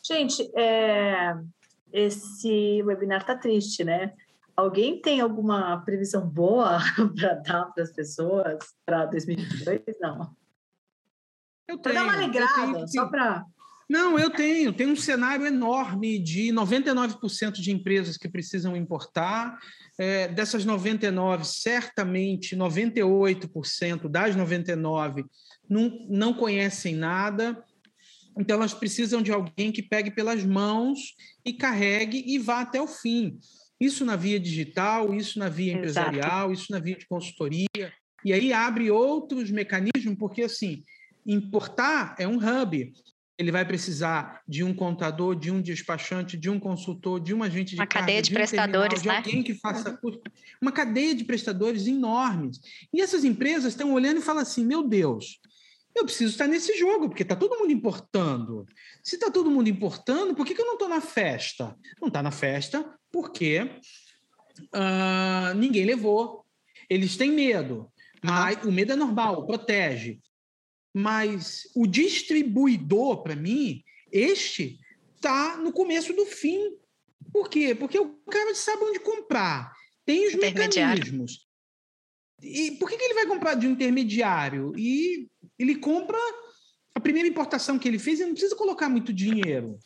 Gente, 0.01 0.49
é, 0.55 1.33
esse 1.91 2.81
webinar 2.83 3.21
está 3.21 3.35
triste, 3.35 3.83
né? 3.83 4.13
Alguém 4.55 5.01
tem 5.01 5.19
alguma 5.19 5.77
previsão 5.83 6.27
boa 6.27 6.79
para 7.15 7.33
dar 7.35 7.65
para 7.65 7.83
as 7.83 7.91
pessoas 7.91 8.57
para 8.85 9.05
2022? 9.05 9.81
Não. 9.99 10.33
Eu 11.67 11.77
tenho. 11.77 11.81
Para 11.81 11.93
dar 11.93 12.03
uma 12.03 12.13
alegrada, 12.13 12.73
tenho, 12.73 12.87
só 12.87 13.07
para. 13.07 13.45
Não, 13.89 14.17
eu 14.17 14.29
tenho. 14.29 14.71
Tem 14.71 14.87
um 14.87 14.95
cenário 14.95 15.45
enorme 15.45 16.17
de 16.19 16.47
99% 16.53 17.53
de 17.53 17.71
empresas 17.71 18.17
que 18.17 18.29
precisam 18.29 18.75
importar. 18.77 19.59
É, 19.97 20.27
dessas 20.27 20.65
99, 20.65 21.45
certamente 21.45 22.55
98% 22.55 24.09
das 24.09 24.35
99 24.35 25.25
não, 25.69 26.05
não 26.09 26.33
conhecem 26.33 26.95
nada. 26.95 27.63
Então, 28.37 28.57
elas 28.57 28.73
precisam 28.73 29.21
de 29.21 29.31
alguém 29.31 29.71
que 29.71 29.81
pegue 29.81 30.11
pelas 30.11 30.43
mãos 30.43 31.15
e 31.45 31.53
carregue 31.53 32.23
e 32.25 32.37
vá 32.37 32.61
até 32.61 32.81
o 32.81 32.87
fim. 32.87 33.39
Isso 33.79 34.05
na 34.05 34.15
via 34.15 34.39
digital, 34.39 35.13
isso 35.13 35.37
na 35.37 35.49
via 35.49 35.73
empresarial, 35.73 36.51
Exato. 36.51 36.53
isso 36.53 36.71
na 36.71 36.79
via 36.79 36.95
de 36.95 37.07
consultoria. 37.07 37.93
E 38.23 38.33
aí 38.33 38.53
abre 38.53 38.89
outros 38.89 39.51
mecanismos, 39.51 40.15
porque 40.17 40.43
assim, 40.43 40.81
importar 41.25 42.15
é 42.17 42.27
um 42.27 42.37
hub. 42.37 42.93
Ele 43.37 43.51
vai 43.51 43.65
precisar 43.65 44.41
de 44.47 44.63
um 44.63 44.73
contador, 44.73 45.35
de 45.35 45.51
um 45.51 45.61
despachante, 45.61 46.37
de 46.37 46.49
um 46.49 46.57
consultor, 46.57 47.19
de 47.19 47.33
um 47.33 47.43
agente 47.43 47.75
de 47.75 47.81
uma 47.81 47.85
carga, 47.85 48.05
cadeia 48.07 48.21
de, 48.21 48.29
de 48.29 48.33
um 48.33 48.37
prestadores, 48.37 49.01
terminal, 49.01 49.21
de 49.21 49.27
alguém 49.29 49.43
que 49.43 49.53
faça. 49.55 49.99
Uma 50.61 50.71
cadeia 50.71 51.13
de 51.13 51.25
prestadores 51.25 51.85
enormes. 51.85 52.61
E 52.93 53.01
essas 53.01 53.25
empresas 53.25 53.73
estão 53.73 53.93
olhando 53.93 54.19
e 54.19 54.23
falam 54.23 54.41
assim: 54.41 54.65
meu 54.65 54.87
Deus, 54.87 55.41
eu 55.95 56.03
preciso 56.03 56.31
estar 56.31 56.47
nesse 56.47 56.77
jogo, 56.77 57.07
porque 57.07 57.23
está 57.23 57.35
todo 57.35 57.57
mundo 57.57 57.71
importando. 57.71 58.65
Se 59.01 59.15
está 59.15 59.31
todo 59.31 59.49
mundo 59.49 59.69
importando, 59.69 60.35
por 60.35 60.45
que, 60.45 60.53
que 60.53 60.61
eu 60.61 60.65
não 60.65 60.73
estou 60.73 60.89
na 60.89 60.99
festa? 60.99 61.75
Não 62.01 62.09
está 62.09 62.21
na 62.21 62.31
festa 62.31 62.85
porque 63.11 63.61
uh, 64.73 65.55
ninguém 65.55 65.85
levou. 65.85 66.45
Eles 66.89 67.15
têm 67.15 67.31
medo. 67.31 67.89
Mas 68.21 68.61
o 68.65 68.71
medo 68.71 68.91
é 68.91 68.95
normal, 68.95 69.45
protege. 69.47 70.19
Mas 70.93 71.63
o 71.75 71.87
distribuidor, 71.87 73.23
para 73.23 73.35
mim, 73.35 73.83
este 74.11 74.79
está 75.15 75.57
no 75.57 75.71
começo 75.71 76.13
do 76.13 76.25
fim. 76.25 76.71
Por 77.31 77.49
quê? 77.49 77.73
Porque 77.73 77.97
o 77.97 78.17
cara 78.29 78.53
sabe 78.53 78.83
onde 78.83 78.99
comprar. 78.99 79.73
Tem 80.05 80.27
os 80.27 80.35
mecanismos. 80.35 81.45
E 82.41 82.71
por 82.71 82.89
que, 82.89 82.97
que 82.97 83.03
ele 83.03 83.13
vai 83.13 83.25
comprar 83.25 83.55
de 83.55 83.65
um 83.65 83.71
intermediário? 83.71 84.73
E 84.77 85.27
ele 85.57 85.75
compra 85.75 86.17
a 86.93 86.99
primeira 86.99 87.27
importação 87.27 87.77
que 87.77 87.87
ele 87.87 87.99
fez, 87.99 88.19
ele 88.19 88.29
não 88.29 88.35
precisa 88.35 88.55
colocar 88.55 88.89
muito 88.89 89.13
dinheiro. 89.13 89.77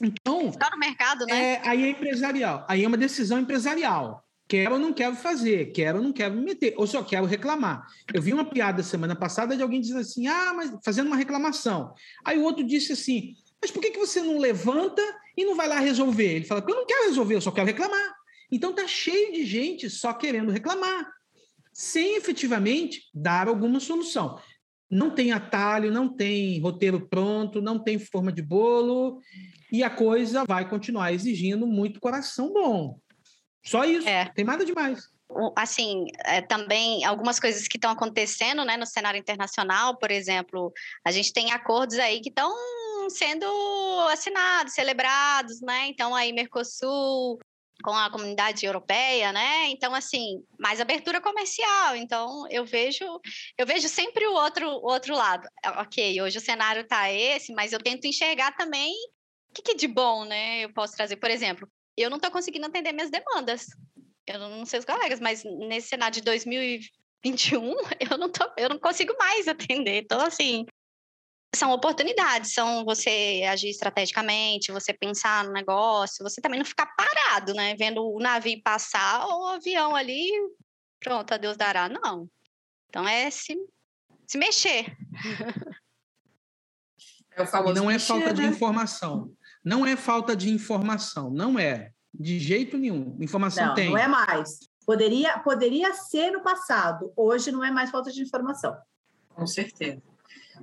Então. 0.00 0.48
Está 0.48 0.70
no 0.70 0.78
mercado, 0.78 1.26
né? 1.26 1.54
É, 1.54 1.68
aí 1.68 1.84
é 1.84 1.88
empresarial. 1.90 2.64
Aí 2.68 2.84
é 2.84 2.88
uma 2.88 2.96
decisão 2.96 3.38
empresarial. 3.38 4.24
Quero 4.48 4.74
ou 4.74 4.80
não 4.80 4.94
quero 4.94 5.14
fazer, 5.14 5.72
quero 5.72 5.98
ou 5.98 6.04
não 6.04 6.12
quero 6.12 6.34
me 6.34 6.40
meter, 6.40 6.72
ou 6.78 6.86
só 6.86 7.02
quero 7.02 7.26
reclamar. 7.26 7.86
Eu 8.14 8.22
vi 8.22 8.32
uma 8.32 8.46
piada 8.46 8.82
semana 8.82 9.14
passada 9.14 9.54
de 9.54 9.62
alguém 9.62 9.80
dizendo 9.80 10.00
assim: 10.00 10.26
ah, 10.26 10.54
mas 10.54 10.72
fazendo 10.82 11.08
uma 11.08 11.16
reclamação. 11.16 11.92
Aí 12.24 12.38
o 12.38 12.44
outro 12.44 12.64
disse 12.64 12.92
assim: 12.92 13.34
mas 13.60 13.70
por 13.70 13.82
que, 13.82 13.90
que 13.90 13.98
você 13.98 14.22
não 14.22 14.38
levanta 14.38 15.02
e 15.36 15.44
não 15.44 15.54
vai 15.54 15.68
lá 15.68 15.78
resolver? 15.78 16.36
Ele 16.36 16.44
fala: 16.46 16.64
eu 16.66 16.74
não 16.74 16.86
quero 16.86 17.08
resolver, 17.08 17.34
eu 17.34 17.40
só 17.42 17.50
quero 17.50 17.66
reclamar. 17.66 18.14
Então 18.50 18.72
tá 18.72 18.86
cheio 18.86 19.34
de 19.34 19.44
gente 19.44 19.90
só 19.90 20.14
querendo 20.14 20.50
reclamar, 20.50 21.06
sem 21.78 22.16
efetivamente 22.16 23.08
dar 23.14 23.46
alguma 23.46 23.78
solução. 23.78 24.36
Não 24.90 25.14
tem 25.14 25.30
atalho, 25.30 25.92
não 25.92 26.08
tem 26.08 26.60
roteiro 26.60 27.08
pronto, 27.08 27.62
não 27.62 27.78
tem 27.78 28.00
forma 28.00 28.32
de 28.32 28.42
bolo, 28.42 29.20
e 29.70 29.84
a 29.84 29.90
coisa 29.90 30.44
vai 30.44 30.68
continuar 30.68 31.12
exigindo 31.12 31.68
muito 31.68 32.00
coração 32.00 32.52
bom. 32.52 32.98
Só 33.64 33.84
isso, 33.84 34.08
é. 34.08 34.24
tem 34.34 34.44
nada 34.44 34.64
demais. 34.64 35.04
Assim, 35.54 36.06
é, 36.24 36.40
também 36.40 37.04
algumas 37.04 37.38
coisas 37.38 37.68
que 37.68 37.76
estão 37.76 37.92
acontecendo 37.92 38.64
né, 38.64 38.76
no 38.76 38.86
cenário 38.86 39.20
internacional, 39.20 39.96
por 39.98 40.10
exemplo, 40.10 40.72
a 41.04 41.12
gente 41.12 41.32
tem 41.32 41.52
acordos 41.52 41.96
aí 41.98 42.20
que 42.20 42.30
estão 42.30 42.52
sendo 43.08 43.46
assinados, 44.10 44.74
celebrados, 44.74 45.60
né? 45.60 45.86
Então, 45.86 46.14
aí, 46.14 46.32
Mercosul, 46.32 47.38
com 47.82 47.92
a 47.92 48.10
comunidade 48.10 48.66
europeia, 48.66 49.32
né? 49.32 49.68
Então, 49.68 49.94
assim, 49.94 50.42
mais 50.58 50.80
abertura 50.80 51.20
comercial. 51.20 51.94
Então, 51.96 52.46
eu 52.50 52.64
vejo, 52.64 53.04
eu 53.56 53.66
vejo 53.66 53.88
sempre 53.88 54.26
o 54.26 54.32
outro, 54.32 54.68
o 54.68 54.90
outro 54.90 55.14
lado. 55.14 55.48
Ok, 55.78 56.20
hoje 56.20 56.38
o 56.38 56.40
cenário 56.40 56.82
está 56.82 57.10
esse, 57.12 57.52
mas 57.52 57.72
eu 57.72 57.78
tento 57.78 58.06
enxergar 58.06 58.56
também 58.56 58.92
o 59.50 59.54
que, 59.54 59.62
que 59.62 59.74
de 59.74 59.86
bom, 59.86 60.24
né? 60.24 60.60
Eu 60.60 60.72
posso 60.72 60.94
trazer, 60.94 61.16
por 61.16 61.30
exemplo, 61.30 61.68
eu 61.96 62.10
não 62.10 62.16
estou 62.16 62.30
conseguindo 62.30 62.66
atender 62.66 62.92
minhas 62.92 63.10
demandas. 63.10 63.66
Eu 64.26 64.38
não 64.38 64.66
sei 64.66 64.78
os 64.78 64.84
colegas, 64.84 65.20
mas 65.20 65.42
nesse 65.44 65.88
cenário 65.88 66.14
de 66.14 66.22
2021, 66.22 67.74
eu 68.10 68.18
não, 68.18 68.30
tô, 68.30 68.44
eu 68.56 68.68
não 68.68 68.78
consigo 68.78 69.16
mais 69.18 69.48
atender. 69.48 70.02
Então, 70.02 70.20
assim, 70.20 70.66
são 71.54 71.72
oportunidades, 71.72 72.52
são 72.52 72.84
você 72.84 73.42
agir 73.50 73.70
estrategicamente, 73.70 74.72
você 74.72 74.92
pensar 74.92 75.44
no 75.44 75.52
negócio, 75.52 76.22
você 76.22 76.40
também 76.40 76.58
não 76.58 76.66
ficar 76.66 76.86
parado, 76.94 77.54
né? 77.54 77.74
Vendo 77.76 78.04
o 78.04 78.18
navio 78.18 78.60
passar 78.62 79.26
ou 79.26 79.44
o 79.44 79.48
avião 79.48 79.94
ali, 79.96 80.30
pronto, 81.00 81.32
a 81.32 81.36
Deus 81.36 81.56
dará. 81.56 81.88
Não. 81.88 82.28
Então 82.88 83.06
é 83.08 83.30
se, 83.30 83.56
se 84.26 84.38
mexer. 84.38 84.96
É 87.38 87.42
o 87.42 87.46
famoso 87.46 87.74
não 87.74 87.88
é 87.88 88.00
falta 88.00 88.26
né? 88.26 88.32
de 88.32 88.42
informação. 88.42 89.32
Não 89.64 89.86
é 89.86 89.94
falta 89.94 90.34
de 90.34 90.50
informação, 90.50 91.30
não 91.30 91.56
é. 91.56 91.92
De 92.12 92.36
jeito 92.40 92.76
nenhum. 92.76 93.16
Informação 93.20 93.66
não, 93.66 93.74
tem. 93.74 93.90
Não 93.90 93.96
é 93.96 94.08
mais. 94.08 94.58
Poderia, 94.84 95.38
poderia 95.38 95.94
ser 95.94 96.32
no 96.32 96.42
passado. 96.42 97.12
Hoje 97.14 97.52
não 97.52 97.64
é 97.64 97.70
mais 97.70 97.90
falta 97.90 98.10
de 98.10 98.20
informação. 98.22 98.76
Com 99.28 99.46
certeza. 99.46 100.02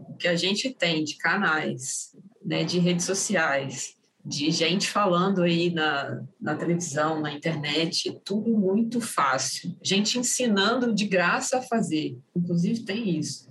O 0.09 0.15
que 0.15 0.27
a 0.27 0.35
gente 0.35 0.69
tem 0.71 1.03
de 1.03 1.17
canais, 1.17 2.15
né, 2.43 2.63
de 2.63 2.79
redes 2.79 3.05
sociais, 3.05 3.95
de 4.25 4.49
gente 4.49 4.89
falando 4.89 5.43
aí 5.43 5.69
na, 5.69 6.23
na 6.41 6.55
televisão, 6.55 7.21
na 7.21 7.31
internet, 7.31 8.19
tudo 8.23 8.49
muito 8.57 8.99
fácil. 8.99 9.75
Gente 9.83 10.17
ensinando 10.17 10.93
de 10.93 11.05
graça 11.05 11.59
a 11.59 11.61
fazer. 11.61 12.17
Inclusive 12.35 12.83
tem 12.83 13.17
isso 13.17 13.45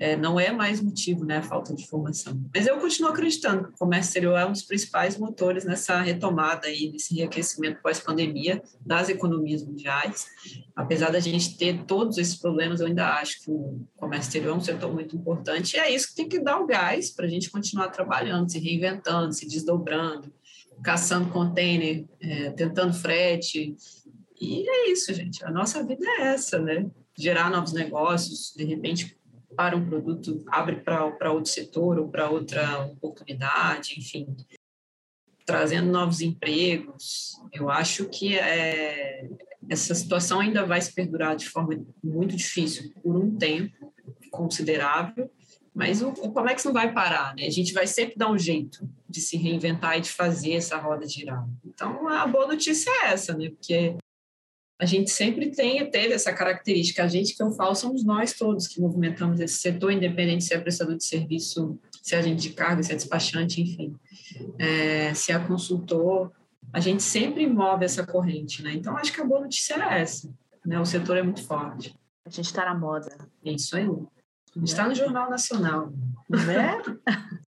é, 0.00 0.16
não 0.16 0.40
é 0.40 0.50
mais 0.50 0.80
motivo, 0.80 1.26
né, 1.26 1.36
a 1.36 1.42
falta 1.42 1.74
de 1.74 1.86
formação. 1.86 2.40
Mas 2.54 2.66
eu 2.66 2.78
continuo 2.78 3.10
acreditando 3.10 3.64
que 3.64 3.74
o 3.74 3.76
comércio 3.76 4.08
exterior 4.08 4.38
é 4.38 4.46
um 4.46 4.52
dos 4.52 4.62
principais 4.62 5.18
motores 5.18 5.66
nessa 5.66 6.00
retomada 6.00 6.68
aí, 6.68 6.90
nesse 6.90 7.14
enriquecimento 7.14 7.82
pós-pandemia 7.82 8.62
das 8.80 9.10
economias 9.10 9.62
mundiais. 9.62 10.26
Apesar 10.74 11.10
da 11.10 11.20
gente 11.20 11.54
ter 11.58 11.84
todos 11.84 12.16
esses 12.16 12.36
problemas, 12.36 12.80
eu 12.80 12.86
ainda 12.86 13.10
acho 13.16 13.44
que 13.44 13.50
o 13.50 13.86
comércio 13.94 14.28
exterior 14.28 14.54
é 14.54 14.56
um 14.56 14.62
setor 14.62 14.90
muito 14.90 15.14
importante 15.14 15.76
e 15.76 15.78
é 15.78 15.94
isso 15.94 16.08
que 16.08 16.14
tem 16.14 16.28
que 16.30 16.40
dar 16.40 16.58
o 16.58 16.66
gás 16.66 17.10
para 17.10 17.26
a 17.26 17.28
gente 17.28 17.50
continuar 17.50 17.88
trabalhando, 17.88 18.50
se 18.50 18.58
reinventando, 18.58 19.34
se 19.34 19.46
desdobrando, 19.46 20.32
caçando 20.82 21.28
container, 21.28 22.06
é, 22.22 22.50
tentando 22.52 22.94
frete. 22.94 23.76
E 24.40 24.66
é 24.66 24.90
isso, 24.90 25.12
gente. 25.12 25.44
A 25.44 25.50
nossa 25.50 25.84
vida 25.84 26.06
é 26.06 26.22
essa, 26.28 26.58
né? 26.58 26.86
Gerar 27.14 27.50
novos 27.50 27.74
negócios, 27.74 28.54
de 28.56 28.64
repente 28.64 29.19
para 29.56 29.76
um 29.76 29.84
produto, 29.84 30.44
abre 30.48 30.76
para 30.76 31.32
outro 31.32 31.50
setor 31.50 31.98
ou 31.98 32.08
para 32.08 32.30
outra 32.30 32.86
oportunidade, 32.86 33.98
enfim, 33.98 34.26
trazendo 35.44 35.90
novos 35.90 36.20
empregos. 36.20 37.32
Eu 37.52 37.68
acho 37.68 38.08
que 38.08 38.38
é, 38.38 39.28
essa 39.68 39.94
situação 39.94 40.40
ainda 40.40 40.64
vai 40.64 40.80
se 40.80 40.92
perdurar 40.92 41.36
de 41.36 41.48
forma 41.48 41.84
muito 42.02 42.36
difícil 42.36 42.92
por 43.02 43.16
um 43.16 43.36
tempo 43.36 43.92
considerável, 44.30 45.30
mas 45.74 46.02
o, 46.02 46.08
o 46.08 46.32
Comex 46.32 46.64
não 46.64 46.72
vai 46.72 46.92
parar, 46.92 47.34
né? 47.34 47.46
A 47.46 47.50
gente 47.50 47.72
vai 47.72 47.86
sempre 47.86 48.16
dar 48.16 48.30
um 48.30 48.38
jeito 48.38 48.88
de 49.08 49.20
se 49.20 49.36
reinventar 49.36 49.98
e 49.98 50.00
de 50.00 50.10
fazer 50.10 50.52
essa 50.52 50.76
roda 50.76 51.06
girar. 51.06 51.46
Então, 51.64 52.08
a 52.08 52.26
boa 52.26 52.46
notícia 52.46 52.90
é 52.90 53.12
essa, 53.12 53.34
né? 53.36 53.50
Porque 53.50 53.96
a 54.80 54.86
gente 54.86 55.10
sempre 55.10 55.50
tem, 55.50 55.90
teve 55.90 56.14
essa 56.14 56.32
característica. 56.32 57.04
A 57.04 57.08
gente 57.08 57.36
que 57.36 57.42
eu 57.42 57.50
falo 57.52 57.74
somos 57.74 58.02
nós 58.02 58.32
todos 58.32 58.66
que 58.66 58.80
movimentamos 58.80 59.38
esse 59.38 59.58
setor, 59.58 59.92
independente 59.92 60.42
se 60.42 60.54
é 60.54 60.58
prestador 60.58 60.96
de 60.96 61.04
serviço, 61.04 61.78
se 62.02 62.14
é 62.14 62.18
agente 62.18 62.40
de 62.40 62.50
carga, 62.50 62.82
se 62.82 62.90
é 62.90 62.96
despachante, 62.96 63.60
enfim, 63.60 63.94
é, 64.58 65.12
se 65.12 65.32
é 65.32 65.38
consultor. 65.38 66.32
A 66.72 66.80
gente 66.80 67.02
sempre 67.02 67.46
move 67.46 67.84
essa 67.84 68.06
corrente, 68.06 68.62
né? 68.62 68.72
Então, 68.72 68.96
acho 68.96 69.12
que 69.12 69.20
a 69.20 69.24
boa 69.24 69.42
notícia 69.42 69.74
é 69.74 70.00
essa. 70.00 70.32
Né? 70.64 70.80
O 70.80 70.86
setor 70.86 71.18
é 71.18 71.22
muito 71.22 71.42
forte. 71.44 71.94
A 72.24 72.30
gente 72.30 72.46
está 72.46 72.64
na 72.64 72.74
moda. 72.74 73.14
É 73.44 73.52
isso 73.52 73.76
aí. 73.76 73.84
A 73.84 74.58
gente 74.58 74.68
está 74.68 74.88
no 74.88 74.94
Jornal 74.94 75.28
Nacional. 75.28 75.92
Né? 76.26 76.80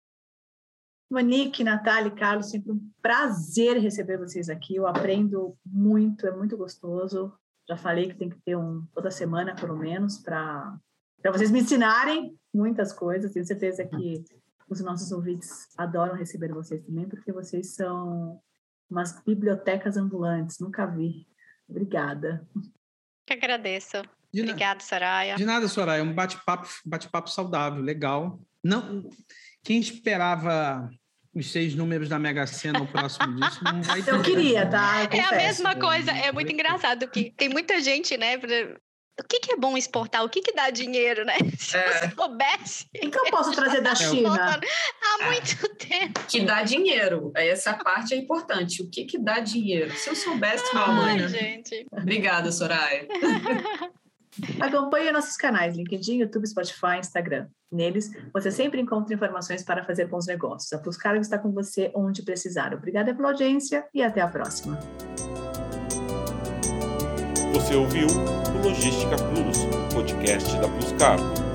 Monique, 1.11 1.65
Natália, 1.65 2.11
Carlos, 2.11 2.51
sempre 2.51 2.73
um 2.73 2.91
prazer 3.01 3.79
receber 3.79 4.19
vocês 4.19 4.51
aqui. 4.51 4.77
Eu 4.77 4.87
aprendo 4.87 5.57
muito, 5.65 6.27
é 6.27 6.31
muito 6.31 6.57
gostoso. 6.57 7.33
Já 7.69 7.77
falei 7.77 8.09
que 8.09 8.17
tem 8.17 8.29
que 8.29 8.39
ter 8.41 8.57
um 8.57 8.85
toda 8.95 9.11
semana, 9.11 9.55
pelo 9.55 9.77
menos, 9.77 10.19
para 10.19 10.79
vocês 11.33 11.51
me 11.51 11.61
ensinarem 11.61 12.39
muitas 12.53 12.93
coisas. 12.93 13.33
Tenho 13.33 13.47
certeza 13.47 13.87
que 13.87 14.23
os 14.69 14.81
nossos 14.81 15.11
ouvintes 15.11 15.69
adoram 15.77 16.15
receber 16.15 16.53
vocês 16.53 16.85
também, 16.85 17.09
porque 17.09 17.33
vocês 17.33 17.75
são 17.75 18.41
umas 18.91 19.23
bibliotecas 19.25 19.97
ambulantes. 19.97 20.59
Nunca 20.59 20.87
vi. 20.87 21.27
Obrigada. 21.69 22.47
Que 23.27 23.33
agradeço. 23.33 24.03
De 24.33 24.43
Obrigada, 24.43 24.81
Soraya. 24.81 25.37
De 25.37 25.45
nada, 25.45 25.69
Soraya. 25.69 26.03
Um 26.03 26.15
bate-papo 26.15 26.69
bate 26.85 27.09
-papo 27.09 27.29
saudável, 27.29 27.83
legal. 27.83 28.41
Não, 28.63 29.09
quem 29.69 29.81
esperava 29.81 30.89
os 31.35 31.53
seis 31.53 31.75
números 31.75 32.09
da 32.09 32.19
Mega 32.19 32.47
Sena 32.47 32.79
no 32.79 32.87
próximo 32.87 33.35
disso 33.37 33.63
não 33.63 33.83
vai 33.83 34.03
ter. 34.03 34.15
Eu 34.15 34.23
queria, 34.23 34.65
tá? 34.65 35.05
Eu 35.05 35.19
é 35.19 35.21
a 35.21 35.33
mesma 35.33 35.77
coisa, 35.77 36.11
é 36.11 36.33
muito 36.33 36.51
engraçado 36.51 37.07
que 37.07 37.35
tem 37.37 37.51
muita 37.51 37.79
gente, 37.79 38.17
né? 38.17 38.37
O 38.37 39.29
que, 39.29 39.41
que 39.41 39.53
é 39.53 39.57
bom 39.59 39.77
exportar? 39.77 40.25
O 40.25 40.29
que, 40.31 40.41
que 40.41 40.55
dá 40.55 40.71
dinheiro, 40.71 41.23
né? 41.27 41.35
Se 41.59 41.77
é. 41.77 42.07
eu 42.07 42.17
soubesse. 42.17 42.87
O 42.97 43.11
que 43.11 43.19
eu 43.19 43.25
posso 43.27 43.53
trazer 43.53 43.83
da 43.83 43.93
China? 43.95 44.59
Há 44.59 45.27
muito 45.27 45.67
é. 45.67 45.75
tempo. 45.75 46.25
Que 46.27 46.41
dá 46.41 46.63
dinheiro. 46.63 47.31
Essa 47.35 47.75
parte 47.75 48.15
é 48.15 48.17
importante. 48.17 48.81
O 48.81 48.89
que, 48.89 49.05
que 49.05 49.19
dá 49.19 49.39
dinheiro? 49.39 49.95
Se 49.95 50.09
eu 50.09 50.17
soubesse, 50.17 50.65
Ai, 50.75 51.29
gente. 51.29 51.87
Obrigada, 51.93 52.51
Soraya. 52.51 53.07
Acompanhe 54.61 55.13
nossos 55.13 55.37
canais 55.37 55.77
LinkedIn, 55.77 56.19
YouTube, 56.19 56.47
Spotify, 56.47 56.99
Instagram. 56.99 57.47
Neles, 57.71 58.11
você 58.33 58.51
sempre 58.51 58.81
encontra 58.81 59.15
informações 59.15 59.63
para 59.63 59.85
fazer 59.85 60.07
bons 60.07 60.27
negócios. 60.27 60.73
A 60.73 60.79
Plus 60.79 60.97
Cargo 60.97 61.21
está 61.21 61.39
com 61.39 61.53
você 61.53 61.93
onde 61.95 62.23
precisar. 62.23 62.73
Obrigada 62.73 63.15
pela 63.15 63.29
audiência 63.29 63.87
e 63.93 64.03
até 64.03 64.21
a 64.21 64.29
próxima. 64.29 64.79
Você 67.53 67.75
ouviu 67.75 68.07
o 68.07 68.67
Logística 68.67 69.17
Plus, 69.17 69.59
podcast 69.93 70.57
da 70.59 70.69
Plus 70.69 70.93
Cargo. 70.93 71.48